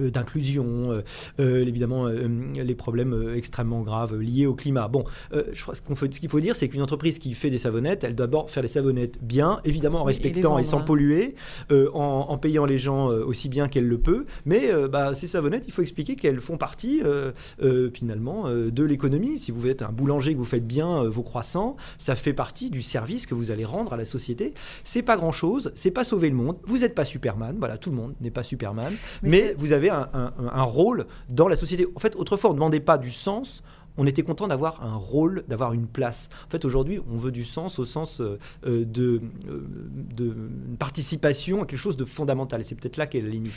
d'inclusion, 0.00 0.92
euh, 0.92 1.02
euh, 1.40 1.66
évidemment 1.66 2.06
les 2.08 2.74
problèmes 2.74 3.32
extrêmement 3.34 3.82
graves 3.82 4.18
liés 4.18 4.46
au 4.46 4.54
climat. 4.54 4.88
Bon, 4.88 5.04
je 5.32 5.60
crois 5.62 5.74
ce 5.74 5.82
qu'il 5.82 5.96
faut, 5.96 6.06
qu'il 6.06 6.28
faut, 6.28 6.40
dire, 6.40 6.56
c'est 6.56 6.68
qu'une 6.68 6.82
entreprise 6.82 7.18
qui 7.18 7.34
fait 7.34 7.50
des 7.50 7.58
savonnettes, 7.58 8.04
elle 8.04 8.14
doit 8.14 8.26
d'abord 8.26 8.50
faire 8.50 8.62
des 8.62 8.68
savonnettes 8.68 9.18
bien, 9.22 9.60
évidemment 9.64 10.02
en 10.02 10.04
respectant 10.04 10.58
et, 10.58 10.64
sans 10.64 10.82
polluer, 10.82 11.34
en, 11.70 12.38
payant 12.38 12.66
les 12.66 12.78
gens 12.78 13.08
aussi 13.08 13.48
bien 13.48 13.68
qu'elle 13.68 13.88
le 13.88 13.98
peut. 13.98 14.26
Mais 14.44 14.70
bah, 14.88 15.14
ces 15.14 15.26
savonnettes, 15.26 15.64
il 15.66 15.72
faut 15.72 15.82
expliquer 15.82 16.16
qu'elles 16.16 16.40
font 16.40 16.58
partie 16.58 17.02
finalement 17.94 18.48
de 18.50 18.84
l'économie. 18.84 19.38
Si 19.38 19.50
vous 19.50 19.66
êtes 19.66 19.82
un 19.82 19.92
boulanger 19.92 20.34
que 20.34 20.38
vous 20.38 20.44
faites 20.44 20.66
bien 20.66 21.04
vos 21.04 21.22
croissants, 21.22 21.76
ça 21.96 22.16
fait 22.16 22.32
partie 22.32 22.70
du 22.70 22.82
service 22.82 23.26
que 23.26 23.34
vous 23.34 23.50
allez 23.50 23.64
rendre 23.64 23.92
à 23.92 23.96
la 23.96 24.04
société. 24.04 24.54
C'est 24.84 25.02
pas 25.02 25.16
grand 25.16 25.32
chose, 25.32 25.72
c'est 25.74 25.90
pas 25.90 26.04
sauver 26.04 26.28
le 26.28 26.36
monde. 26.36 26.58
Vous 26.64 26.78
n'êtes 26.78 26.94
pas 26.94 27.04
Superman, 27.04 27.56
voilà, 27.58 27.78
tout 27.78 27.90
le 27.90 27.96
monde 27.96 28.14
n'est 28.20 28.30
pas 28.30 28.42
Superman, 28.42 28.92
mais, 29.22 29.30
mais 29.30 29.54
vous 29.56 29.72
avez 29.72 29.87
un, 29.90 30.62
rôle 30.62 31.06
dans 31.28 31.48
la 31.48 31.56
société. 31.56 31.86
En 31.94 31.98
fait, 31.98 32.16
autrefois, 32.16 32.50
on 32.50 32.52
ne 32.52 32.58
demandait 32.58 32.80
pas 32.80 32.98
du 32.98 33.10
sens, 33.10 33.62
on 33.98 34.06
était 34.06 34.22
content 34.22 34.46
d'avoir 34.46 34.84
un 34.84 34.96
rôle, 34.96 35.44
d'avoir 35.48 35.72
une 35.72 35.86
place. 35.86 36.28
En 36.46 36.50
fait, 36.50 36.64
aujourd'hui, 36.64 37.00
on 37.10 37.16
veut 37.16 37.32
du 37.32 37.44
sens 37.44 37.78
au 37.78 37.84
sens 37.84 38.20
euh, 38.20 38.38
euh, 38.64 38.84
de, 38.84 39.20
euh, 39.48 39.66
de 40.14 40.34
participation 40.78 41.62
à 41.62 41.66
quelque 41.66 41.80
chose 41.80 41.96
de 41.96 42.04
fondamental. 42.04 42.60
Et 42.60 42.64
c'est 42.64 42.76
peut-être 42.76 42.96
là 42.96 43.06
qu'est 43.06 43.20
la 43.20 43.28
limite. 43.28 43.52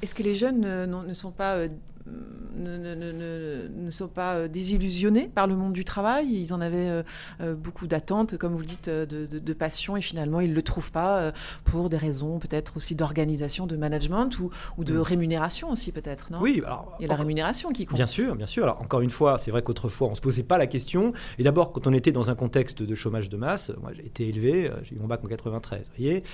Est-ce 0.00 0.14
que 0.14 0.22
les 0.22 0.34
jeunes 0.34 0.86
ne 0.86 1.14
sont 1.14 1.30
pas 1.30 1.66
ne, 2.06 3.90
sont 3.90 4.08
pas 4.08 4.34
euh, 4.34 4.48
désillusionnés 4.48 5.30
par 5.34 5.46
le 5.46 5.56
monde 5.56 5.72
du 5.72 5.84
travail. 5.84 6.28
Ils 6.28 6.52
en 6.52 6.60
avaient 6.60 6.88
euh, 6.88 7.02
euh, 7.40 7.54
beaucoup 7.54 7.86
d'attentes, 7.86 8.36
comme 8.36 8.54
vous 8.54 8.60
le 8.60 8.66
dites, 8.66 8.88
de, 8.88 9.52
passion, 9.52 9.96
et 9.96 10.02
finalement, 10.02 10.40
ils 10.40 10.50
ne 10.50 10.54
le 10.54 10.62
trouvent 10.62 10.90
pas 10.90 11.32
pour 11.64 11.90
des 11.90 11.98
raisons 11.98 12.38
peut-être 12.38 12.78
aussi 12.78 12.94
d'organisation, 12.94 13.66
de 13.66 13.76
management 13.76 14.30
ou, 14.38 14.50
de 14.84 14.94
mm. 14.94 15.00
rémunération 15.00 15.70
aussi, 15.70 15.92
peut-être, 15.92 16.32
non? 16.32 16.40
Oui, 16.40 16.62
alors, 16.64 16.96
il 16.98 17.02
y 17.02 17.04
a 17.04 17.08
la 17.08 17.16
rémunération 17.16 17.70
qui 17.70 17.84
compte. 17.84 17.96
Bien 17.96 18.06
sûr, 18.06 18.34
bien 18.34 18.46
sûr. 18.46 18.64
Alors, 18.64 18.80
encore 18.80 19.02
une 19.02 19.10
fois, 19.10 19.36
c'est 19.36 19.50
vrai 19.50 19.62
qu'autrefois, 19.62 20.08
on 20.08 20.12
ne 20.12 20.16
se 20.16 20.20
posait 20.20 20.42
pas 20.42 20.56
la 20.56 20.66
question. 20.66 21.12
Et 21.38 21.42
d'abord, 21.42 21.72
quand 21.72 21.86
on 21.86 21.92
était 21.92 22.12
dans 22.12 22.30
un 22.30 22.34
contexte 22.34 22.82
de 22.82 22.94
chômage 22.94 23.28
de 23.28 23.36
masse, 23.36 23.70
moi, 23.80 23.92
j'ai 23.92 24.06
été 24.06 24.26
élevé, 24.26 24.70
j'ai 24.82 24.96
eu 24.96 24.98
mon 24.98 25.06
bac 25.06 25.20
en 25.22 25.28
93, 25.28 25.80
vous 25.80 25.86
voyez, 25.96 26.24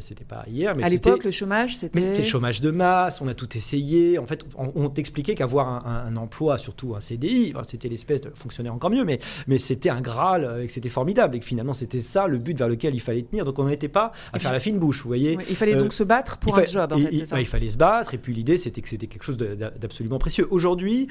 c'était 0.00 0.24
pas 0.24 0.44
hier, 0.48 0.74
mais 0.76 0.82
À 0.82 0.88
l'époque, 0.88 1.24
le 1.24 1.30
chômage, 1.30 1.76
c'était... 1.76 2.00
Mais 2.00 2.06
c'était 2.06 2.24
chômage 2.24 2.60
de 2.60 2.70
masse, 2.70 3.20
on 3.20 3.28
a 3.28 3.34
tout 3.34 3.56
essayé. 3.56 4.18
En 4.18 4.26
fait, 4.26 4.44
on, 4.58 4.72
on 4.74 4.88
t'explique 4.88 5.13
expliqué 5.14 5.36
qu'avoir 5.36 5.86
un, 5.86 6.16
emploi, 6.16 6.58
surtout 6.58 6.96
un 6.96 7.00
CDI, 7.00 7.54
c'était 7.68 7.88
l'espèce 7.88 8.20
de 8.20 8.30
fonctionnaire 8.34 8.74
encore 8.74 8.90
mieux, 8.90 9.04
mais, 9.04 9.20
mais 9.46 9.58
c'était 9.58 9.90
un 9.90 10.00
Graal 10.00 10.60
et 10.60 10.66
que 10.66 10.72
c'était 10.72 10.88
formidable 10.88 11.36
et 11.36 11.38
que 11.38 11.44
finalement 11.44 11.72
c'était 11.72 12.00
ça 12.00 12.26
le 12.26 12.38
but 12.38 12.58
vers 12.58 12.68
lequel 12.68 12.96
il 12.96 13.00
fallait 13.00 13.22
tenir. 13.22 13.44
Donc 13.44 13.60
on 13.60 13.68
n'était 13.68 13.88
pas 13.88 14.10
à 14.32 14.40
faire 14.40 14.52
la 14.52 14.58
fine 14.58 14.78
bouche, 14.78 15.02
vous 15.02 15.08
voyez. 15.08 15.38
il 15.48 15.54
fallait 15.54 15.76
donc 15.76 15.92
se 15.92 16.02
battre 16.02 16.38
pour 16.38 16.58
un 16.58 16.66
job. 16.66 16.92
En 16.92 16.98
fait, 16.98 17.08
il, 17.12 17.24
il, 17.38 17.46
fallait 17.46 17.68
se 17.68 17.76
battre 17.76 18.14
et 18.14 18.18
puis 18.18 18.34
l'idée 18.34 18.58
c'était 18.58 18.80
que 18.80 18.88
c'était 18.88 19.06
quelque 19.06 19.22
chose 19.22 19.36
d'absolument 19.36 20.18
précieux. 20.18 20.48
Aujourd'hui, 20.50 21.06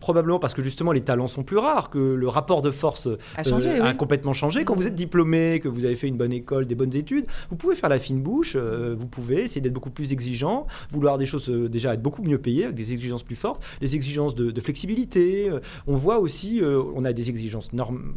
probablement 0.00 0.38
parce 0.38 0.54
que 0.54 0.62
justement 0.62 0.92
les 0.92 1.02
talents 1.02 1.26
sont 1.26 1.42
plus 1.42 1.58
rares, 1.58 1.90
que 1.90 1.98
le 1.98 2.28
rapport 2.28 2.62
de 2.62 2.70
force 2.70 3.06
a, 3.36 3.42
changé, 3.42 3.78
a 3.78 3.92
complètement 3.92 4.32
changé. 4.32 4.64
Quand 4.64 4.74
vous 4.74 4.86
êtes 4.86 4.94
diplômé, 4.94 5.60
que 5.60 5.68
vous 5.68 5.84
avez 5.84 5.94
fait 5.94 6.08
une 6.08 6.16
bonne 6.16 6.32
école, 6.32 6.66
des 6.66 6.74
bonnes 6.74 6.96
études, 6.96 7.26
vous 7.50 7.56
pouvez 7.56 7.74
faire 7.74 7.90
la 7.90 7.98
fine 7.98 8.22
bouche, 8.22 8.56
vous 8.56 9.06
pouvez 9.06 9.42
essayer 9.42 9.60
d'être 9.60 9.74
beaucoup 9.74 9.90
plus 9.90 10.14
exigeant, 10.14 10.66
vouloir 10.90 11.18
des 11.18 11.26
choses 11.26 11.50
déjà 11.50 11.92
être 11.92 12.02
beaucoup 12.02 12.22
mieux 12.22 12.38
payé, 12.38 12.64
avec 12.64 12.76
des 12.76 12.94
exigences 12.94 13.25
plus 13.26 13.36
fortes, 13.36 13.62
des 13.80 13.94
exigences 13.94 14.34
de, 14.34 14.60
flexibilité. 14.60 15.50
on 15.86 15.94
voit 15.94 16.18
aussi, 16.18 16.62
on 16.62 17.04
a 17.04 17.12
des 17.12 17.28
exigences 17.30 17.72
normes, 17.72 18.14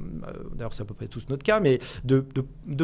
d'ailleurs 0.55 0.73
c'est 0.73 0.81
à 0.81 0.85
peu 0.85 0.93
près 0.93 1.07
tous 1.07 1.25
notre 1.29 1.43
cas, 1.43 1.59
mais 1.59 1.79
de, 2.05 2.23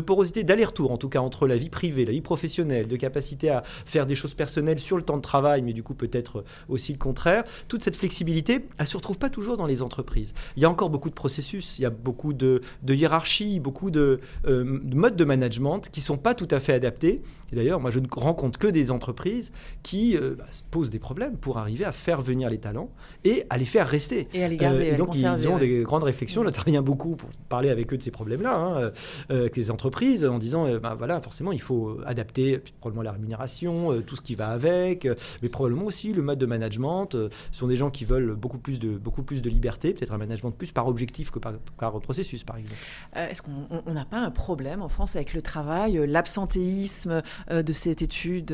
porosité, 0.01 0.43
d'aller-retour 0.43 0.91
en 0.91 0.97
tout 0.97 1.09
cas 1.09 1.19
entre 1.19 1.47
la 1.47 1.57
vie 1.57 1.69
privée, 1.69 2.05
la 2.05 2.11
vie 2.11 2.21
professionnelle, 2.21 2.87
de 2.87 2.95
capacité 2.95 3.49
à 3.49 3.63
faire 3.85 4.05
des 4.05 4.15
choses 4.15 4.33
personnelles 4.33 4.79
sur 4.79 4.97
le 4.97 5.03
temps 5.03 5.17
de 5.17 5.21
travail, 5.21 5.61
mais 5.61 5.73
du 5.73 5.83
coup 5.83 5.93
peut-être 5.93 6.43
aussi 6.69 6.91
le 6.91 6.97
contraire. 6.97 7.43
Toute 7.67 7.83
cette 7.83 7.95
flexibilité, 7.95 8.67
elle 8.77 8.87
se 8.87 8.97
retrouve 8.97 9.17
pas 9.17 9.29
toujours 9.29 9.57
dans 9.57 9.67
les 9.67 9.81
entreprises. 9.81 10.33
Il 10.55 10.61
y 10.61 10.65
a 10.65 10.69
encore 10.69 10.89
beaucoup 10.89 11.09
de 11.09 11.15
processus, 11.15 11.79
il 11.79 11.83
y 11.83 11.85
a 11.85 11.89
beaucoup 11.89 12.33
de, 12.33 12.61
hiérarchie, 12.87 13.59
beaucoup 13.59 13.91
de, 13.91 14.19
euh, 14.47 14.79
de, 14.83 14.95
modes 14.95 15.15
de 15.15 15.25
management 15.25 15.89
qui 15.91 16.01
sont 16.01 16.17
pas 16.17 16.33
tout 16.33 16.47
à 16.51 16.59
fait 16.59 16.73
adaptés. 16.73 17.21
Et 17.55 17.59
d'ailleurs, 17.59 17.79
moi 17.79 17.89
je 17.89 17.99
ne 17.99 18.07
rencontre 18.11 18.59
que 18.59 18.67
des 18.67 18.91
entreprises 18.91 19.53
qui 19.81 20.17
euh, 20.17 20.35
bah, 20.37 20.43
posent 20.71 20.89
des 20.89 20.99
problèmes 20.99 21.37
pour 21.37 21.57
arriver 21.57 21.85
à 21.85 21.93
faire 21.93 22.19
venir 22.19 22.49
les 22.49 22.57
talents 22.57 22.89
et 23.23 23.45
à 23.49 23.57
les 23.57 23.65
faire 23.65 23.87
rester. 23.87 24.27
Et 24.33 24.43
à 24.43 24.49
les 24.49 24.57
garder. 24.57 24.89
Euh, 24.89 24.93
et 24.93 24.95
donc 24.95 25.15
ils 25.15 25.47
ont 25.47 25.57
des 25.57 25.83
grandes 25.83 26.03
réflexions. 26.03 26.43
J'interviens 26.43 26.81
beaucoup 26.81 27.15
pour 27.15 27.29
parler 27.47 27.69
avec 27.69 27.93
eux 27.93 27.97
de 27.97 28.03
ces 28.03 28.11
problèmes-là, 28.11 28.55
hein, 28.55 28.91
avec 29.29 29.55
les 29.55 29.71
entreprises, 29.71 30.25
en 30.25 30.37
disant, 30.37 30.67
bah, 30.79 30.95
voilà, 30.97 31.21
forcément 31.21 31.53
il 31.53 31.61
faut 31.61 31.97
adapter 32.05 32.59
probablement 32.81 33.03
la 33.03 33.13
rémunération, 33.13 34.01
tout 34.01 34.17
ce 34.17 34.21
qui 34.21 34.35
va 34.35 34.49
avec, 34.49 35.07
mais 35.41 35.49
probablement 35.49 35.85
aussi 35.85 36.11
le 36.11 36.21
mode 36.21 36.39
de 36.39 36.45
management. 36.45 37.09
ce 37.13 37.29
sont 37.51 37.67
des 37.67 37.77
gens 37.77 37.89
qui 37.89 38.03
veulent 38.03 38.35
beaucoup 38.35 38.57
plus 38.57 38.79
de, 38.79 38.97
beaucoup 38.97 39.23
plus 39.23 39.41
de 39.41 39.49
liberté, 39.49 39.93
peut-être 39.93 40.13
un 40.13 40.17
management 40.17 40.51
plus 40.51 40.71
par 40.71 40.87
objectif 40.87 41.31
que 41.31 41.39
par, 41.39 41.53
par 41.77 41.99
processus, 42.01 42.43
par 42.43 42.57
exemple. 42.57 42.79
Est-ce 43.15 43.41
qu'on 43.41 43.93
n'a 43.93 44.05
pas 44.05 44.19
un 44.19 44.31
problème 44.31 44.81
en 44.81 44.89
France 44.89 45.15
avec 45.15 45.33
le 45.33 45.41
travail, 45.41 46.03
l'absentéisme 46.05 47.21
de 47.49 47.73
cette 47.73 48.01
étude 48.01 48.53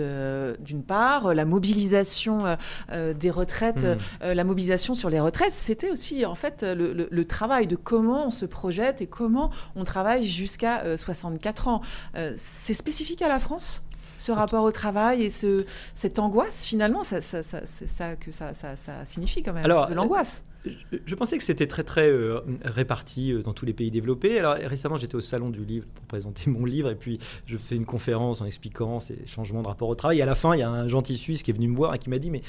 d'une 0.59 0.83
part, 0.83 1.33
la 1.33 1.45
mobilisation 1.45 2.57
des 2.91 3.29
retraites, 3.31 3.85
hmm. 3.85 4.31
la 4.31 4.43
mobilisation 4.43 4.95
sur 4.95 5.09
les 5.09 5.19
retraites, 5.19 5.51
c'était 5.51 5.89
aussi 5.89 6.25
en 6.25 6.35
fait 6.35 6.63
le, 6.63 7.07
le, 7.09 7.25
travail 7.25 7.67
de 7.67 7.75
comment 7.75 8.27
on 8.27 8.31
se 8.31 8.45
projette 8.45 9.01
et 9.01 9.07
comment 9.07 9.51
on 9.75 9.83
travaille 9.83 10.25
jusqu'à 10.25 10.97
64 10.97 11.67
ans. 11.67 11.81
c'est 12.35 12.73
spécifique 12.73 13.21
à 13.21 13.27
la 13.27 13.39
France 13.39 13.83
ce 14.21 14.31
rapport 14.31 14.63
au 14.63 14.71
travail 14.71 15.23
et 15.23 15.31
ce, 15.31 15.65
cette 15.95 16.19
angoisse, 16.19 16.63
finalement, 16.63 17.03
ça, 17.03 17.21
ça, 17.21 17.41
ça, 17.41 17.61
ça 17.65 18.15
que 18.15 18.31
ça, 18.31 18.53
signifie 19.03 19.41
quand 19.41 19.53
même 19.53 19.65
Alors, 19.65 19.89
de 19.89 19.95
l'angoisse 19.95 20.43
je, 21.05 21.15
pensais 21.15 21.37
que 21.37 21.43
c'était 21.43 21.65
très 21.65 21.83
très 21.83 22.07
euh, 22.07 22.39
réparti 22.63 23.33
euh, 23.33 23.41
dans 23.41 23.53
tous 23.53 23.65
les 23.65 23.73
pays 23.73 23.89
développés. 23.89 24.37
Alors 24.37 24.53
récemment, 24.53 24.97
j'étais 24.97 25.15
au 25.15 25.21
salon 25.21 25.49
du 25.49 25.65
livre 25.65 25.87
pour 25.93 26.05
présenter 26.05 26.49
mon 26.51 26.65
livre 26.65 26.91
et 26.91 26.95
puis 26.95 27.19
je 27.47 27.57
fais 27.57 27.75
une 27.75 27.85
conférence 27.85 28.41
en 28.41 28.45
expliquant 28.45 28.99
ces 28.99 29.25
changements 29.25 29.63
de 29.63 29.67
rapport 29.67 29.89
au 29.89 29.95
travail. 29.95 30.19
Et 30.19 30.21
à 30.21 30.25
la 30.25 30.35
fin, 30.35 30.55
il 30.55 30.59
y 30.59 30.63
a 30.63 30.69
un 30.69 30.87
gentil 30.87 31.17
Suisse 31.17 31.41
qui 31.41 31.51
est 31.51 31.53
venu 31.53 31.67
me 31.67 31.75
voir 31.75 31.95
et 31.95 31.99
qui 31.99 32.09
m'a 32.09 32.19
dit 32.19 32.29
mais, 32.29 32.41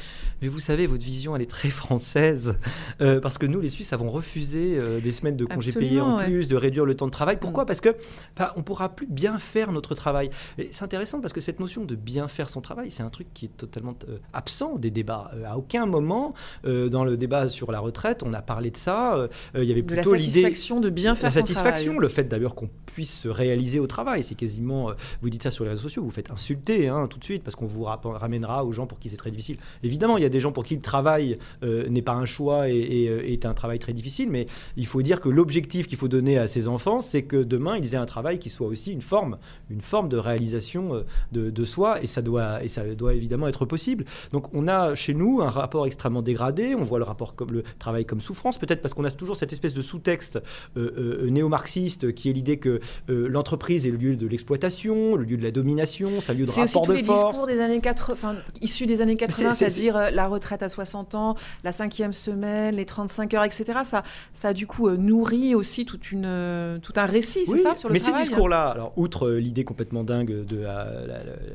mais 0.42 0.48
vous 0.48 0.60
savez, 0.60 0.86
votre 0.86 1.02
vision 1.02 1.34
elle 1.34 1.42
est 1.42 1.50
très 1.50 1.70
française 1.70 2.56
euh, 3.00 3.20
parce 3.20 3.38
que 3.38 3.46
nous, 3.46 3.60
les 3.60 3.70
Suisses, 3.70 3.92
avons 3.92 4.10
refusé 4.10 4.78
des 5.02 5.12
semaines 5.12 5.36
de 5.36 5.44
congés 5.44 5.72
payés 5.72 6.00
en 6.00 6.18
plus, 6.18 6.48
de 6.48 6.56
réduire 6.56 6.84
le 6.84 6.94
temps 6.94 7.06
de 7.06 7.12
travail. 7.12 7.38
Pourquoi? 7.40 7.64
Mm. 7.64 7.66
Parce 7.66 7.80
que 7.80 7.96
bah, 8.36 8.52
on 8.56 8.62
pourra 8.62 8.90
plus 8.90 9.06
bien 9.06 9.38
faire 9.38 9.72
notre 9.72 9.94
travail. 9.94 10.30
Et 10.58 10.68
c'est 10.70 10.84
intéressant 10.84 11.20
parce 11.20 11.32
que 11.32 11.40
cette 11.40 11.60
notion 11.60 11.84
de 11.84 11.94
bien 11.94 12.28
faire 12.28 12.50
son 12.50 12.60
travail, 12.60 12.90
c'est 12.90 13.02
un 13.02 13.10
truc 13.10 13.28
qui 13.32 13.46
est 13.46 13.56
totalement 13.56 13.96
absent 14.32 14.76
des 14.76 14.90
débats. 14.90 15.30
à 15.46 15.56
aucun 15.56 15.86
moment 15.86 16.34
dans 16.64 17.04
le 17.04 17.16
débat 17.16 17.48
sur 17.48 17.72
la 17.72 17.80
retraite 17.80 18.01
on 18.22 18.32
a 18.32 18.42
parlé 18.42 18.70
de 18.70 18.76
ça. 18.76 19.14
Euh, 19.14 19.28
il 19.56 19.64
y 19.64 19.72
avait 19.72 19.82
plutôt 19.82 20.14
l'idée. 20.14 20.26
La 20.26 20.32
satisfaction 20.48 20.80
de 20.80 20.90
bien 20.90 21.14
faire 21.14 21.30
La 21.30 21.32
satisfaction, 21.32 21.98
le 21.98 22.08
fait 22.08 22.24
d'ailleurs 22.24 22.54
qu'on 22.54 22.68
puisse 22.86 23.20
se 23.20 23.28
réaliser 23.28 23.80
au 23.80 23.86
travail. 23.86 24.22
C'est 24.22 24.34
quasiment. 24.34 24.90
Euh, 24.90 24.94
vous 25.20 25.30
dites 25.30 25.42
ça 25.42 25.50
sur 25.50 25.64
les 25.64 25.70
réseaux 25.70 25.82
sociaux, 25.82 26.02
vous 26.02 26.10
faites 26.10 26.30
insulter 26.30 26.88
hein, 26.88 27.06
tout 27.08 27.18
de 27.18 27.24
suite 27.24 27.42
parce 27.42 27.56
qu'on 27.56 27.66
vous 27.66 27.84
ramènera 27.84 28.64
aux 28.64 28.72
gens 28.72 28.86
pour 28.86 28.98
qui 28.98 29.08
c'est 29.08 29.16
très 29.16 29.30
difficile. 29.30 29.56
Évidemment, 29.82 30.16
il 30.16 30.22
y 30.22 30.26
a 30.26 30.30
des 30.30 30.40
gens 30.40 30.52
pour 30.52 30.64
qui 30.64 30.74
le 30.74 30.82
travail 30.82 31.38
euh, 31.62 31.88
n'est 31.88 32.02
pas 32.02 32.12
un 32.12 32.24
choix 32.24 32.68
et, 32.68 33.04
est 33.04 33.46
un 33.46 33.54
travail 33.54 33.78
très 33.78 33.92
difficile, 33.92 34.30
mais 34.30 34.46
il 34.76 34.86
faut 34.86 35.02
dire 35.02 35.20
que 35.20 35.28
l'objectif 35.28 35.86
qu'il 35.86 35.98
faut 35.98 36.08
donner 36.08 36.38
à 36.38 36.46
ces 36.46 36.68
enfants, 36.68 37.00
c'est 37.00 37.22
que 37.22 37.36
demain, 37.36 37.76
ils 37.76 37.94
aient 37.94 37.98
un 37.98 38.06
travail 38.06 38.38
qui 38.38 38.50
soit 38.50 38.66
aussi 38.66 38.92
une 38.92 39.00
forme, 39.00 39.38
une 39.70 39.80
forme 39.80 40.08
de 40.08 40.16
réalisation 40.16 41.04
de, 41.32 41.50
de 41.50 41.64
soi 41.64 42.02
et 42.02 42.06
ça, 42.06 42.22
doit, 42.22 42.62
et 42.62 42.68
ça 42.68 42.82
doit 42.94 43.14
évidemment 43.14 43.48
être 43.48 43.64
possible. 43.64 44.04
Donc 44.32 44.54
on 44.54 44.68
a 44.68 44.94
chez 44.94 45.14
nous 45.14 45.40
un 45.40 45.50
rapport 45.50 45.86
extrêmement 45.86 46.22
dégradé, 46.22 46.74
on 46.74 46.82
voit 46.82 46.98
le 46.98 47.04
rapport 47.04 47.34
comme 47.34 47.52
le 47.52 47.62
travail 47.78 47.91
comme 48.06 48.20
souffrance, 48.20 48.58
peut-être 48.58 48.82
parce 48.82 48.94
qu'on 48.94 49.04
a 49.04 49.10
toujours 49.10 49.36
cette 49.36 49.52
espèce 49.52 49.74
de 49.74 49.82
sous-texte 49.82 50.40
euh, 50.76 50.90
euh, 51.24 51.30
néo-marxiste 51.30 52.14
qui 52.14 52.30
est 52.30 52.32
l'idée 52.32 52.56
que 52.56 52.80
euh, 53.10 53.28
l'entreprise 53.28 53.86
est 53.86 53.90
le 53.90 53.96
lieu 53.96 54.16
de 54.16 54.26
l'exploitation, 54.26 55.16
le 55.16 55.24
lieu 55.24 55.36
de 55.36 55.42
la 55.42 55.50
domination, 55.50 56.20
c'est 56.20 56.32
un 56.32 56.34
lieu 56.34 56.44
de 56.44 56.50
rapport 56.50 56.68
force. 56.68 56.88
Aussi 56.88 57.02
tous 57.02 57.08
les 57.08 57.14
discours 57.14 57.46
des 57.46 57.60
années 57.60 57.80
80, 57.80 58.36
issus 58.60 58.86
des 58.86 59.00
années 59.00 59.16
80, 59.16 59.52
c'est-à-dire 59.52 60.10
la 60.10 60.26
retraite 60.26 60.62
à 60.62 60.68
60 60.68 61.14
ans, 61.14 61.36
la 61.64 61.72
cinquième 61.72 62.12
semaine, 62.12 62.76
les 62.76 62.86
35 62.86 63.34
heures, 63.34 63.44
etc. 63.44 63.80
Ça, 63.84 64.02
ça 64.34 64.48
a 64.48 64.52
du 64.52 64.66
coup 64.66 64.90
nourri 64.90 65.54
aussi 65.54 65.84
toute 65.84 66.10
une, 66.10 66.80
tout 66.82 66.92
un 66.96 67.06
récit, 67.06 67.44
c'est 67.46 67.58
ça, 67.58 67.76
sur 67.76 67.88
le 67.88 67.92
mais 67.92 68.00
travail 68.00 68.24
ces 68.24 68.28
discours-là, 68.28 68.68
alors 68.68 68.92
outre 68.96 69.30
l'idée 69.30 69.64
complètement 69.64 70.04
dingue 70.04 70.44
de 70.44 70.66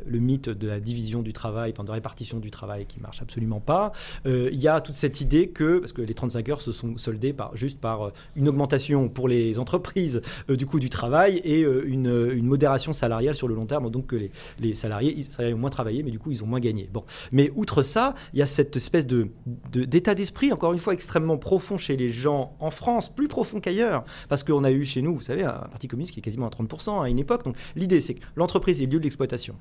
le 0.06 0.20
mythe 0.20 0.50
de 0.50 0.68
la 0.68 0.80
division 0.80 1.22
du 1.22 1.34
travail, 1.34 1.72
enfin 1.74 1.84
de 1.84 1.92
répartition 1.92 2.40
du 2.40 2.52
travail 2.52 2.86
qui 2.86 3.00
marche 3.00 3.22
absolument 3.22 3.60
pas, 3.60 3.92
il 4.26 4.56
y 4.56 4.68
a 4.68 4.82
toute 4.82 4.96
cette 4.96 5.22
idée 5.22 5.50
que, 5.50 5.80
parce 5.80 5.94
que 5.94 6.02
les 6.02 6.14
35 6.14 6.27
heures 6.50 6.62
se 6.62 6.72
sont 6.72 6.98
soldés 6.98 7.34
par, 7.34 7.56
juste 7.56 7.80
par 7.80 8.08
euh, 8.08 8.14
une 8.36 8.48
augmentation 8.48 9.10
pour 9.10 9.28
les 9.28 9.60
entreprises 9.60 10.22
euh, 10.50 10.56
du 10.56 10.66
coût 10.66 10.80
du 10.80 10.90
travail 10.90 11.42
et 11.44 11.64
euh, 11.64 11.84
une, 11.88 12.08
modération 12.48 12.94
salariale 12.94 13.36
sur 13.36 13.48
le 13.48 13.56
long 13.56 13.66
terme, 13.66 13.90
donc 13.90 14.08
que 14.08 14.30
les, 14.60 14.76
salariés, 14.76 15.28
ont 15.40 15.58
moins 15.58 15.70
travaillé, 15.70 16.02
mais 16.02 16.12
du 16.12 16.20
coup 16.20 16.32
ils 16.32 16.44
ont 16.44 16.48
moins 16.48 16.62
gagné. 16.62 16.90
Bon. 16.92 17.04
Mais 17.32 17.52
outre 17.56 17.82
ça, 17.82 18.16
il 18.34 18.40
y 18.40 18.42
a 18.42 18.46
cette 18.46 18.76
espèce 18.78 19.06
de, 19.06 19.28
d'état 19.72 20.16
d'esprit, 20.16 20.54
encore 20.54 20.72
une 20.72 20.80
fois, 20.80 20.94
extrêmement 20.94 21.38
profond 21.38 21.78
chez 21.78 21.98
les 21.98 22.10
gens 22.10 22.56
en 22.60 22.72
France, 22.72 23.10
plus 23.10 23.28
profond 23.28 23.60
qu'ailleurs, 23.60 24.06
parce 24.30 24.44
qu'on 24.44 24.64
a 24.64 24.72
eu 24.72 24.86
chez 24.86 25.02
nous, 25.02 25.16
vous 25.16 25.22
savez, 25.22 25.44
un 25.44 25.52
parti 25.52 25.88
communiste 25.88 26.14
qui 26.14 26.20
est 26.20 26.24
quasiment 26.24 26.48
à 26.48 26.50
30% 26.50 27.04
à 27.04 27.10
une 27.10 27.20
époque. 27.20 27.44
Donc 27.44 27.58
l'idée, 27.76 28.00
c'est 28.00 28.14
que 28.14 28.22
l'entreprise 28.36 28.82
est 28.82 28.86
le 28.86 28.94
lieu 28.94 29.00
de 29.00 29.04
l'exploitation. 29.04 29.56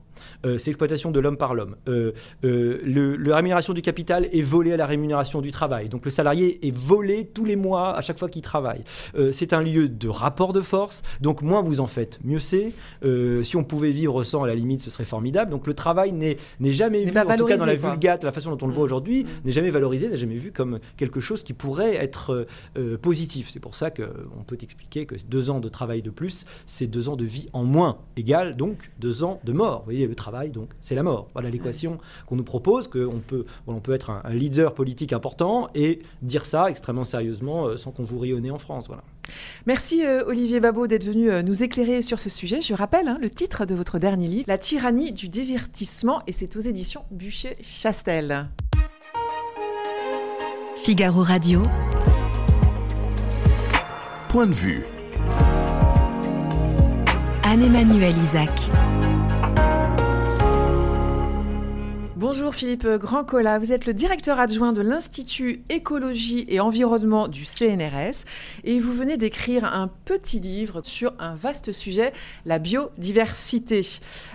c'est 0.44 0.66
l'exploitation 0.66 1.10
de 1.10 1.18
l'homme 1.18 1.36
par 1.36 1.54
l'homme. 1.54 1.76
Le, 1.86 3.16
la 3.16 3.36
rémunération 3.36 3.72
du 3.72 3.82
capital 3.82 4.28
est 4.32 4.42
volée 4.42 4.72
à 4.72 4.76
la 4.76 4.86
rémunération 4.86 5.40
du 5.40 5.50
travail. 5.50 5.88
Donc 5.88 6.04
le 6.04 6.10
salarié 6.10 6.55
est 6.62 6.74
volé 6.74 7.26
tous 7.26 7.44
les 7.44 7.56
mois 7.56 7.96
à 7.96 8.00
chaque 8.00 8.18
fois 8.18 8.28
qu'il 8.28 8.42
travaille. 8.42 8.82
Euh, 9.16 9.32
c'est 9.32 9.52
un 9.52 9.62
lieu 9.62 9.88
de 9.88 10.08
rapport 10.08 10.52
de 10.52 10.60
force, 10.60 11.02
donc 11.20 11.42
moins 11.42 11.62
vous 11.62 11.80
en 11.80 11.86
faites, 11.86 12.18
mieux 12.24 12.40
c'est. 12.40 12.72
Euh, 13.04 13.42
si 13.42 13.56
on 13.56 13.64
pouvait 13.64 13.90
vivre 13.90 14.22
sans, 14.22 14.44
à 14.44 14.46
la 14.46 14.54
limite, 14.54 14.80
ce 14.80 14.90
serait 14.90 15.04
formidable. 15.04 15.50
Donc 15.50 15.66
le 15.66 15.74
travail 15.74 16.12
n'est 16.12 16.36
jamais 16.72 17.04
vu, 17.04 17.18
en 17.18 17.36
tout 17.36 17.46
cas 17.46 17.56
dans 17.56 17.66
la 17.66 17.74
vulgate, 17.74 18.24
la 18.24 18.32
façon 18.32 18.54
dont 18.54 18.64
on 18.64 18.68
le 18.68 18.72
voit 18.72 18.84
mm. 18.84 18.86
aujourd'hui, 18.86 19.24
mm. 19.24 19.28
n'est 19.44 19.52
jamais 19.52 19.70
valorisé, 19.70 20.08
n'est 20.08 20.16
jamais 20.16 20.36
vu 20.36 20.52
comme 20.52 20.78
quelque 20.96 21.20
chose 21.20 21.42
qui 21.42 21.52
pourrait 21.52 21.96
être 21.96 22.46
euh, 22.76 22.98
positif. 22.98 23.50
C'est 23.50 23.60
pour 23.60 23.74
ça 23.74 23.90
qu'on 23.90 24.44
peut 24.46 24.58
expliquer 24.60 25.06
que 25.06 25.14
deux 25.28 25.50
ans 25.50 25.60
de 25.60 25.68
travail 25.68 26.02
de 26.02 26.10
plus, 26.10 26.44
c'est 26.66 26.86
deux 26.86 27.08
ans 27.08 27.16
de 27.16 27.24
vie 27.24 27.48
en 27.52 27.64
moins, 27.64 27.98
égal 28.16 28.56
donc 28.56 28.90
deux 28.98 29.24
ans 29.24 29.40
de 29.44 29.52
mort. 29.52 29.80
Vous 29.80 29.86
voyez, 29.86 30.06
le 30.06 30.14
travail, 30.14 30.50
donc 30.50 30.70
c'est 30.80 30.94
la 30.94 31.02
mort. 31.02 31.28
Voilà 31.32 31.50
l'équation 31.50 31.98
qu'on 32.26 32.36
nous 32.36 32.44
propose, 32.44 32.88
qu'on 32.88 33.20
peut, 33.26 33.44
on 33.66 33.80
peut 33.80 33.92
être 33.92 34.10
un, 34.10 34.20
un 34.24 34.34
leader 34.34 34.74
politique 34.74 35.12
important 35.12 35.68
et 35.74 36.00
dire 36.22 36.45
ça 36.46 36.70
extrêmement 36.70 37.04
sérieusement 37.04 37.66
euh, 37.66 37.76
sans 37.76 37.90
qu'on 37.90 38.02
vous 38.02 38.18
rie 38.18 38.32
en 38.50 38.58
France. 38.58 38.86
Voilà. 38.86 39.02
Merci 39.66 40.04
euh, 40.04 40.24
Olivier 40.26 40.60
Babot 40.60 40.86
d'être 40.86 41.04
venu 41.04 41.30
euh, 41.30 41.42
nous 41.42 41.62
éclairer 41.62 42.02
sur 42.02 42.18
ce 42.18 42.30
sujet. 42.30 42.60
Je 42.62 42.74
rappelle 42.74 43.08
hein, 43.08 43.18
le 43.20 43.30
titre 43.30 43.66
de 43.66 43.74
votre 43.74 43.98
dernier 43.98 44.28
livre, 44.28 44.44
La 44.48 44.58
tyrannie 44.58 45.12
du 45.12 45.28
divertissement, 45.28 46.22
et 46.26 46.32
c'est 46.32 46.56
aux 46.56 46.60
éditions 46.60 47.04
Bûcher-Chastel. 47.10 48.48
Figaro 50.76 51.22
Radio. 51.22 51.62
Point 54.28 54.46
de 54.46 54.54
vue. 54.54 54.86
Anne-Emmanuel 57.42 58.16
Isaac. 58.18 58.50
Bonjour 62.16 62.54
Philippe 62.54 62.86
Grandcola, 62.86 63.58
vous 63.58 63.72
êtes 63.72 63.84
le 63.84 63.92
directeur 63.92 64.40
adjoint 64.40 64.72
de 64.72 64.80
l'Institut 64.80 65.62
Écologie 65.68 66.46
et 66.48 66.60
Environnement 66.60 67.28
du 67.28 67.44
CNRS 67.44 68.24
et 68.64 68.80
vous 68.80 68.94
venez 68.94 69.18
d'écrire 69.18 69.66
un 69.66 69.86
petit 70.06 70.40
livre 70.40 70.80
sur 70.82 71.12
un 71.18 71.34
vaste 71.34 71.72
sujet, 71.72 72.14
la 72.46 72.58
biodiversité. 72.58 73.82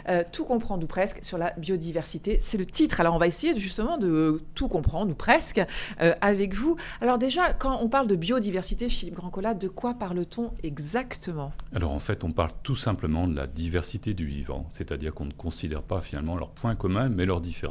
Euh, 0.10 0.24
tout 0.32 0.46
comprendre 0.46 0.84
ou 0.84 0.86
presque 0.86 1.26
sur 1.26 1.39
la 1.39 1.54
biodiversité, 1.58 2.38
c'est 2.39 2.60
le 2.60 2.67
titre. 2.67 3.00
Alors 3.00 3.15
on 3.15 3.17
va 3.17 3.26
essayer 3.26 3.60
justement 3.60 3.98
de 3.98 4.44
tout 4.54 4.67
comprendre 4.67 5.13
ou 5.13 5.15
presque 5.15 5.60
euh, 6.02 6.13
avec 6.22 6.54
vous. 6.54 6.76
Alors 7.02 7.17
déjà, 7.17 7.52
quand 7.52 7.80
on 7.82 7.89
parle 7.89 8.06
de 8.06 8.15
biodiversité, 8.15 8.89
Philippe 8.89 9.15
Grandcola, 9.15 9.56
de 9.56 9.67
quoi 9.67 9.96
parle-t-on 9.96 10.52
exactement? 10.62 11.52
Alors 11.74 11.94
en 11.94 12.00
fait, 12.00 12.24
on 12.24 12.32
parle 12.32 12.52
tout 12.62 12.76
simplement 12.76 13.28
de 13.28 13.36
la 13.36 13.48
diversité 13.48 14.13
du 14.13 14.28
vivant, 14.28 14.67
c'est-à-dire 14.70 15.15
qu'on 15.15 15.26
ne 15.26 15.34
considère 15.34 15.82
pas 15.82 16.00
finalement 16.00 16.36
leurs 16.36 16.52
points 16.52 16.76
communs 16.76 17.10
mais 17.10 17.26
leurs 17.26 17.41
différences 17.41 17.71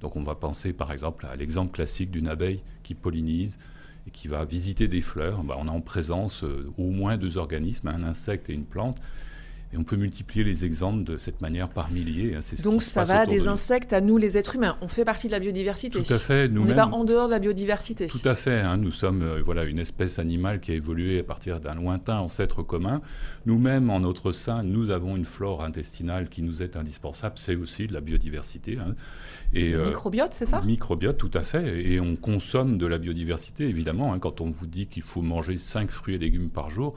donc 0.00 0.16
on 0.16 0.22
va 0.22 0.34
penser 0.34 0.72
par 0.72 0.92
exemple 0.92 1.26
à 1.26 1.36
l'exemple 1.36 1.72
classique 1.72 2.10
d'une 2.10 2.28
abeille 2.28 2.62
qui 2.82 2.94
pollinise 2.94 3.58
et 4.06 4.10
qui 4.10 4.28
va 4.28 4.44
visiter 4.44 4.88
des 4.88 5.00
fleurs. 5.00 5.42
Bah, 5.44 5.56
on 5.58 5.68
a 5.68 5.70
en 5.70 5.80
présence 5.80 6.44
euh, 6.44 6.70
au 6.76 6.90
moins 6.90 7.16
deux 7.16 7.38
organismes, 7.38 7.88
un 7.88 8.02
insecte 8.02 8.50
et 8.50 8.52
une 8.52 8.66
plante. 8.66 8.98
Et 9.74 9.76
on 9.76 9.82
peut 9.82 9.96
multiplier 9.96 10.44
les 10.44 10.64
exemples 10.64 11.02
de 11.02 11.18
cette 11.18 11.40
manière 11.40 11.68
par 11.68 11.90
milliers. 11.90 12.36
Hein. 12.36 12.40
Donc 12.62 12.84
ça 12.84 13.02
va 13.02 13.26
des 13.26 13.48
insectes 13.48 13.92
à 13.92 14.00
nous, 14.00 14.18
les 14.18 14.38
êtres 14.38 14.54
humains. 14.54 14.76
On 14.80 14.86
fait 14.86 15.04
partie 15.04 15.26
de 15.26 15.32
la 15.32 15.40
biodiversité. 15.40 16.00
Tout 16.00 16.12
à 16.12 16.18
fait. 16.18 16.46
Nous 16.46 16.62
on 16.62 16.64
n'est 16.66 16.76
pas 16.76 16.86
en 16.86 17.02
dehors 17.02 17.26
de 17.26 17.32
la 17.32 17.40
biodiversité. 17.40 18.06
Tout 18.06 18.20
à 18.24 18.36
fait. 18.36 18.60
Hein. 18.60 18.76
Nous 18.76 18.92
sommes 18.92 19.22
euh, 19.22 19.42
voilà, 19.44 19.64
une 19.64 19.80
espèce 19.80 20.20
animale 20.20 20.60
qui 20.60 20.70
a 20.70 20.74
évolué 20.74 21.18
à 21.18 21.24
partir 21.24 21.58
d'un 21.58 21.74
lointain 21.74 22.20
ancêtre 22.20 22.62
commun. 22.62 23.02
Nous-mêmes, 23.46 23.90
en 23.90 23.98
notre 23.98 24.30
sein, 24.30 24.62
nous 24.62 24.90
avons 24.90 25.16
une 25.16 25.24
flore 25.24 25.64
intestinale 25.64 26.28
qui 26.28 26.42
nous 26.42 26.62
est 26.62 26.76
indispensable. 26.76 27.34
C'est 27.36 27.56
aussi 27.56 27.88
de 27.88 27.94
la 27.94 28.00
biodiversité. 28.00 28.78
Hein. 28.78 28.94
Et, 29.54 29.74
euh, 29.74 29.88
microbiote, 29.88 30.34
c'est 30.34 30.46
ça? 30.46 30.62
Microbiote, 30.62 31.18
tout 31.18 31.30
à 31.34 31.40
fait. 31.40 31.84
Et 31.84 31.98
on 31.98 32.14
consomme 32.14 32.78
de 32.78 32.86
la 32.86 32.98
biodiversité, 32.98 33.68
évidemment. 33.68 34.16
Quand 34.20 34.40
on 34.40 34.50
vous 34.50 34.68
dit 34.68 34.86
qu'il 34.86 35.02
faut 35.02 35.22
manger 35.22 35.56
5 35.56 35.90
fruits 35.90 36.14
et 36.14 36.18
légumes 36.18 36.50
par 36.50 36.70
jour, 36.70 36.94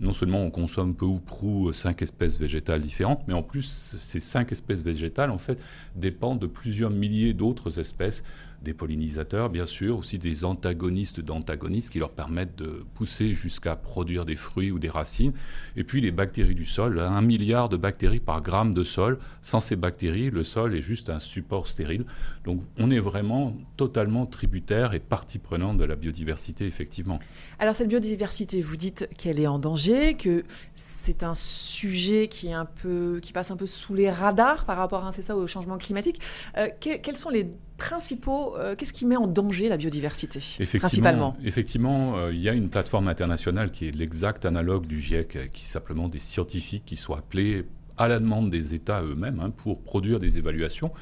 non 0.00 0.12
seulement 0.12 0.42
on 0.42 0.50
consomme 0.50 0.94
peu 0.94 1.04
ou 1.04 1.18
prou 1.18 1.72
cinq 1.72 2.02
espèces 2.02 2.38
végétales 2.38 2.80
différentes, 2.80 3.22
mais 3.28 3.34
en 3.34 3.42
plus 3.42 3.96
ces 3.98 4.20
cinq 4.20 4.52
espèces 4.52 4.82
végétales 4.82 5.30
en 5.30 5.38
fait 5.38 5.60
dépendent 5.94 6.38
de 6.38 6.46
plusieurs 6.46 6.90
milliers 6.90 7.34
d'autres 7.34 7.78
espèces 7.78 8.24
des 8.62 8.74
pollinisateurs, 8.74 9.48
bien 9.48 9.66
sûr, 9.66 9.98
aussi 9.98 10.18
des 10.18 10.44
antagonistes 10.44 11.20
d'antagonistes 11.20 11.90
qui 11.90 11.98
leur 11.98 12.10
permettent 12.10 12.56
de 12.56 12.84
pousser 12.94 13.32
jusqu'à 13.32 13.76
produire 13.76 14.24
des 14.26 14.36
fruits 14.36 14.70
ou 14.70 14.78
des 14.78 14.90
racines. 14.90 15.32
Et 15.76 15.84
puis 15.84 16.00
les 16.00 16.10
bactéries 16.10 16.54
du 16.54 16.66
sol, 16.66 17.00
un 17.00 17.22
milliard 17.22 17.68
de 17.68 17.76
bactéries 17.76 18.20
par 18.20 18.42
gramme 18.42 18.74
de 18.74 18.84
sol. 18.84 19.18
Sans 19.40 19.60
ces 19.60 19.76
bactéries, 19.76 20.30
le 20.30 20.44
sol 20.44 20.74
est 20.74 20.80
juste 20.80 21.08
un 21.08 21.18
support 21.18 21.68
stérile. 21.68 22.04
Donc 22.44 22.62
on 22.78 22.90
est 22.90 22.98
vraiment 22.98 23.56
totalement 23.76 24.26
tributaire 24.26 24.92
et 24.92 25.00
partie 25.00 25.38
prenante 25.38 25.78
de 25.78 25.84
la 25.84 25.96
biodiversité, 25.96 26.66
effectivement. 26.66 27.18
Alors 27.58 27.74
cette 27.74 27.88
biodiversité, 27.88 28.60
vous 28.60 28.76
dites 28.76 29.08
qu'elle 29.16 29.40
est 29.40 29.46
en 29.46 29.58
danger, 29.58 30.14
que 30.14 30.44
c'est 30.74 31.22
un 31.22 31.34
sujet 31.34 32.28
qui, 32.28 32.48
est 32.48 32.52
un 32.52 32.66
peu, 32.66 33.20
qui 33.22 33.32
passe 33.32 33.50
un 33.50 33.56
peu 33.56 33.66
sous 33.66 33.94
les 33.94 34.10
radars 34.10 34.64
par 34.66 34.76
rapport 34.76 35.06
à, 35.06 35.12
ça, 35.12 35.34
au 35.34 35.46
changement 35.46 35.78
climatique. 35.78 36.20
Euh, 36.58 36.68
quels 36.80 37.16
sont 37.16 37.30
les 37.30 37.48
principaux, 37.80 38.56
euh, 38.56 38.76
qu'est-ce 38.76 38.92
qui 38.92 39.06
met 39.06 39.16
en 39.16 39.26
danger 39.26 39.68
la 39.68 39.76
biodiversité 39.76 40.40
principalement? 40.78 41.36
Effectivement, 41.42 42.18
euh, 42.18 42.32
il 42.32 42.40
y 42.40 42.48
a 42.48 42.52
une 42.52 42.68
plateforme 42.68 43.08
internationale 43.08 43.72
qui 43.72 43.88
est 43.88 43.96
l'exact 43.96 44.44
analogue 44.44 44.86
du 44.86 45.00
GIEC, 45.00 45.36
euh, 45.36 45.46
qui 45.46 45.64
est 45.64 45.68
simplement 45.68 46.08
des 46.08 46.18
scientifiques 46.18 46.84
qui 46.84 46.96
sont 46.96 47.14
appelés 47.14 47.64
à 47.96 48.06
la 48.06 48.20
demande 48.20 48.50
des 48.50 48.74
États 48.74 49.02
eux-mêmes 49.02 49.40
hein, 49.40 49.50
pour 49.50 49.80
produire 49.80 50.20
des 50.20 50.38
évaluations. 50.38 50.92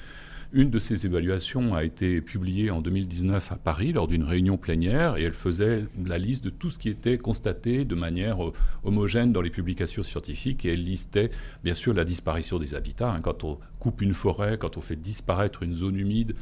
Une 0.50 0.70
de 0.70 0.78
ces 0.78 1.04
évaluations 1.04 1.74
a 1.74 1.84
été 1.84 2.22
publiée 2.22 2.70
en 2.70 2.80
2019 2.80 3.52
à 3.52 3.56
Paris 3.56 3.92
lors 3.92 4.06
d'une 4.06 4.24
réunion 4.24 4.56
plénière 4.56 5.18
et 5.18 5.24
elle 5.24 5.34
faisait 5.34 5.84
la 6.02 6.16
liste 6.16 6.42
de 6.42 6.48
tout 6.48 6.70
ce 6.70 6.78
qui 6.78 6.88
était 6.88 7.18
constaté 7.18 7.84
de 7.84 7.94
manière 7.94 8.38
homogène 8.82 9.30
dans 9.30 9.42
les 9.42 9.50
publications 9.50 10.02
scientifiques 10.02 10.64
et 10.64 10.72
elle 10.72 10.84
listait 10.84 11.30
bien 11.64 11.74
sûr 11.74 11.92
la 11.92 12.04
disparition 12.04 12.58
des 12.58 12.74
habitats. 12.74 13.12
Hein. 13.12 13.20
quand 13.22 13.44
on 13.44 13.58
coupe 13.78 14.00
une 14.00 14.14
forêt, 14.14 14.56
quand 14.56 14.78
on 14.78 14.80
fait 14.80 14.96
disparaître 14.96 15.62
une 15.62 15.74
zone 15.74 15.96
humide, 15.96 16.34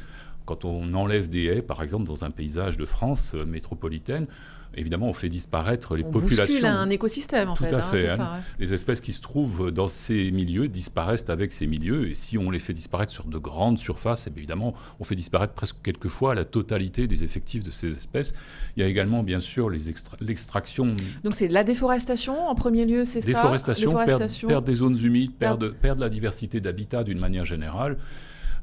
quand 0.47 0.65
on 0.65 0.93
enlève 0.95 1.29
des 1.29 1.43
haies, 1.43 1.61
par 1.61 1.83
exemple, 1.83 2.07
dans 2.07 2.23
un 2.23 2.31
paysage 2.31 2.77
de 2.77 2.85
France 2.85 3.33
euh, 3.35 3.45
métropolitaine, 3.45 4.27
évidemment, 4.75 5.09
on 5.09 5.13
fait 5.13 5.27
disparaître 5.27 5.95
les 5.95 6.05
on 6.05 6.11
populations. 6.11 6.65
un 6.65 6.89
écosystème, 6.89 7.49
en 7.49 7.53
Tout 7.53 7.65
fait. 7.65 7.73
à 7.73 7.77
hein, 7.77 7.91
fait. 7.91 8.09
Hein. 8.09 8.39
Les 8.57 8.73
espèces 8.73 9.01
qui 9.01 9.11
se 9.11 9.21
trouvent 9.21 9.71
dans 9.71 9.89
ces 9.89 10.31
milieux 10.31 10.69
disparaissent 10.69 11.29
avec 11.29 11.51
ces 11.51 11.67
milieux. 11.67 12.09
Et 12.09 12.15
si 12.15 12.37
on 12.37 12.49
les 12.49 12.59
fait 12.59 12.73
disparaître 12.73 13.11
sur 13.11 13.25
de 13.25 13.37
grandes 13.37 13.77
surfaces, 13.77 14.27
eh 14.27 14.37
évidemment, 14.37 14.73
on 15.01 15.03
fait 15.03 15.15
disparaître 15.15 15.53
presque 15.53 15.75
quelquefois 15.83 16.33
la 16.33 16.45
totalité 16.45 17.07
des 17.07 17.25
effectifs 17.25 17.63
de 17.63 17.71
ces 17.71 17.91
espèces. 17.91 18.33
Il 18.77 18.83
y 18.83 18.85
a 18.85 18.87
également, 18.87 19.23
bien 19.23 19.41
sûr, 19.41 19.69
l'extraction. 19.69 20.91
Donc 21.23 21.35
c'est 21.35 21.49
la 21.49 21.65
déforestation 21.65 22.47
en 22.47 22.55
premier 22.55 22.85
lieu, 22.85 23.03
c'est 23.03 23.21
ça? 23.21 23.27
Déforestation, 23.27 23.93
perte, 23.93 24.63
des 24.63 24.75
zones 24.75 24.97
humides, 24.97 25.33
perdre, 25.33 25.69
perdre 25.69 26.01
la 26.01 26.09
diversité 26.09 26.61
d'habitat 26.61 27.03
d'une 27.03 27.19
manière 27.19 27.45
générale. 27.45 27.97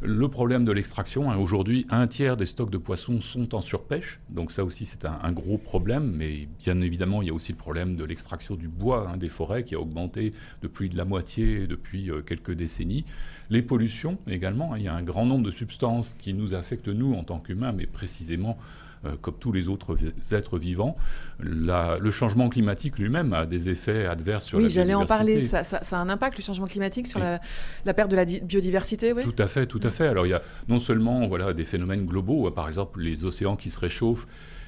Le 0.06 0.28
problème 0.28 0.66
de 0.66 0.72
l'extraction, 0.72 1.30
hein, 1.30 1.38
aujourd'hui, 1.38 1.86
un 1.88 2.06
tiers 2.06 2.36
des 2.36 2.44
stocks 2.44 2.68
de 2.68 2.76
poissons 2.76 3.20
sont 3.20 3.54
en 3.54 3.62
surpêche. 3.62 4.20
Donc 4.28 4.52
ça 4.52 4.62
aussi, 4.62 4.84
c'est 4.84 5.06
un, 5.06 5.32
gros 5.32 5.56
problème. 5.56 6.12
Mais 6.14 6.46
bien 6.62 6.82
évidemment, 6.82 7.22
il 7.22 7.28
y 7.28 7.30
a 7.30 7.34
aussi 7.34 7.52
le 7.52 7.56
problème 7.56 7.96
de 7.96 8.04
l'extraction 8.04 8.54
du 8.54 8.68
bois 8.68 9.08
hein, 9.08 9.16
des 9.16 9.30
forêts 9.30 9.64
qui 9.64 9.74
a 9.74 9.80
augmenté 9.80 10.32
depuis 10.60 10.90
de 10.90 10.98
la 10.98 11.06
moitié 11.06 11.66
depuis 11.66 12.10
euh, 12.10 12.20
quelques 12.20 12.52
décennies. 12.52 13.06
Les 13.48 13.62
pollutions 13.62 14.18
également. 14.26 14.74
Hein, 14.74 14.78
il 14.78 14.84
y 14.84 14.88
a 14.88 14.94
un 14.94 15.02
grand 15.02 15.24
nombre 15.24 15.46
de 15.46 15.50
substances 15.50 16.14
qui 16.18 16.34
nous 16.34 16.52
affectent, 16.52 16.88
nous, 16.88 17.14
en 17.14 17.24
tant 17.24 17.40
qu'humains, 17.40 17.72
mais 17.72 17.86
précisément 17.86 18.58
comme 19.20 19.34
tous 19.38 19.52
les 19.52 19.68
autres 19.68 19.96
êtres 20.32 20.58
vivants. 20.58 20.96
le 21.40 22.10
changement 22.10 22.48
climatique 22.48 22.98
lui-même 22.98 23.32
a 23.32 23.46
des 23.46 23.70
effets 23.70 24.06
adverses 24.06 24.46
sur 24.46 24.58
la 24.58 24.66
biodiversité. 24.66 24.80
Oui, 24.80 24.94
j'allais 24.94 24.94
en 24.94 25.06
parler. 25.06 25.42
Ça, 25.42 25.62
a 25.62 26.00
un 26.00 26.08
impact, 26.08 26.38
le 26.38 26.42
changement 26.42 26.66
climatique, 26.66 27.06
sur 27.06 27.20
la, 27.20 27.94
perte 27.94 28.10
de 28.10 28.16
la 28.16 28.24
biodiversité 28.24 29.12
oui? 29.12 29.22
Tout 29.22 29.42
à 29.42 29.48
fait, 29.48 29.66
tout 29.66 29.80
à 29.82 29.90
fait. 29.90 30.06
Alors 30.06 30.26
il 30.26 30.30
y 30.30 30.34
a 30.34 30.42
non 30.68 30.78
seulement 30.78 31.26
voilà, 31.26 31.52
des 31.52 31.64
phénomènes 31.64 32.06
globaux, 32.06 32.50
par 32.50 32.68
exemple 32.68 33.00
les 33.00 33.24
océans 33.24 33.56
qui 33.56 33.70
se 33.70 33.78
réchauffent, 33.78 34.26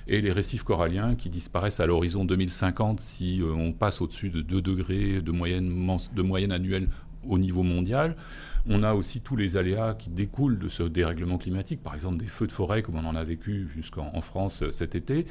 et 0.08 0.20
les 0.20 0.32
récifs 0.32 0.62
coralliens 0.62 1.14
qui 1.14 1.28
disparaissent 1.28 1.80
à 1.80 1.86
l'horizon 1.86 2.24
2050 2.24 3.00
si 3.00 3.42
euh, 3.42 3.52
on 3.52 3.72
passe 3.72 4.00
au-dessus 4.00 4.30
de 4.30 4.40
2 4.40 4.62
degrés 4.62 5.20
de 5.20 5.32
moyenne, 5.32 5.98
de 6.14 6.22
moyenne 6.22 6.52
annuelle 6.52 6.88
au 7.28 7.38
niveau 7.38 7.62
mondial. 7.62 8.16
On 8.68 8.82
a 8.82 8.94
aussi 8.94 9.20
tous 9.20 9.36
les 9.36 9.56
aléas 9.56 9.94
qui 9.94 10.10
découlent 10.10 10.58
de 10.58 10.68
ce 10.68 10.82
dérèglement 10.82 11.38
climatique, 11.38 11.82
par 11.82 11.94
exemple 11.94 12.16
des 12.16 12.26
feux 12.26 12.48
de 12.48 12.52
forêt 12.52 12.82
comme 12.82 12.96
on 12.96 13.04
en 13.04 13.14
a 13.14 13.22
vécu 13.22 13.68
jusqu'en 13.68 14.20
France 14.20 14.62
euh, 14.62 14.72
cet 14.72 14.96
été, 14.96 15.26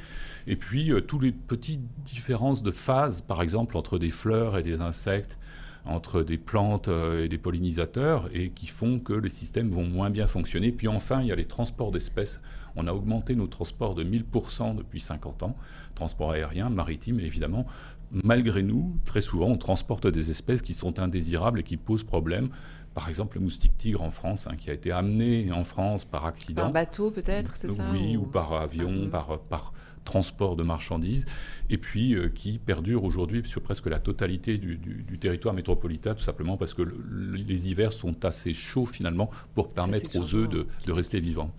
et 0.46 0.56
puis 0.56 0.90
euh, 0.90 1.02
toutes 1.02 1.22
les 1.22 1.32
petites 1.32 1.82
différences 2.04 2.62
de 2.62 2.70
phase, 2.70 3.20
par 3.20 3.42
exemple 3.42 3.76
entre 3.76 3.98
des 3.98 4.08
fleurs 4.08 4.56
et 4.56 4.62
des 4.62 4.80
insectes, 4.80 5.38
entre 5.86 6.22
des 6.22 6.38
plantes 6.38 6.88
euh, 6.88 7.24
et 7.24 7.28
des 7.28 7.38
pollinisateurs, 7.38 8.28
et 8.32 8.50
qui 8.50 8.66
font 8.66 8.98
que 8.98 9.12
les 9.12 9.28
systèmes 9.28 9.68
vont 9.68 9.84
moins 9.84 10.10
bien 10.10 10.26
fonctionner. 10.26 10.72
Puis 10.72 10.88
enfin, 10.88 11.20
il 11.20 11.28
y 11.28 11.32
a 11.32 11.36
les 11.36 11.44
transports 11.44 11.90
d'espèces. 11.90 12.40
On 12.74 12.86
a 12.86 12.92
augmenté 12.92 13.34
nos 13.34 13.46
transports 13.46 13.94
de 13.94 14.04
1000% 14.04 14.76
depuis 14.76 15.00
50 15.00 15.44
ans, 15.44 15.56
transport 15.94 16.32
aérien, 16.32 16.68
maritime, 16.68 17.20
et 17.20 17.24
évidemment, 17.24 17.66
malgré 18.10 18.62
nous, 18.62 18.96
très 19.04 19.20
souvent, 19.20 19.48
on 19.48 19.56
transporte 19.56 20.06
des 20.06 20.30
espèces 20.30 20.62
qui 20.62 20.74
sont 20.74 20.98
indésirables 20.98 21.60
et 21.60 21.62
qui 21.62 21.76
posent 21.76 22.04
problème. 22.04 22.48
Par 22.94 23.08
exemple, 23.08 23.36
le 23.36 23.44
moustique 23.44 23.76
tigre 23.76 24.02
en 24.02 24.10
France, 24.10 24.46
hein, 24.46 24.56
qui 24.56 24.70
a 24.70 24.72
été 24.72 24.90
amené 24.90 25.52
en 25.52 25.64
France 25.64 26.04
par 26.04 26.24
accident. 26.24 26.62
Par 26.62 26.72
bateau, 26.72 27.10
peut-être, 27.10 27.56
c'est 27.56 27.70
ça 27.70 27.82
Oui, 27.92 28.16
ou, 28.16 28.22
par 28.22 28.54
avion, 28.54 29.08
par, 29.10 29.38
par 29.40 29.72
transport 30.06 30.56
de 30.56 30.62
marchandises, 30.62 31.26
et 31.70 31.78
puis 31.78 32.14
euh, 32.14 32.28
qui 32.28 32.58
perdure 32.58 33.04
aujourd'hui 33.04 33.42
sur 33.44 33.60
presque 33.60 33.86
la 33.86 33.98
totalité 33.98 34.58
du, 34.58 34.78
territoire 35.18 35.54
métropolitain, 35.54 36.14
tout 36.14 36.22
simplement 36.22 36.56
parce 36.56 36.74
que 36.74 36.82
les 36.82 37.68
hivers 37.68 37.92
sont 37.92 38.24
assez 38.24 38.52
chauds 38.52 38.86
finalement 38.86 39.30
pour 39.54 39.68
permettre 39.68 40.14
aux 40.18 40.34
œufs 40.34 40.48
de, 40.48 40.92
rester 40.92 41.20
vivants. 41.20 41.50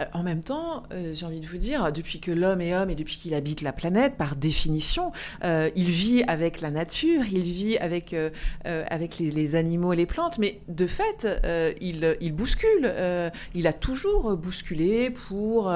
Euh, 0.00 0.04
en 0.12 0.22
même 0.22 0.42
temps, 0.42 0.82
euh, 0.92 1.14
j'ai 1.14 1.24
envie 1.24 1.40
de 1.40 1.46
vous 1.46 1.56
dire, 1.56 1.92
depuis 1.92 2.20
que 2.20 2.30
l'homme 2.30 2.60
est 2.60 2.74
homme 2.74 2.90
et 2.90 2.94
depuis 2.94 3.16
qu'il 3.16 3.32
habite 3.34 3.62
la 3.62 3.72
planète, 3.72 4.16
par 4.16 4.36
définition, 4.36 5.12
il 5.42 5.88
vit 5.88 6.22
avec 6.24 6.60
la 6.60 6.70
nature, 6.70 7.22
il 7.30 7.42
vit 7.42 7.78
avec, 7.78 8.14
avec 8.64 9.18
les, 9.18 9.56
animaux 9.56 9.92
et 9.92 9.96
les 9.96 10.06
plantes, 10.06 10.38
mais 10.38 10.60
de 10.68 10.86
fait, 10.86 11.26
il, 11.80 12.16
il, 12.20 12.32
bouscule. 12.32 12.92
il 13.54 13.66
a 13.66 13.72
toujours 13.72 14.36
bousculé 14.36 15.10
pour 15.10 15.72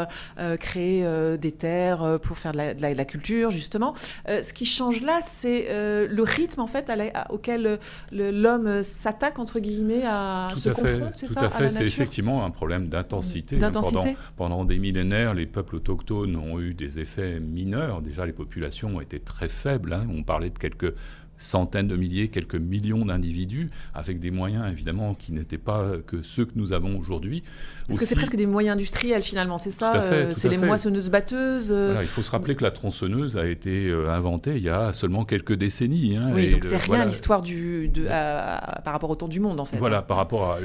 créer 0.59 1.07
des 1.39 1.53
terres 1.53 2.10
pour 2.19 2.39
faire 2.39 2.53
de 2.53 2.81
la, 2.81 3.05
culture, 3.05 3.51
justement. 3.51 3.95
Euh, 4.29 4.43
ce 4.43 4.53
qui 4.53 4.67
change 4.67 5.03
là, 5.03 5.21
c'est 5.23 5.67
euh, 5.71 6.07
le 6.09 6.23
rythme, 6.23 6.61
en 6.61 6.67
fait, 6.67 6.91
auquel 7.31 7.79
l'homme 8.13 8.83
s'attaque, 8.83 9.39
entre 9.39 9.61
guillemets, 9.61 10.03
à 10.07 10.49
tout 10.51 10.59
se 10.59 10.71
confronte, 10.71 11.13
c'est 11.15 11.29
ça 11.29 11.41
Tout 11.41 11.47
à 11.47 11.49
fait, 11.51 11.71
c'est 11.71 11.87
effectivement 11.87 12.45
un 12.45 12.51
problème 12.51 12.89
d'intensité. 12.89 13.59
Pendant, 13.59 14.05
pendant, 14.37 14.65
des 14.65 14.79
millénaires, 14.79 15.35
les 15.35 15.47
peuples 15.47 15.77
autochtones 15.77 16.37
ont 16.37 16.61
eu 16.61 16.75
des 16.75 16.99
effets 16.99 17.41
mineurs. 17.41 18.03
Déjà, 18.03 18.27
les 18.27 18.33
populations 18.33 18.97
ont 18.97 19.01
été 19.01 19.21
très 19.21 19.49
faibles. 19.49 19.93
Hein. 19.93 20.07
On 20.15 20.23
parlait 20.23 20.51
de 20.51 20.59
quelques 20.59 20.95
centaines 21.41 21.89
de 21.89 21.97
milliers, 21.97 22.29
quelques 22.29 22.55
millions 22.55 23.05
d'individus, 23.05 23.71
avec 23.95 24.21
des 24.21 24.31
moyens 24.31 24.71
évidemment 24.71 25.15
qui 25.15 25.33
n'étaient 25.33 25.59
pas 25.59 25.93
que 26.07 26.23
ceux 26.23 26.45
que 26.45 26.53
nous 26.55 26.73
avons 26.73 26.99
aujourd'hui. 26.99 27.43
Parce 27.89 27.99
que 27.99 28.07
c'est 28.07 28.15
presque 28.15 28.37
des 28.37 28.47
moyens 28.47 28.75
industriels 28.75 29.23
finalement, 29.23 29.59
c'est 29.59 29.73
ça 29.73 29.93
euh, 29.95 30.33
C'est 30.35 30.49
les 30.49 30.59
moissonneuses-batteuses 30.59 31.73
euh 31.73 31.99
Il 32.03 32.09
faut 32.09 32.23
se 32.23 32.31
rappeler 32.31 32.55
que 32.55 32.63
la 32.63 32.71
tronçonneuse 32.71 33.37
a 33.37 33.47
été 33.47 33.89
euh, 33.89 34.11
inventée 34.11 34.57
il 34.57 34.63
y 34.63 34.69
a 34.69 34.93
seulement 34.93 35.25
quelques 35.25 35.55
décennies. 35.55 36.17
Hein, 36.17 36.31
oui, 36.33 36.51
donc 36.51 36.65
c'est 36.65 36.77
rien 36.77 37.05
l'histoire 37.05 37.43
du, 37.43 37.91
par 38.07 38.93
rapport 38.93 39.11
au 39.11 39.17
temps 39.17 39.29
du 39.29 39.41
monde 39.41 39.59
en 39.61 39.65
fait. 39.65 39.77
Voilà, 39.77 39.99
hein. 39.99 40.03
par 40.03 40.19
rapport 40.19 40.53
à, 40.53 40.59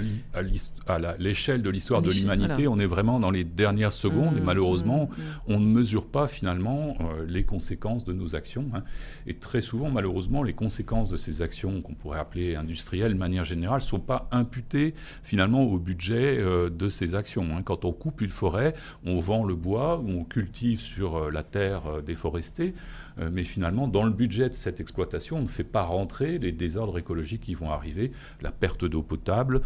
à 0.87 1.17
l'échelle 1.17 1.61
de 1.61 1.69
l'histoire 1.69 2.01
de 2.01 2.11
l'humanité, 2.11 2.67
on 2.67 2.77
est 2.77 2.85
vraiment 2.85 3.19
dans 3.19 3.31
les 3.31 3.43
dernières 3.43 3.93
secondes 3.93 4.37
et 4.37 4.41
mmh, 4.41 4.45
malheureusement, 4.45 5.09
mmh, 5.09 5.21
mmh. 5.21 5.53
on 5.53 5.59
ne 5.59 5.65
mesure 5.65 6.05
pas 6.05 6.27
finalement 6.27 6.97
les 7.27 7.43
conséquences 7.43 8.05
de 8.05 8.13
nos 8.13 8.35
actions. 8.35 8.65
Hein. 8.73 8.83
Et 9.25 9.35
très 9.35 9.61
souvent, 9.61 9.89
malheureusement, 9.89 10.43
les 10.43 10.53
conséquences 10.53 10.64
de 10.65 11.17
ces 11.17 11.41
actions 11.41 11.81
qu'on 11.81 11.93
pourrait 11.93 12.19
appeler 12.19 12.55
industrielles 12.55 13.13
de 13.13 13.17
manière 13.17 13.45
générale 13.45 13.79
ne 13.79 13.85
sont 13.85 13.99
pas 13.99 14.27
imputées 14.31 14.93
finalement 15.23 15.63
au 15.63 15.77
budget 15.77 16.37
de 16.37 16.89
ces 16.89 17.15
actions. 17.15 17.45
Hein. 17.55 17.61
Quand 17.63 17.85
on 17.85 17.91
coupe 17.91 18.21
une 18.21 18.29
forêt, 18.29 18.75
on 19.05 19.19
vend 19.19 19.43
le 19.43 19.55
bois 19.55 19.99
ou 19.99 20.09
on 20.09 20.23
cultive 20.23 20.79
sur 20.79 21.17
euh, 21.17 21.31
la 21.31 21.43
terre 21.43 21.87
euh, 21.87 22.01
déforestée, 22.01 22.73
euh, 23.19 23.29
mais 23.31 23.43
finalement, 23.43 23.87
dans 23.87 24.03
le 24.03 24.11
budget 24.11 24.49
de 24.49 24.53
cette 24.53 24.79
exploitation, 24.79 25.37
on 25.37 25.41
ne 25.41 25.47
fait 25.47 25.63
pas 25.63 25.83
rentrer 25.83 26.37
les 26.37 26.51
désordres 26.51 26.97
écologiques 26.97 27.41
qui 27.41 27.55
vont 27.55 27.71
arriver, 27.71 28.11
la 28.41 28.51
perte 28.51 28.85
d'eau 28.85 29.01
potable, 29.01 29.61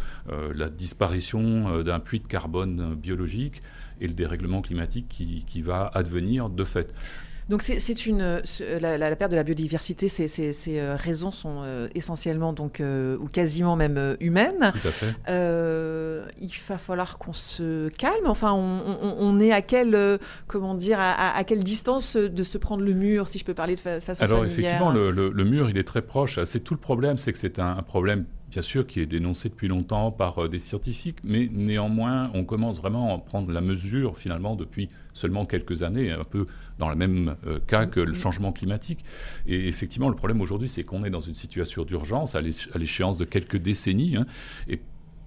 la 0.55 0.69
disparition 0.69 1.81
d'un 1.81 1.99
puits 1.99 2.19
de 2.19 2.27
carbone 2.27 2.95
biologique 2.95 3.61
et 4.01 4.07
le 4.07 4.13
dérèglement 4.13 4.61
climatique 4.61 5.07
qui 5.07 5.61
va 5.61 5.89
advenir 5.93 6.49
de 6.49 6.63
fait. 6.63 6.95
Donc 7.49 7.63
c'est 7.63 8.05
une 8.05 8.41
la, 8.79 9.15
perte 9.15 9.31
de 9.31 9.35
la 9.35 9.43
biodiversité, 9.43 10.07
ces, 10.07 10.53
euh, 10.69 10.95
raisons 10.95 11.31
sont 11.31 11.61
euh, 11.63 11.87
essentiellement 11.95 12.53
donc 12.53 12.79
euh, 12.79 13.17
ou 13.17 13.27
quasiment 13.27 13.75
même 13.75 14.15
humaines. 14.19 14.71
Tout 14.71 14.87
à 14.87 14.91
fait. 14.91 15.15
il 16.39 16.51
va 16.67 16.77
falloir 16.77 17.17
qu'on 17.17 17.33
se 17.33 17.89
calme. 17.89 18.27
Enfin, 18.27 18.53
on, 18.53 19.39
est 19.39 19.51
à 19.51 19.63
quelle 19.63 20.19
comment 20.45 20.75
dire 20.75 20.99
à, 20.99 21.43
quelle 21.43 21.63
distance 21.63 22.15
de 22.15 22.43
se 22.43 22.59
prendre 22.59 22.83
le 22.83 22.93
mur, 22.93 23.27
si 23.27 23.39
je 23.39 23.45
peux 23.45 23.55
parler 23.55 23.75
de 23.75 23.79
façon 23.99 24.23
Alors 24.23 24.45
effectivement, 24.45 24.91
le, 24.91 25.43
mur 25.43 25.71
il 25.71 25.77
est 25.77 25.83
très 25.83 26.03
proche. 26.03 26.43
C'est 26.43 26.59
tout 26.59 26.75
le 26.75 26.79
problème, 26.79 27.17
c'est 27.17 27.33
que 27.33 27.39
c'est 27.39 27.57
un, 27.57 27.77
un 27.77 27.81
problème 27.81 28.25
bien 28.49 28.61
sûr, 28.61 28.87
qui 28.87 28.99
est 28.99 29.05
dénoncé 29.05 29.49
depuis 29.49 29.67
longtemps 29.67 30.11
par 30.11 30.49
des 30.49 30.59
scientifiques, 30.59 31.17
mais 31.23 31.49
néanmoins, 31.51 32.31
on 32.33 32.43
commence 32.43 32.79
vraiment 32.79 33.15
à 33.15 33.19
prendre 33.19 33.51
la 33.51 33.61
mesure, 33.61 34.17
finalement, 34.17 34.55
depuis 34.55 34.89
seulement 35.13 35.45
quelques 35.45 35.83
années, 35.83 36.11
un 36.11 36.23
peu 36.23 36.47
dans 36.77 36.89
le 36.89 36.95
même 36.95 37.35
euh, 37.45 37.59
cas 37.67 37.85
que 37.85 37.99
le 37.99 38.13
changement 38.13 38.51
climatique. 38.51 39.03
Et 39.47 39.67
effectivement, 39.67 40.09
le 40.09 40.15
problème 40.15 40.41
aujourd'hui, 40.41 40.69
c'est 40.69 40.83
qu'on 40.83 41.03
est 41.03 41.09
dans 41.09 41.21
une 41.21 41.33
situation 41.33 41.83
d'urgence 41.83 42.35
à 42.35 42.41
l'échéance 42.41 43.17
de 43.17 43.25
quelques 43.25 43.57
décennies. 43.57 44.15
Hein, 44.15 44.25
et 44.67 44.79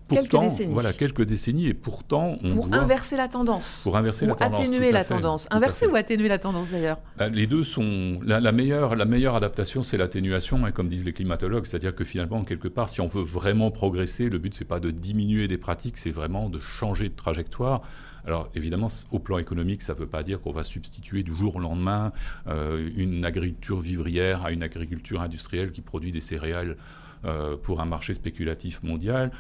quelques 0.08 0.38
décennies. 0.38 0.72
Voilà, 0.72 0.92
quelques 0.92 1.24
décennies, 1.24 1.66
et 1.66 1.74
pourtant, 1.74 2.38
on 2.42 2.54
pour 2.54 2.72
inverser 2.72 3.16
la 3.16 3.28
tendance. 3.28 3.80
Pour 3.82 3.96
inverser 3.96 4.26
la 4.26 4.34
tendance. 4.34 4.58
Atténuer 4.58 4.92
la 4.92 5.04
tendance. 5.04 5.48
Inverser 5.50 5.86
ou 5.86 5.96
atténuer 5.96 6.28
la 6.28 6.38
tendance 6.38 6.70
d'ailleurs? 6.70 6.98
Bah, 7.18 7.28
Les 7.28 7.46
deux 7.46 7.64
sont. 7.64 8.20
La, 8.24 8.52
meilleure, 8.52 8.96
la 8.96 9.04
meilleure 9.04 9.36
adaptation, 9.36 9.82
c'est 9.82 9.96
l'atténuation, 9.96 10.64
hein, 10.64 10.70
comme 10.70 10.88
disent 10.88 11.04
les 11.04 11.12
climatologues. 11.12 11.66
C'est-à-dire 11.66 11.94
que 11.94 12.04
finalement, 12.04 12.42
quelque 12.42 12.68
part, 12.68 12.90
si 12.90 13.00
on 13.00 13.08
veut 13.08 13.22
vraiment 13.22 13.70
progresser, 13.70 14.28
le 14.28 14.38
but, 14.38 14.54
c'est 14.54 14.64
pas 14.64 14.80
de 14.80 14.90
diminuer 14.90 15.48
des 15.48 15.58
pratiques, 15.58 15.96
c'est 15.96 16.10
vraiment 16.10 16.48
de 16.48 16.58
changer 16.58 17.08
de 17.08 17.14
trajectoire. 17.14 17.82
Alors 18.26 18.48
évidemment, 18.54 18.88
au 19.10 19.18
plan 19.18 19.38
économique, 19.38 19.82
ça 19.82 19.94
ne 19.94 19.98
veut 19.98 20.06
pas 20.06 20.22
dire 20.22 20.40
qu'on 20.40 20.52
va 20.52 20.62
substituer 20.62 21.22
du 21.22 21.34
jour 21.34 21.56
au 21.56 21.58
lendemain 21.58 22.12
euh, 22.46 22.88
une 22.96 23.24
agriculture 23.24 23.80
vivrière 23.80 24.44
à 24.44 24.52
une 24.52 24.62
agriculture 24.62 25.20
industrielle 25.20 25.72
qui 25.72 25.80
produit 25.80 26.12
des 26.12 26.20
céréales 26.20 26.76
euh, 27.24 27.56
pour 27.56 27.80
un 27.80 27.84
marché 27.84 28.14
spéculatif 28.14 28.82
mondial. 28.82 29.30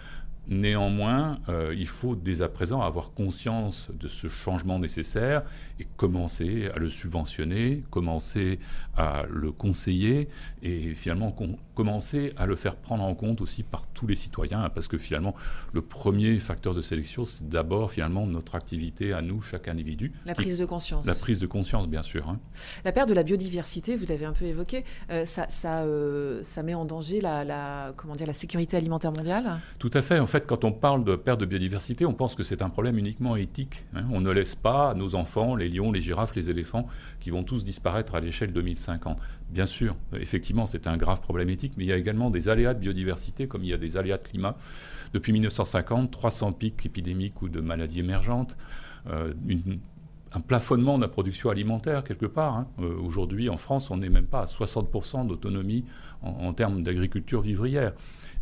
Néanmoins, 0.48 1.38
euh, 1.48 1.74
il 1.76 1.86
faut 1.86 2.16
dès 2.16 2.42
à 2.42 2.48
présent 2.48 2.80
avoir 2.80 3.12
conscience 3.12 3.88
de 3.92 4.08
ce 4.08 4.26
changement 4.26 4.78
nécessaire 4.80 5.42
et 5.78 5.86
commencer 5.96 6.68
à 6.74 6.78
le 6.78 6.88
subventionner, 6.88 7.84
commencer 7.90 8.58
à 8.96 9.24
le 9.30 9.52
conseiller 9.52 10.28
et 10.62 10.94
finalement 10.94 11.34
commencer 11.74 12.32
à 12.36 12.46
le 12.46 12.56
faire 12.56 12.76
prendre 12.76 13.04
en 13.04 13.14
compte 13.14 13.40
aussi 13.40 13.62
par 13.62 13.86
tous 13.94 14.06
les 14.06 14.14
citoyens, 14.14 14.68
parce 14.68 14.88
que 14.88 14.98
finalement, 14.98 15.34
le 15.72 15.80
premier 15.80 16.36
facteur 16.38 16.74
de 16.74 16.82
sélection, 16.82 17.24
c'est 17.24 17.48
d'abord 17.48 17.92
finalement 17.92 18.26
notre 18.26 18.54
activité 18.54 19.12
à 19.12 19.22
nous, 19.22 19.40
chaque 19.40 19.68
individu. 19.68 20.12
La 20.26 20.34
prise 20.34 20.58
de 20.58 20.64
conscience. 20.64 21.06
La 21.06 21.14
prise 21.14 21.38
de 21.38 21.46
conscience, 21.46 21.88
bien 21.88 22.02
sûr. 22.02 22.28
Hein. 22.28 22.38
La 22.84 22.92
perte 22.92 23.08
de 23.08 23.14
la 23.14 23.22
biodiversité, 23.22 23.96
vous 23.96 24.06
l'avez 24.08 24.24
un 24.24 24.32
peu 24.32 24.44
évoqué, 24.44 24.84
euh, 25.10 25.24
ça, 25.24 25.46
ça, 25.48 25.82
euh, 25.82 26.42
ça, 26.42 26.62
met 26.62 26.74
en 26.74 26.84
danger 26.84 27.20
la, 27.20 27.92
comment 27.96 28.14
dire, 28.14 28.26
la 28.26 28.34
sécurité 28.34 28.76
alimentaire 28.76 29.12
mondiale? 29.12 29.60
Tout 29.78 29.90
à 29.94 30.02
fait. 30.02 30.18
En 30.18 30.26
fait, 30.32 30.46
quand 30.46 30.64
on 30.64 30.72
parle 30.72 31.04
de 31.04 31.14
perte 31.14 31.40
de 31.40 31.46
biodiversité, 31.46 32.06
on 32.06 32.14
pense 32.14 32.34
que 32.34 32.42
c'est 32.42 32.62
un 32.62 32.70
problème 32.70 32.98
uniquement 32.98 33.36
éthique. 33.36 33.84
Hein. 33.94 34.04
On 34.10 34.20
ne 34.20 34.30
laisse 34.30 34.54
pas 34.54 34.94
nos 34.94 35.14
enfants, 35.14 35.54
les 35.54 35.68
lions, 35.68 35.92
les 35.92 36.00
girafes, 36.00 36.34
les 36.34 36.48
éléphants, 36.48 36.86
qui 37.20 37.30
vont 37.30 37.44
tous 37.44 37.64
disparaître 37.64 38.14
à 38.14 38.20
l'échelle 38.20 38.52
2050. 38.52 39.18
Bien 39.50 39.66
sûr, 39.66 39.94
effectivement, 40.14 40.66
c'est 40.66 40.86
un 40.86 40.96
grave 40.96 41.20
problème 41.20 41.50
éthique, 41.50 41.74
mais 41.76 41.84
il 41.84 41.88
y 41.88 41.92
a 41.92 41.96
également 41.96 42.30
des 42.30 42.48
aléas 42.48 42.72
de 42.72 42.80
biodiversité, 42.80 43.46
comme 43.46 43.62
il 43.62 43.70
y 43.70 43.74
a 43.74 43.78
des 43.78 43.96
aléas 43.96 44.16
de 44.18 44.22
climat. 44.22 44.56
Depuis 45.12 45.32
1950, 45.32 46.10
300 46.10 46.52
pics 46.52 46.86
épidémiques 46.86 47.42
ou 47.42 47.50
de 47.50 47.60
maladies 47.60 48.00
émergentes, 48.00 48.56
euh, 49.10 49.34
un 50.34 50.40
plafonnement 50.40 50.96
de 50.96 51.02
la 51.02 51.08
production 51.08 51.50
alimentaire 51.50 52.04
quelque 52.04 52.26
part. 52.26 52.56
Hein. 52.56 52.66
Euh, 52.80 52.96
aujourd'hui, 52.98 53.48
en 53.48 53.56
France, 53.56 53.90
on 53.90 53.98
n'est 53.98 54.08
même 54.08 54.26
pas 54.26 54.40
à 54.40 54.44
60% 54.46 55.26
d'autonomie 55.26 55.84
en 56.22 56.52
termes 56.52 56.82
d'agriculture 56.82 57.42
vivrière. 57.42 57.92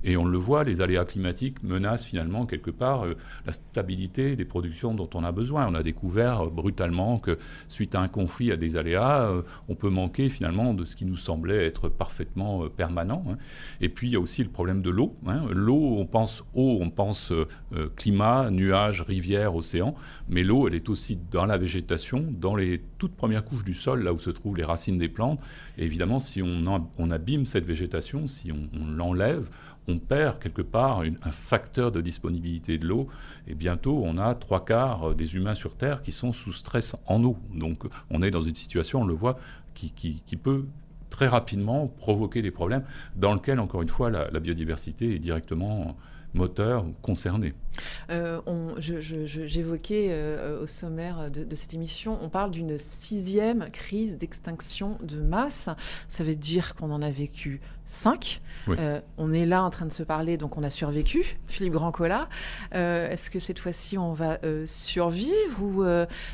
Et 0.03 0.17
on 0.17 0.25
le 0.25 0.39
voit, 0.39 0.65
les 0.65 0.81
aléas 0.81 1.05
climatiques 1.05 1.63
menacent 1.63 2.07
finalement 2.07 2.47
quelque 2.47 2.71
part 2.71 3.05
euh, 3.05 3.17
la 3.45 3.53
stabilité 3.53 4.35
des 4.35 4.45
productions 4.45 4.95
dont 4.95 5.11
on 5.15 5.25
a 5.25 5.33
besoin. 5.33 5.67
On 5.69 5.75
a 5.75 5.83
découvert 5.83 6.47
euh, 6.47 6.51
brutalement 6.51 7.19
que 7.19 7.39
suite 7.69 7.95
à 7.95 8.01
un 8.01 8.09
conflit, 8.09 8.51
à 8.51 8.57
des 8.57 8.77
aléas, 8.77 9.25
euh, 9.25 9.43
on 9.69 9.75
peut 9.75 9.91
manquer 9.91 10.31
finalement 10.31 10.73
de 10.73 10.85
ce 10.85 10.97
qui 10.97 11.05
nous 11.05 11.19
semblait 11.19 11.67
être 11.67 11.89
parfaitement 11.89 12.69
permanent. 12.69 13.25
Hein. 13.29 13.37
Et 13.81 13.89
puis 13.91 14.09
il 14.09 14.13
y 14.13 14.17
a 14.17 14.21
aussi 14.21 14.43
le 14.43 14.51
problème 14.51 14.81
de 14.81 14.91
l'eau. 14.91 15.17
Hein. 15.27 15.43
L'eau, 15.51 15.97
on 15.99 16.07
pense 16.07 16.43
eau, 16.55 16.79
on 16.81 16.91
pense 16.91 17.33
climat, 17.97 18.51
nuages, 18.51 19.03
rivières, 19.03 19.55
océans, 19.55 19.95
mais 20.29 20.43
l'eau, 20.43 20.67
elle 20.67 20.75
est 20.75 20.89
aussi 20.89 21.19
dans 21.31 21.47
la 21.47 21.59
végétation, 21.59 22.27
dans 22.31 22.57
les 22.57 22.81
toutes 23.01 23.17
premières 23.17 23.47
couches 23.47 23.65
du 23.65 23.73
sol, 23.73 24.05
là 24.05 24.13
où 24.13 24.19
se 24.19 24.29
trouvent 24.29 24.59
les 24.59 24.65
racines 24.65 24.99
des 24.99 25.09
plantes. 25.09 25.41
Et 25.79 25.85
évidemment, 25.85 26.21
si 26.21 26.43
on, 26.43 27.11
abîme 27.11 27.47
cette 27.47 27.65
végétation, 27.65 28.27
si 28.27 28.53
on 28.53 28.69
l'enlève, 28.95 29.49
on 29.89 29.97
perd 29.97 30.39
quelque 30.39 30.61
part 30.61 31.01
un 31.01 31.31
facteur 31.31 31.91
de 31.93 32.03
disponibilité 32.03 32.77
de 32.77 32.87
l'eau. 32.87 33.09
Et 33.49 33.55
bientôt, 33.55 34.03
on 34.05 34.19
a 34.19 34.35
trois 34.35 34.67
quarts 34.67 35.15
des 35.15 35.35
humains 35.35 35.55
sur 35.55 35.77
Terre 35.77 36.03
qui 36.03 36.13
sont 36.13 36.33
sous 36.33 36.53
stress 36.53 36.95
en 37.07 37.25
eau. 37.25 37.39
Donc 37.55 37.85
on 38.11 38.21
est 38.21 38.31
dans 38.31 38.43
une 38.43 38.55
situation, 38.55 39.01
on 39.01 39.07
le 39.07 39.15
voit, 39.15 39.39
qui, 39.75 40.37
peut 40.37 40.67
très 41.09 41.27
rapidement 41.27 41.89
provoquer 41.89 42.43
des 42.43 42.51
problèmes 42.51 42.85
dans 43.17 43.33
lesquels, 43.33 43.61
encore 43.61 43.81
une 43.81 43.89
fois, 43.89 44.11
la, 44.11 44.41
biodiversité 44.41 45.15
est 45.15 45.19
directement 45.19 45.97
moteur 46.35 46.87
concerné. 47.03 47.55
Euh, 48.11 48.41
j'évoquais 48.79 50.09
euh, 50.11 50.63
au 50.63 50.67
sommaire 50.67 51.31
de, 51.31 51.55
cette 51.55 51.75
émission, 51.75 52.19
on 52.23 52.29
parle 52.29 52.51
d'une 52.51 52.79
sixième 52.79 53.71
crise 53.71 54.17
d'extinction 54.17 54.99
de 55.03 55.21
masse. 55.21 55.69
Ça 56.09 56.25
veut 56.25 56.35
dire 56.35 56.75
qu'on 56.75 56.91
en 56.91 57.03
a 57.03 57.11
vécu 57.11 57.61
5. 57.85 58.41
Euh, 58.69 59.01
on 59.17 59.33
est 59.33 59.47
là 59.47 59.63
en 59.65 59.71
train 59.71 59.87
de 59.87 59.93
se 59.93 60.03
parler, 60.03 60.37
donc 60.37 60.57
on 60.57 60.63
a 60.63 60.71
survécu, 60.71 61.39
Philippe 61.47 61.73
Grandcola. 61.73 62.29
Euh, 62.75 63.11
est-ce 63.11 63.31
que 63.31 63.39
cette 63.39 63.59
fois-ci 63.59 63.99
on 63.99 64.13
va 64.13 64.39
euh, 64.45 64.65
survivre 64.67 65.63
ou 65.63 65.85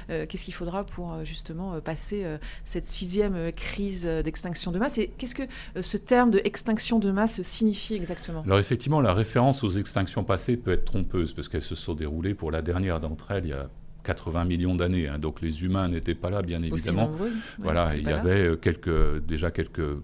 qu'est-ce 0.09 0.45
qu'il 0.45 0.55
faudra 0.55 0.85
pour 0.85 1.25
justement 1.25 1.81
passer 1.81 2.25
cette 2.65 2.87
sixième 2.87 3.53
crise 3.53 4.05
d'extinction 4.05 4.73
de 4.73 4.79
masse? 4.79 4.99
Et 4.99 5.09
qu'est-ce 5.19 5.35
que 5.35 5.43
ce 5.81 5.97
terme 5.97 6.31
de 6.31 6.41
extinction 6.45 6.99
de 6.99 7.11
masse 7.11 7.43
signifie 7.43 7.95
exactement? 7.95 8.41
Alors 8.43 8.59
effectivement, 8.59 9.01
la 9.01 9.13
référence 9.13 9.65
aux 9.65 9.71
extinctions 9.71 10.25
passées 10.25 10.57
peut 10.57 10.73
être 10.73 10.85
trompeuse 10.85 11.33
parce 11.33 11.49
qu'elles 11.49 11.63
se 11.63 11.75
sont 11.75 11.95
déroulées 11.95 12.35
pour 12.35 12.51
la 12.51 12.63
dernière 12.63 13.01
d'entre 13.01 13.31
elles 13.31 13.45
il 13.45 13.51
y 13.51 13.55
a 13.55 13.69
80 14.05 14.45
millions 14.45 14.75
d'années. 14.75 15.09
Hein. 15.09 15.19
donc 15.19 15.41
les 15.41 15.65
humains 15.65 15.89
n'étaient 15.89 16.15
pas 16.15 16.31
là, 16.31 16.43
bien 16.43 16.63
évidemment. 16.63 17.11
voilà, 17.59 17.97
il 17.97 18.05
y 18.05 18.13
avait 18.13 18.57
quelques, 18.61 19.25
déjà 19.27 19.51
quelques 19.51 19.97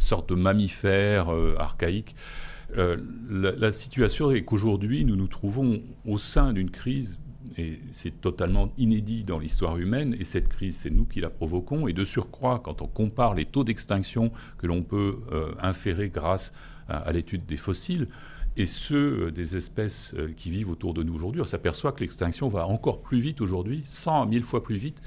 sorte 0.00 0.30
de 0.30 0.34
mammifère 0.34 1.32
euh, 1.32 1.54
archaïque. 1.58 2.16
Euh, 2.76 2.96
la, 3.28 3.72
situation 3.72 4.30
est 4.30 4.42
qu'aujourd'hui, 4.42 5.04
nous 5.04 5.16
nous 5.16 5.26
trouvons 5.26 5.82
au 6.06 6.18
sein 6.18 6.52
d'une 6.52 6.70
crise, 6.70 7.18
et 7.58 7.80
c'est 7.92 8.20
totalement 8.20 8.72
inédit 8.78 9.24
dans 9.24 9.38
l'histoire 9.38 9.76
humaine, 9.76 10.14
et 10.18 10.24
cette 10.24 10.48
crise, 10.48 10.76
c'est 10.76 10.90
nous 10.90 11.04
qui 11.04 11.20
la 11.20 11.30
provoquons, 11.30 11.88
et 11.88 11.92
de 11.92 12.04
surcroît, 12.04 12.60
quand 12.60 12.80
on 12.80 12.86
compare 12.86 13.34
les 13.34 13.44
taux 13.44 13.64
d'extinction 13.64 14.32
que 14.58 14.66
l'on 14.66 14.82
peut 14.82 15.18
euh, 15.32 15.52
inférer 15.60 16.08
grâce 16.08 16.52
à, 16.88 17.12
l'étude 17.12 17.46
des 17.46 17.56
fossiles, 17.56 18.08
et 18.56 18.66
ceux 18.66 19.30
des 19.30 19.56
espèces 19.56 20.12
qui 20.36 20.50
vivent 20.50 20.70
autour 20.70 20.92
de 20.92 21.04
nous 21.04 21.14
aujourd'hui, 21.14 21.40
on 21.40 21.44
s'aperçoit 21.44 21.92
que 21.92 22.00
l'extinction 22.00 22.48
va 22.48 22.66
encore 22.66 23.00
plus 23.00 23.20
vite 23.20 23.40
aujourd'hui, 23.40 23.82
100 23.84 24.22
à 24.22 24.26
1000 24.26 24.42
fois 24.42 24.62
plus 24.64 24.76
vite 24.76 25.00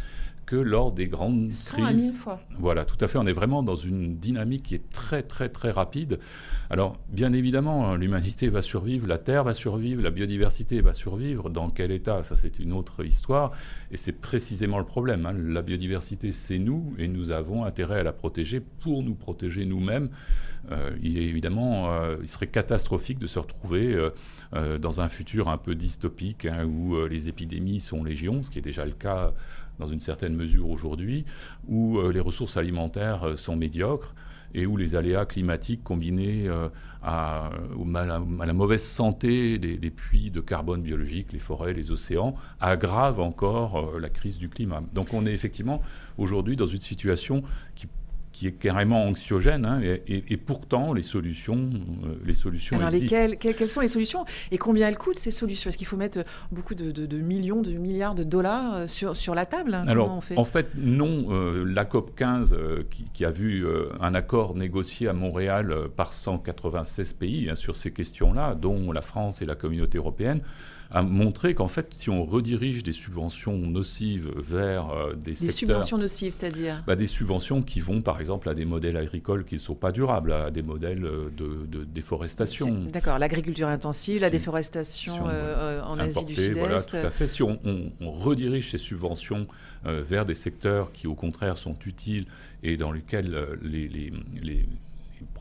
que 0.45 0.55
lors 0.55 0.91
des 0.91 1.07
grandes 1.07 1.49
crises. 1.49 2.13
fois. 2.13 2.41
Voilà, 2.59 2.85
tout 2.85 2.97
à 3.03 3.07
fait. 3.07 3.17
On 3.17 3.27
est 3.27 3.33
vraiment 3.33 3.63
dans 3.63 3.75
une 3.75 4.17
dynamique 4.17 4.63
qui 4.63 4.75
est 4.75 4.91
très, 4.91 5.23
très, 5.23 5.49
très 5.49 5.71
rapide. 5.71 6.19
Alors, 6.69 6.99
bien 7.09 7.33
évidemment, 7.33 7.87
hein, 7.87 7.97
l'humanité 7.97 8.49
va 8.49 8.61
survivre, 8.61 9.07
la 9.07 9.17
Terre 9.17 9.43
va 9.43 9.53
survivre, 9.53 10.01
la 10.01 10.11
biodiversité 10.11 10.81
va 10.81 10.93
survivre. 10.93 11.49
Dans 11.49 11.69
quel 11.69 11.91
état 11.91 12.23
Ça, 12.23 12.35
c'est 12.37 12.59
une 12.59 12.73
autre 12.73 13.05
histoire. 13.05 13.51
Et 13.91 13.97
c'est 13.97 14.11
précisément 14.11 14.79
le 14.79 14.85
problème. 14.85 15.25
Hein. 15.25 15.33
La 15.33 15.61
biodiversité, 15.61 16.31
c'est 16.31 16.59
nous, 16.59 16.93
et 16.97 17.07
nous 17.07 17.31
avons 17.31 17.63
intérêt 17.63 17.99
à 17.99 18.03
la 18.03 18.13
protéger 18.13 18.59
pour 18.59 19.03
nous 19.03 19.15
protéger 19.15 19.65
nous-mêmes. 19.65 20.09
Euh, 20.71 20.91
il 21.01 21.17
est 21.17 21.23
évidemment, 21.23 21.91
euh, 21.91 22.17
il 22.21 22.27
serait 22.27 22.47
catastrophique 22.47 23.19
de 23.19 23.27
se 23.27 23.37
retrouver 23.37 23.95
euh, 24.53 24.77
dans 24.77 25.01
un 25.01 25.07
futur 25.07 25.49
un 25.49 25.57
peu 25.57 25.75
dystopique 25.75 26.45
hein, 26.45 26.65
où 26.65 27.05
les 27.07 27.27
épidémies 27.29 27.79
sont 27.79 28.03
légion, 28.03 28.43
ce 28.43 28.49
qui 28.49 28.59
est 28.59 28.63
déjà 28.63 28.85
le 28.85 28.91
cas 28.91 29.33
dans 29.79 29.87
une 29.87 29.99
certaine 29.99 30.35
mesure 30.35 30.69
aujourd'hui, 30.69 31.25
où 31.67 31.99
les 32.09 32.19
ressources 32.19 32.57
alimentaires 32.57 33.37
sont 33.37 33.55
médiocres 33.55 34.13
et 34.55 34.65
où 34.67 34.77
les 34.77 34.95
aléas 34.95 35.25
climatiques 35.25 35.83
combinés 35.83 36.47
à, 37.01 37.49
la 37.95 38.53
mauvaise 38.53 38.83
santé 38.83 39.57
des, 39.57 39.89
puits 39.89 40.29
de 40.29 40.41
carbone 40.41 40.83
biologique, 40.83 41.33
les 41.33 41.39
forêts, 41.39 41.73
les 41.73 41.91
océans, 41.91 42.35
aggravent 42.59 43.19
encore 43.19 43.99
la 43.99 44.09
crise 44.09 44.37
du 44.37 44.49
climat. 44.49 44.83
Donc 44.93 45.13
on 45.13 45.25
est 45.25 45.33
effectivement 45.33 45.81
aujourd'hui 46.17 46.55
dans 46.55 46.67
une 46.67 46.81
situation 46.81 47.43
qui 47.75 47.87
qui 48.33 48.47
est 48.47 48.51
carrément 48.51 49.05
anxiogène. 49.05 49.65
Hein, 49.65 49.79
et, 50.07 50.37
pourtant, 50.37 50.91
les 50.91 51.03
solutions, 51.03 51.69
euh, 52.03 52.15
les 52.25 52.33
solutions 52.33 52.77
Alors, 52.77 52.89
existent. 52.89 53.15
Lesquelles, 53.27 53.55
quelles, 53.55 53.69
sont 53.69 53.81
les 53.81 53.87
solutions 53.87 54.25
et 54.51 54.57
combien 54.57 54.87
elles 54.89 54.97
coûtent 54.97 55.19
ces 55.19 55.31
solutions? 55.31 55.69
Est-ce 55.69 55.77
qu'il 55.77 55.87
faut 55.87 55.97
mettre 55.97 56.25
beaucoup 56.51 56.73
de, 56.75 57.17
millions, 57.17 57.61
de 57.61 57.71
milliards 57.73 58.15
de 58.15 58.23
dollars 58.23 58.73
euh, 58.73 58.87
sur, 58.87 59.15
sur 59.15 59.35
la 59.35 59.45
table 59.45 59.75
Alors, 59.87 60.09
en 60.35 60.45
fait, 60.45 60.67
non. 60.75 61.27
Euh, 61.29 61.63
la 61.63 61.85
COP 61.85 62.15
15, 62.15 62.57
qui, 63.13 63.23
a 63.23 63.31
vu 63.31 63.65
un 63.99 64.15
accord 64.15 64.55
négocié 64.55 65.07
à 65.07 65.13
Montréal 65.13 65.87
par 65.95 66.13
196 66.13 67.13
pays 67.13 67.49
hein, 67.49 67.55
sur 67.55 67.75
ces 67.75 67.91
questions-là, 67.91 68.55
dont 68.55 68.91
la 68.91 69.01
France 69.01 69.41
et 69.41 69.45
la 69.45 69.55
communauté 69.55 69.99
européenne, 69.99 70.41
a 70.93 71.01
montré 71.01 71.55
qu'en 71.55 71.67
fait, 71.67 71.91
si 71.97 72.11
on 72.11 72.23
redirige 72.23 72.83
des 72.83 72.91
subventions 72.91 73.57
nocives 73.57 74.31
vers 74.37 74.91
euh, 74.91 75.13
des, 75.13 75.33
des 75.33 75.51
subventions 75.51 75.97
nocives, 75.97 76.35
c'est-à-dire 76.37 76.83
bah, 76.85 76.95
Des 76.95 77.07
subventions 77.07 77.63
qui 77.63 77.79
vont, 77.79 78.01
par 78.01 78.19
exemple, 78.19 78.47
à 78.47 78.53
des 78.53 78.65
modèles 78.65 78.97
agricoles 78.97 79.43
qui 79.43 79.55
ne 79.55 79.59
sont 79.59 79.73
pas 79.73 79.91
durables, 79.91 80.31
à 80.31 80.51
des 80.51 80.61
modèles 80.61 81.03
euh, 81.03 81.31
de, 81.35 81.83
déforestation. 81.83 82.85
D'accord, 82.91 83.17
l'agriculture 83.17 83.67
intensive, 83.67 84.21
la 84.21 84.29
déforestation 84.29 85.25
euh, 85.27 85.81
en 85.81 85.97
Asie 85.97 86.25
du 86.25 86.35
Sud-Est. 86.35 86.59
Voilà, 86.59 86.81
tout 86.81 86.95
à 86.97 87.09
fait. 87.09 87.27
Si 87.27 87.41
on, 87.41 87.59
redirige 88.01 88.71
ces 88.71 88.77
subventions 88.77 89.47
vers 89.83 90.25
des 90.25 90.35
secteurs 90.35 90.91
qui, 90.91 91.07
au 91.07 91.15
contraire, 91.15 91.57
sont 91.57 91.75
utiles 91.85 92.25
et 92.61 92.77
dans 92.77 92.91
lesquels 92.91 93.35
les, 93.61 93.87
les, 93.87 94.13
les 94.41 94.65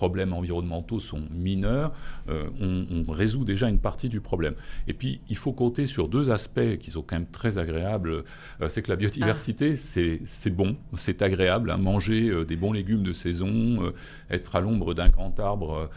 problèmes 0.03 0.33
environnementaux 0.33 0.99
sont 0.99 1.23
mineurs, 1.31 1.93
euh, 2.29 2.49
on, 2.61 3.09
résout 3.13 3.45
déjà 3.45 3.69
une 3.69 3.79
partie 3.79 4.09
du 4.09 4.21
problème. 4.21 4.55
Et 4.89 4.95
puis, 4.95 5.21
il 5.29 5.37
faut 5.37 5.53
compter 5.53 5.87
sur 5.87 6.09
deux 6.09 6.33
aspects 6.33 6.77
qui 6.81 6.91
sont 6.91 7.03
quand 7.03 7.15
même 7.15 7.31
très 7.31 7.59
agréables. 7.59 8.25
Euh, 8.61 8.69
c'est 8.69 8.83
que 8.83 8.91
la 8.91 8.97
biodiversité, 8.97 9.75
ah. 9.75 10.25
c'est 10.27 10.51
bon, 10.51 10.77
c'est 10.95 11.23
agréable. 11.23 11.71
Hein. 11.71 11.77
manger 11.77 12.31
euh, 12.31 12.45
des 12.45 12.57
bons 12.57 12.73
légumes 12.73 13.05
de 13.05 13.13
saison, 13.13 13.93
être 14.29 14.57
à 14.57 14.61
l'ombre 14.61 14.93
d'un 14.93 15.07
grand 15.07 15.39
arbre, 15.39 15.89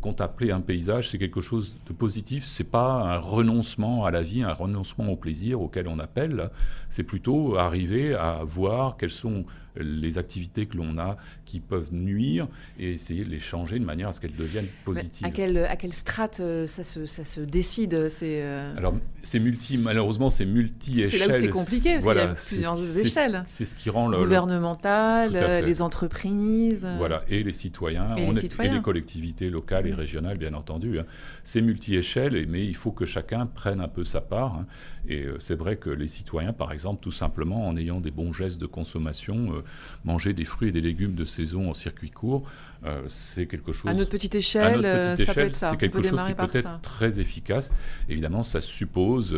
contempler 0.00 0.52
un 0.52 0.60
paysage, 0.60 1.10
c'est 1.10 1.18
quelque 1.18 1.40
chose 1.40 1.78
de 1.88 1.92
positif. 1.92 2.44
C'est 2.44 2.70
pas 2.78 3.14
un 3.14 3.18
renoncement 3.18 4.04
à 4.04 4.12
la 4.12 4.22
vie, 4.22 4.42
un 4.44 4.52
renoncement 4.52 5.08
au 5.08 5.16
plaisir 5.16 5.60
auquel 5.60 5.88
on 5.88 5.98
appelle. 5.98 6.50
C'est 6.90 7.02
plutôt 7.02 7.56
arriver 7.56 8.14
à 8.14 8.44
voir 8.44 8.96
quels 8.96 9.10
sont 9.10 9.46
les 9.80 10.18
activités 10.18 10.66
que 10.66 10.76
l'on 10.76 10.98
a 10.98 11.16
qui 11.44 11.60
peuvent 11.60 11.92
nuire 11.92 12.48
et 12.78 12.92
essayer 12.92 13.24
de 13.24 13.30
les 13.30 13.40
changer 13.48 13.78
de 13.78 13.84
manière 13.84 14.08
à 14.08 14.12
ce 14.12 14.20
qu'elles 14.20 14.36
deviennent 14.36 14.68
positives. 14.84 15.26
à 15.26 15.30
quelle, 15.30 15.58
à 15.58 15.76
quelle 15.76 15.94
strate 15.94 16.40
euh, 16.40 16.66
ça 16.66 16.84
se, 16.84 17.06
ça 17.06 17.24
se 17.24 17.40
décide 17.40 18.08
c'est, 18.08 18.42
euh, 18.42 18.76
Alors, 18.76 18.94
c'est 19.22 19.40
multi, 19.40 19.78
malheureusement, 19.78 20.30
c'est 20.30 20.44
multi-échelle. 20.44 21.10
C'est 21.10 21.18
là 21.18 21.28
où 21.28 21.40
c'est 21.40 21.48
compliqué, 21.48 21.92
parce 21.94 22.04
voilà, 22.04 22.20
qu'il 22.22 22.30
y 22.60 22.64
a 22.64 22.72
plusieurs 22.74 22.98
échelles. 22.98 23.42
C'est 23.46 23.64
ce 23.64 23.74
qui 23.74 23.90
rend 23.90 24.08
le. 24.08 24.18
Gouvernemental, 24.18 25.64
les 25.64 25.82
entreprises. 25.82 26.86
Voilà, 26.98 27.22
et 27.28 27.42
les 27.42 27.52
citoyens, 27.52 28.16
et, 28.16 28.26
les, 28.26 28.40
citoyens. 28.40 28.72
et 28.72 28.74
les 28.76 28.82
collectivités 28.82 29.50
locales 29.50 29.86
et 29.86 29.94
régionales, 29.94 30.38
bien 30.38 30.54
entendu. 30.54 30.98
Hein. 30.98 31.04
C'est 31.44 31.62
multi-échelle, 31.62 32.46
mais 32.48 32.64
il 32.64 32.76
faut 32.76 32.92
que 32.92 33.06
chacun 33.06 33.46
prenne 33.46 33.80
un 33.80 33.88
peu 33.88 34.04
sa 34.04 34.20
part. 34.20 34.54
Hein. 34.54 34.66
Et 35.08 35.22
euh, 35.22 35.36
c'est 35.40 35.54
vrai 35.54 35.76
que 35.76 35.90
les 35.90 36.06
citoyens, 36.06 36.52
par 36.52 36.72
exemple, 36.72 37.00
tout 37.02 37.10
simplement 37.10 37.66
en 37.66 37.76
ayant 37.76 37.98
des 37.98 38.10
bons 38.10 38.32
gestes 38.32 38.60
de 38.60 38.66
consommation, 38.66 39.54
euh, 39.54 39.64
manger 40.04 40.32
des 40.34 40.44
fruits 40.44 40.68
et 40.68 40.72
des 40.72 40.80
légumes 40.80 41.14
de 41.14 41.24
saison 41.24 41.70
en 41.70 41.74
circuit 41.74 42.10
court, 42.10 42.44
euh, 42.84 43.02
c'est 43.08 43.46
quelque 43.46 43.72
chose. 43.72 43.90
À 43.90 43.94
notre 43.94 44.10
petite 44.10 44.34
échelle, 44.34 45.16
ça 45.16 45.34
peut 45.34 45.40
être 45.40 45.56
ça. 45.56 45.70
C'est 45.70 45.76
quelque 45.76 46.02
chose 46.02 46.22
qui 46.22 46.34
peut 46.34 46.48
être 46.52 46.80
très 46.80 47.20
efficace. 47.20 47.70
Évidemment, 48.08 48.42
ça 48.42 48.60
suppose 48.60 49.34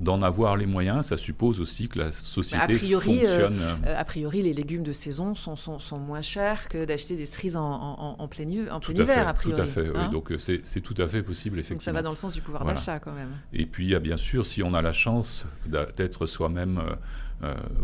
d'en 0.00 0.22
avoir 0.22 0.56
les 0.56 0.64
moyens, 0.64 1.06
ça 1.06 1.18
suppose 1.18 1.60
aussi 1.60 1.88
que 1.88 1.98
la 1.98 2.12
société 2.12 2.62
a 2.62 2.66
priori, 2.66 3.18
fonctionne. 3.18 3.60
a 3.84 4.04
priori, 4.04 4.42
les 4.42 4.54
légumes 4.54 4.82
de 4.82 4.92
saison 4.92 5.34
sont, 5.34 5.56
sont, 5.56 5.98
moins 5.98 6.22
chers 6.22 6.68
que 6.68 6.84
d'acheter 6.84 7.16
des 7.16 7.26
cerises 7.26 7.56
en, 7.56 8.16
en, 8.18 8.28
plein, 8.28 8.46
en 8.70 8.80
plein 8.80 8.94
hiver, 8.94 9.28
a 9.28 9.34
priori. 9.34 9.56
Tout 9.56 9.62
à 9.62 9.66
fait, 9.66 9.90
oui. 9.90 9.96
Hein 9.96 10.08
Donc 10.10 10.32
c'est 10.38 10.80
tout 10.80 10.94
à 10.98 11.06
fait 11.06 11.22
possible, 11.22 11.58
effectivement. 11.58 11.76
Donc 11.76 11.82
ça 11.82 11.92
va 11.92 12.02
dans 12.02 12.10
le 12.10 12.16
sens 12.16 12.32
du 12.32 12.40
pouvoir 12.40 12.64
d'achat, 12.64 12.98
quand 12.98 13.12
même. 13.12 13.30
Et 13.52 13.66
puis, 13.66 13.98
bien 13.98 14.16
sûr, 14.16 14.46
si 14.46 14.62
on 14.62 14.72
a 14.74 14.82
la 14.82 14.92
chance 14.92 15.44
d'être 15.66 16.26
soi-même 16.26 16.78
euh, 16.78 16.82
euh, 16.82 16.94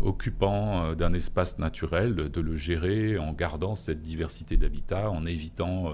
occupant 0.01 0.83
euh, 0.83 0.95
d'un 0.95 1.13
espace 1.13 1.59
naturel, 1.59 2.15
de 2.15 2.41
le 2.41 2.55
gérer 2.55 3.17
en 3.17 3.33
gardant 3.33 3.75
cette 3.75 4.01
diversité 4.01 4.57
d'habitat, 4.57 5.09
en 5.09 5.25
évitant 5.25 5.91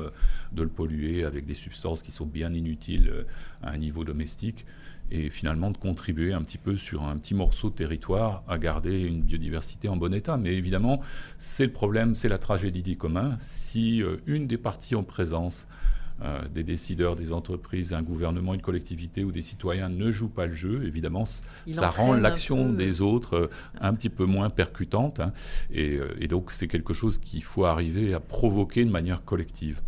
de 0.51 0.63
le 0.63 0.69
polluer 0.69 1.25
avec 1.25 1.45
des 1.45 1.53
substances 1.53 2.01
qui 2.01 2.11
sont 2.11 2.25
bien 2.25 2.53
inutiles 2.53 3.25
à 3.61 3.71
un 3.71 3.77
niveau 3.77 4.03
domestique, 4.03 4.65
et 5.11 5.29
finalement 5.29 5.71
de 5.71 5.77
contribuer 5.77 6.33
un 6.33 6.41
petit 6.41 6.57
peu 6.59 6.77
sur 6.77 7.03
un 7.03 7.17
petit 7.17 7.33
morceau 7.33 7.69
de 7.69 7.75
territoire 7.75 8.43
à 8.47 8.57
garder 8.57 9.01
une 9.01 9.23
biodiversité 9.23 9.89
en 9.89 9.97
bon 9.97 10.13
état. 10.13 10.37
Mais 10.37 10.55
évidemment, 10.55 11.01
c'est 11.37 11.65
le 11.65 11.71
problème, 11.71 12.15
c'est 12.15 12.29
la 12.29 12.37
tragédie 12.37 12.83
du 12.83 12.97
commun. 12.97 13.37
Si 13.41 14.03
une 14.27 14.47
des 14.47 14.57
parties 14.57 14.95
en 14.95 15.03
présence 15.03 15.67
euh, 16.21 16.41
des 16.53 16.63
décideurs, 16.63 17.15
des 17.15 17.31
entreprises, 17.31 17.93
un 17.93 18.01
gouvernement, 18.01 18.53
une 18.53 18.61
collectivité 18.61 19.23
ou 19.23 19.31
des 19.31 19.41
citoyens 19.41 19.87
ne 19.87 20.11
jouent 20.11 20.27
pas 20.27 20.47
le 20.47 20.53
jeu, 20.53 20.83
évidemment, 20.85 21.23
ça 21.69 21.89
rend 21.89 22.13
l'action 22.13 22.69
des 22.69 22.99
autres 22.99 23.35
euh, 23.35 23.49
un 23.79 23.93
petit 23.93 24.09
peu 24.09 24.25
moins 24.25 24.49
percutante. 24.49 25.21
Hein. 25.21 25.31
Euh, 25.75 26.13
et, 26.19 26.27
donc, 26.27 26.51
c'est 26.51 26.67
quelque 26.67 26.93
chose 26.93 27.19
qu'il 27.19 27.43
faut 27.43 27.63
arriver 27.63 28.13
à 28.13 28.19
provoquer 28.19 28.83
de 28.83 28.91
manière 28.91 29.23
collective. 29.23 29.79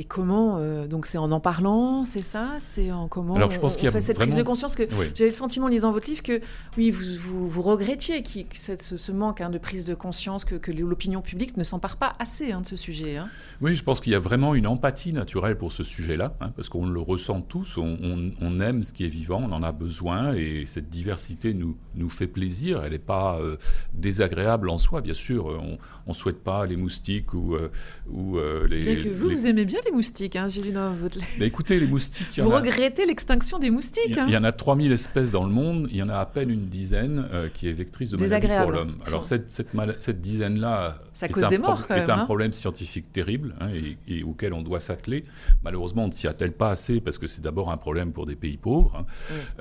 Et 0.00 0.04
comment 0.04 0.58
euh, 0.58 0.86
Donc 0.86 1.06
c'est 1.06 1.18
en 1.18 1.32
en 1.32 1.40
parlant, 1.40 2.04
c'est 2.04 2.22
ça? 2.22 2.50
C'est 2.60 2.92
en 2.92 3.08
comment 3.08 3.34
Alors, 3.34 3.50
je 3.50 3.58
pense 3.58 3.74
qu'il 3.74 3.84
y 3.84 3.88
a 3.88 3.90
fait 3.90 4.00
cette 4.00 4.16
prise 4.16 4.36
de 4.36 4.44
conscience 4.44 4.76
que 4.76 4.84
j'avais 4.88 5.30
le 5.30 5.32
sentiment 5.32 5.66
en 5.66 5.68
lisant 5.68 5.90
votre 5.90 6.08
livre 6.08 6.22
que 6.22 6.40
oui, 6.76 6.92
vous, 6.92 7.48
vous, 7.48 7.62
regrettiez 7.62 8.22
qui, 8.22 8.46
ce, 8.54 9.10
manque 9.12 9.40
hein, 9.40 9.50
de 9.50 9.58
prise 9.58 9.84
de 9.86 9.96
conscience, 9.96 10.44
que, 10.44 10.54
que 10.54 10.70
l'opinion 10.70 11.20
publique 11.20 11.56
ne 11.56 11.64
s'empare 11.64 11.96
pas 11.96 12.14
assez 12.20 12.52
hein, 12.52 12.60
de 12.60 12.66
ce 12.66 12.76
sujet. 12.76 13.16
Hein. 13.16 13.28
Oui, 13.60 13.74
je 13.74 13.82
pense 13.82 14.00
qu'il 14.00 14.12
y 14.12 14.14
a 14.14 14.20
vraiment 14.20 14.54
une 14.54 14.68
empathie 14.68 15.12
naturelle 15.12 15.58
pour 15.58 15.72
ce 15.72 15.82
sujet-là, 15.82 16.28
parce 16.54 16.68
qu'on 16.68 16.86
le 16.86 17.00
ressent 17.00 17.40
tous, 17.40 17.76
on, 17.76 18.60
aime 18.60 18.84
ce 18.84 18.92
qui 18.92 19.04
est 19.04 19.08
vivant, 19.08 19.42
on 19.42 19.52
en 19.52 19.64
a 19.64 19.72
besoin, 19.72 20.32
et 20.34 20.62
cette 20.66 20.90
diversité 20.90 21.54
nous, 21.54 21.76
nous 21.96 22.08
fait 22.08 22.28
plaisir, 22.28 22.84
elle 22.84 22.92
n'est 22.92 22.98
pas 22.98 23.40
euh, 23.40 23.56
désagréable 23.94 24.70
en 24.70 24.78
soi, 24.78 25.00
bien 25.00 25.14
sûr, 25.14 25.46
on 25.46 26.10
ne 26.10 26.14
souhaite 26.14 26.44
pas 26.44 26.66
les 26.66 26.76
moustiques 26.76 27.34
ou, 27.34 27.56
euh, 27.56 27.68
ou 28.08 28.38
les... 28.68 28.84
Bien 28.84 28.96
que 28.96 29.08
vous, 29.08 29.28
vous 29.28 29.46
aimez 29.46 29.64
bien 29.64 29.80
les 29.84 29.87
moustiques, 29.92 30.36
hein, 30.36 30.46
j'ai 30.48 30.62
lu 30.62 30.72
dans 30.72 30.92
votre 30.92 31.18
Mais 31.38 31.46
écoutez, 31.46 31.78
les 31.78 31.86
moustiques. 31.86 32.38
Vous 32.38 32.50
regrettez 32.50 33.06
l'extinction 33.06 33.58
des 33.58 33.70
moustiques 33.70 34.18
Il 34.26 34.32
y, 34.32 34.36
en 34.36 34.44
a 34.44 34.52
3000 34.52 34.92
espèces 34.92 35.30
dans 35.30 35.44
le 35.44 35.50
monde, 35.50 35.88
il 35.90 35.96
y 35.96 36.02
en 36.02 36.08
a 36.08 36.16
à 36.16 36.26
peine 36.26 36.50
une 36.50 36.66
dizaine 36.66 37.26
euh, 37.32 37.48
qui 37.52 37.68
est 37.68 37.72
vectrice 37.72 38.10
de 38.10 38.16
maladies 38.16 38.46
pour 38.62 38.70
l'homme. 38.70 38.96
Alors, 39.06 39.22
cette, 39.22 39.50
cette, 39.50 39.68
cette 39.98 40.20
dizaine-là 40.20 40.98
ça 41.18 41.26
cause 41.26 41.48
des 41.48 41.58
morts, 41.58 41.88
quand 41.88 41.96
même, 41.96 42.04
est 42.04 42.10
un 42.10 42.18
hein. 42.20 42.24
problème 42.24 42.52
scientifique 42.52 43.12
terrible 43.12 43.56
hein, 43.60 43.70
et, 44.06 44.22
auquel 44.22 44.52
on 44.52 44.62
doit 44.62 44.78
s'atteler. 44.78 45.24
Malheureusement, 45.64 46.04
on 46.04 46.06
ne 46.06 46.12
s'y 46.12 46.28
attelle 46.28 46.52
pas 46.52 46.70
assez 46.70 47.00
parce 47.00 47.18
que 47.18 47.26
c'est 47.26 47.40
d'abord 47.40 47.72
un 47.72 47.76
problème 47.76 48.12
pour 48.12 48.24
des 48.24 48.36
pays 48.36 48.56
pauvres. 48.56 49.04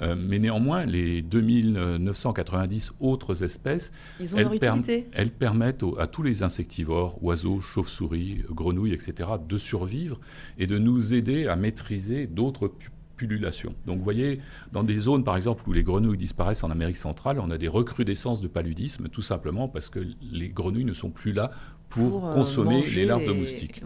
Euh, 0.04 0.16
mais 0.16 0.38
néanmoins, 0.38 0.86
les 0.86 1.24
2990 1.24 2.92
autres 3.00 3.44
espèces, 3.44 3.92
Ils 4.20 4.36
ont 4.36 4.38
elles, 4.38 4.54
utilité. 4.54 5.10
elles 5.14 5.32
permettent 5.32 5.84
à 5.98 6.06
tous 6.06 6.22
les 6.22 6.44
insectivores, 6.44 7.18
oiseaux, 7.24 7.60
chauves-souris, 7.60 8.44
grenouilles, 8.52 8.94
etc., 8.94 9.28
de 9.44 9.58
survivre 9.58 10.20
et 10.60 10.68
de 10.68 10.78
nous 10.78 11.16
aider 11.16 11.48
à 11.48 11.56
maîtriser 11.56 12.28
d'autres 12.28 12.72
pullulation. 13.18 13.76
Donc 13.86 13.98
vous 13.98 14.04
voyez, 14.04 14.40
dans 14.72 14.84
des 14.84 14.98
zones 14.98 15.24
par 15.24 15.36
exemple 15.36 15.64
où 15.68 15.74
les 15.74 15.84
grenouilles 15.84 16.18
disparaissent 16.18 16.64
en 16.64 16.72
Amérique 16.72 16.98
centrale, 16.98 17.40
on 17.40 17.52
a 17.52 17.58
des 17.58 17.68
recrudescences 17.68 18.40
de 18.40 18.48
paludisme 18.48 19.10
tout 19.10 19.22
simplement 19.22 19.68
parce 19.68 19.90
que 19.90 20.00
les 20.32 20.50
grenouilles 20.50 20.86
ne 20.86 20.94
sont 20.94 21.10
plus 21.10 21.34
là 21.34 21.50
pour, 21.90 22.34
consommer 22.34 22.84
les 22.96 23.06
larves 23.06 23.26
de 23.26 23.32
moustiques. 23.32 23.82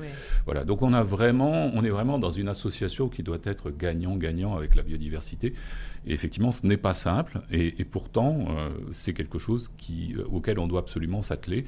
Voilà, 0.46 0.64
donc 0.64 0.82
on, 0.82 0.94
a 0.94 1.04
vraiment, 1.04 1.70
on 1.74 1.84
est 1.84 1.90
vraiment 1.90 2.18
dans 2.18 2.32
une 2.32 2.48
association 2.48 3.10
qui 3.10 3.24
doit 3.24 3.38
être 3.44 3.70
gagnant-gagnant 3.72 4.56
avec 4.56 4.76
la 4.76 4.84
biodiversité. 4.84 5.54
Et 6.08 6.14
effectivement, 6.14 6.52
ce 6.52 6.66
n'est 6.66 6.78
pas 6.78 6.94
simple, 6.94 7.42
et, 7.52 7.86
pourtant, 7.86 8.48
c'est 8.92 9.14
quelque 9.14 9.38
chose 9.38 9.70
qui, 9.78 10.16
auquel 10.32 10.58
on 10.58 10.68
doit 10.68 10.80
absolument 10.80 11.22
s'atteler. 11.22 11.66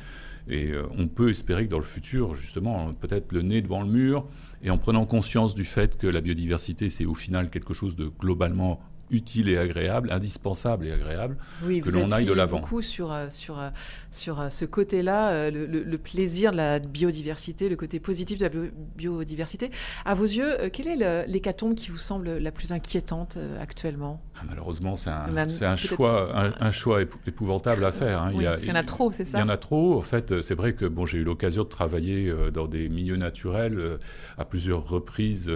Et 0.50 0.72
on 0.98 1.08
peut 1.08 1.30
espérer 1.30 1.66
que 1.66 1.72
dans 1.72 1.78
le 1.78 1.84
futur, 1.84 2.34
justement, 2.34 2.92
peut-être 2.94 3.32
le 3.32 3.44
nez 3.44 3.62
devant 3.62 3.84
le 3.84 3.90
mur, 3.90 4.26
et 4.64 4.70
en 4.70 4.78
prenant 4.78 5.06
conscience 5.06 5.56
du 5.56 5.66
fait 5.66 5.98
que 5.98 6.08
la 6.08 6.22
biodiversité, 6.22 6.90
c'est 6.90 7.06
au 7.06 7.14
final 7.14 7.50
quelque 7.50 7.74
chose 7.74 7.96
de 7.96 8.08
globalement 8.08 8.80
utile 9.14 9.50
et 9.50 9.58
agréable, 9.58 10.12
indispensable 10.12 10.88
et 10.88 10.92
agréable, 10.92 11.38
que 11.62 11.90
l'on 11.92 12.12
aille 12.12 12.26
de 12.26 12.34
l'avant. 12.34 12.60
beaucoup 12.60 12.82
sur, 12.82 13.12
euh, 13.12 13.28
sur, 13.30 13.60
euh, 13.60 13.70
sur 14.12 14.42
euh, 14.42 14.50
ce 14.50 14.66
côté-là, 14.66 15.50
le, 15.52 15.98
plaisir 15.98 16.52
de 16.52 16.58
la 16.58 16.80
biodiversité, 16.80 17.70
le 17.70 17.76
côté 17.76 18.00
positif 18.00 18.40
de 18.40 18.46
la 18.46 18.52
biodiversité. 18.98 19.70
À 20.06 20.16
vos 20.16 20.26
yeux, 20.26 20.70
quelle 20.74 20.88
est 20.88 21.28
l'hécatombe 21.28 21.76
qui 21.76 21.92
vous 21.92 21.98
semble 21.98 22.38
la 22.38 22.52
plus 22.52 22.72
inquiétante 22.72 23.38
actuellement? 23.62 24.22
Ah, 24.36 24.42
Malheureusement, 24.50 24.96
c'est 24.96 25.12
un, 25.12 25.38
un 25.38 25.76
choix, 25.76 26.36
un, 26.60 26.72
choix 26.72 27.02
épouvantable 27.02 27.86
à 27.86 27.92
faire. 27.92 28.24
Hein. 28.24 28.32
il, 28.34 28.42
y, 28.42 28.72
en 28.72 28.76
a 28.76 28.84
trop, 28.84 29.12
c'est 29.12 29.26
ça? 29.26 29.38
Il 29.38 29.42
y 29.42 29.44
en 29.44 29.50
a 29.50 29.58
trop. 29.58 29.98
En 29.98 30.02
fait, 30.02 30.42
c'est 30.42 30.56
vrai 30.56 30.74
que 30.74 30.86
bon, 30.86 31.06
j'ai 31.06 31.20
eu 31.20 31.24
l'occasion 31.24 31.64
de 31.64 31.70
travailler 31.70 32.34
dans 32.52 32.68
des 32.68 32.90
milieux 32.90 33.18
naturels 33.18 34.00
à 34.38 34.46
plusieurs 34.46 34.88
reprises 34.88 35.50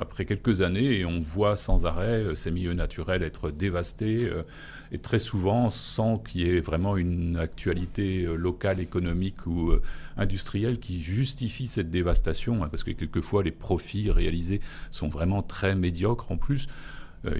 après 0.00 0.24
quelques 0.24 0.62
années 0.62 0.98
et 0.98 1.04
on 1.04 1.20
voit 1.20 1.56
sans 1.56 1.86
arrêt 1.86 2.34
ces 2.34 2.50
milieux 2.54 2.72
naturels 2.72 3.22
être 3.22 3.50
dévastés, 3.50 4.24
euh, 4.24 4.42
et 4.92 4.98
très 4.98 5.18
souvent 5.18 5.68
sans 5.68 6.16
qu'il 6.16 6.42
y 6.42 6.48
ait 6.48 6.60
vraiment 6.60 6.96
une 6.96 7.36
actualité 7.36 8.22
euh, 8.22 8.36
locale, 8.36 8.80
économique 8.80 9.46
ou 9.46 9.70
euh, 9.70 9.82
industrielle 10.16 10.78
qui 10.78 11.02
justifie 11.02 11.66
cette 11.66 11.90
dévastation, 11.90 12.62
hein, 12.62 12.68
parce 12.70 12.84
que 12.84 12.92
quelquefois 12.92 13.42
les 13.42 13.50
profits 13.50 14.10
réalisés 14.10 14.60
sont 14.90 15.08
vraiment 15.08 15.42
très 15.42 15.74
médiocres 15.74 16.30
en 16.30 16.36
plus. 16.36 16.68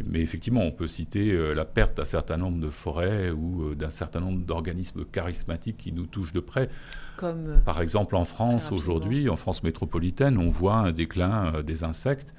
Mais 0.08 0.22
effectivement, 0.22 0.62
on 0.62 0.72
peut 0.72 0.88
citer 0.88 1.30
la 1.54 1.66
perte 1.66 1.98
d'un 1.98 2.06
certain 2.06 2.38
nombre 2.38 2.58
de 2.58 2.70
forêts 2.70 3.30
ou 3.30 3.74
d'un 3.74 3.90
certain 3.90 4.20
nombre 4.20 4.42
d'organismes 4.42 5.04
charismatiques 5.04 5.76
qui 5.76 5.92
nous 5.92 6.06
touchent 6.06 6.32
de 6.32 6.40
près. 6.40 6.70
Comme 7.18 7.60
Par 7.66 7.82
exemple, 7.82 8.16
en 8.16 8.24
France, 8.24 8.72
aujourd'hui, 8.72 9.28
en 9.28 9.36
France 9.36 9.62
métropolitaine, 9.62 10.38
on 10.38 10.48
voit 10.48 10.76
un 10.76 10.90
déclin 10.90 11.62
des 11.62 11.84
insectes. 11.84 12.32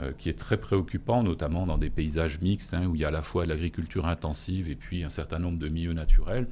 Euh, 0.00 0.12
qui 0.16 0.30
est 0.30 0.38
très 0.38 0.56
préoccupant, 0.56 1.22
notamment 1.22 1.66
dans 1.66 1.76
des 1.76 1.90
paysages 1.90 2.40
mixtes, 2.40 2.72
hein, 2.72 2.86
où 2.86 2.94
il 2.94 3.02
y 3.02 3.04
a 3.04 3.08
à 3.08 3.10
la 3.10 3.20
fois 3.20 3.44
l'agriculture 3.44 4.06
intensive 4.06 4.70
et 4.70 4.74
puis 4.74 5.04
un 5.04 5.10
certain 5.10 5.38
nombre 5.38 5.58
de 5.58 5.68
milieux 5.68 5.92
naturels. 5.92 6.48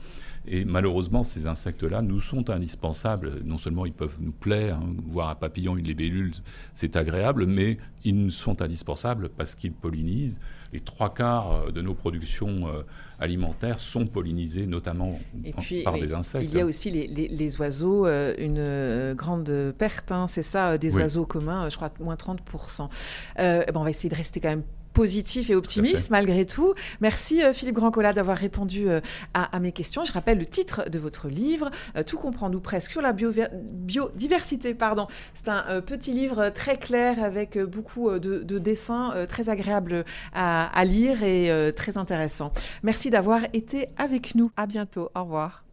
Et 0.46 0.66
malheureusement, 0.66 1.24
ces 1.24 1.46
insectes-là 1.46 2.02
nous 2.02 2.20
sont 2.20 2.50
indispensables. 2.50 3.40
Non 3.46 3.56
seulement 3.56 3.86
ils 3.86 3.94
peuvent 3.94 4.18
nous 4.20 4.32
plaire, 4.32 4.76
hein, 4.76 4.94
voir 5.06 5.30
un 5.30 5.36
papillon, 5.36 5.78
une 5.78 5.86
libellule, 5.86 6.34
c'est 6.74 6.96
agréable, 6.96 7.46
mais 7.46 7.78
ils 8.04 8.14
nous 8.14 8.28
sont 8.28 8.60
indispensables 8.60 9.30
parce 9.30 9.54
qu'ils 9.54 9.72
pollinisent. 9.72 10.38
Les 10.74 10.80
trois 10.80 11.14
quarts 11.14 11.52
euh, 11.52 11.70
de 11.70 11.80
nos 11.80 11.94
productions 11.94 12.68
euh, 12.68 12.82
alimentaires 13.20 13.78
sont 13.78 14.06
pollinisées, 14.06 14.66
notamment 14.66 15.18
par 15.84 15.98
des 15.98 16.12
insectes. 16.12 16.44
Il 16.50 16.56
y 16.56 16.60
a 16.60 16.64
aussi 16.66 16.90
les, 16.90 17.60
oiseaux, 17.60 18.06
une 18.06 19.14
grande 19.14 19.74
perte, 19.76 20.12
hein, 20.12 20.26
c'est 20.28 20.42
ça, 20.42 20.78
des 20.78 20.96
oiseaux 20.96 21.26
communs, 21.26 21.68
je 21.68 21.76
crois 21.76 21.90
moins 22.00 22.14
30%. 22.14 22.88
Euh, 23.38 23.64
bon, 23.72 23.80
on 23.80 23.84
va 23.84 23.90
essayer 23.90 24.08
de 24.08 24.14
rester 24.14 24.40
quand 24.40 24.48
même 24.48 24.62
positif 24.92 25.50
et 25.50 25.54
optimiste 25.54 26.10
malgré 26.10 26.46
tout. 26.46 26.74
Merci 27.00 27.42
euh, 27.42 27.52
Philippe 27.52 27.76
Grandcola 27.76 28.12
d'avoir 28.12 28.36
répondu 28.36 28.88
euh, 28.88 29.00
à, 29.34 29.60
mes 29.60 29.72
questions. 29.72 30.04
Je 30.04 30.12
rappelle 30.12 30.38
le 30.38 30.46
titre 30.46 30.88
de 30.88 30.98
votre 30.98 31.28
livre, 31.28 31.70
Tout 32.06 32.18
comprendre 32.18 32.56
ou 32.56 32.60
presque 32.60 32.90
sur 32.90 33.02
la 33.02 33.12
biodiversité. 33.12 34.74
Pardon. 34.74 35.06
C'est 35.34 35.48
un 35.48 35.80
petit 35.80 36.12
livre 36.12 36.48
très 36.50 36.78
clair 36.78 37.22
avec 37.22 37.58
beaucoup 37.58 38.10
de, 38.18 38.58
dessins 38.58 39.26
très 39.28 39.48
agréables 39.48 40.04
à, 40.32 40.66
à 40.66 40.84
lire 40.84 41.22
et 41.22 41.72
très 41.74 41.98
intéressants. 41.98 42.52
Merci 42.82 43.10
d'avoir 43.10 43.42
été 43.52 43.88
avec 43.96 44.34
nous. 44.34 44.50
À 44.56 44.66
bientôt. 44.66 45.10
Au 45.14 45.22
revoir. 45.24 45.69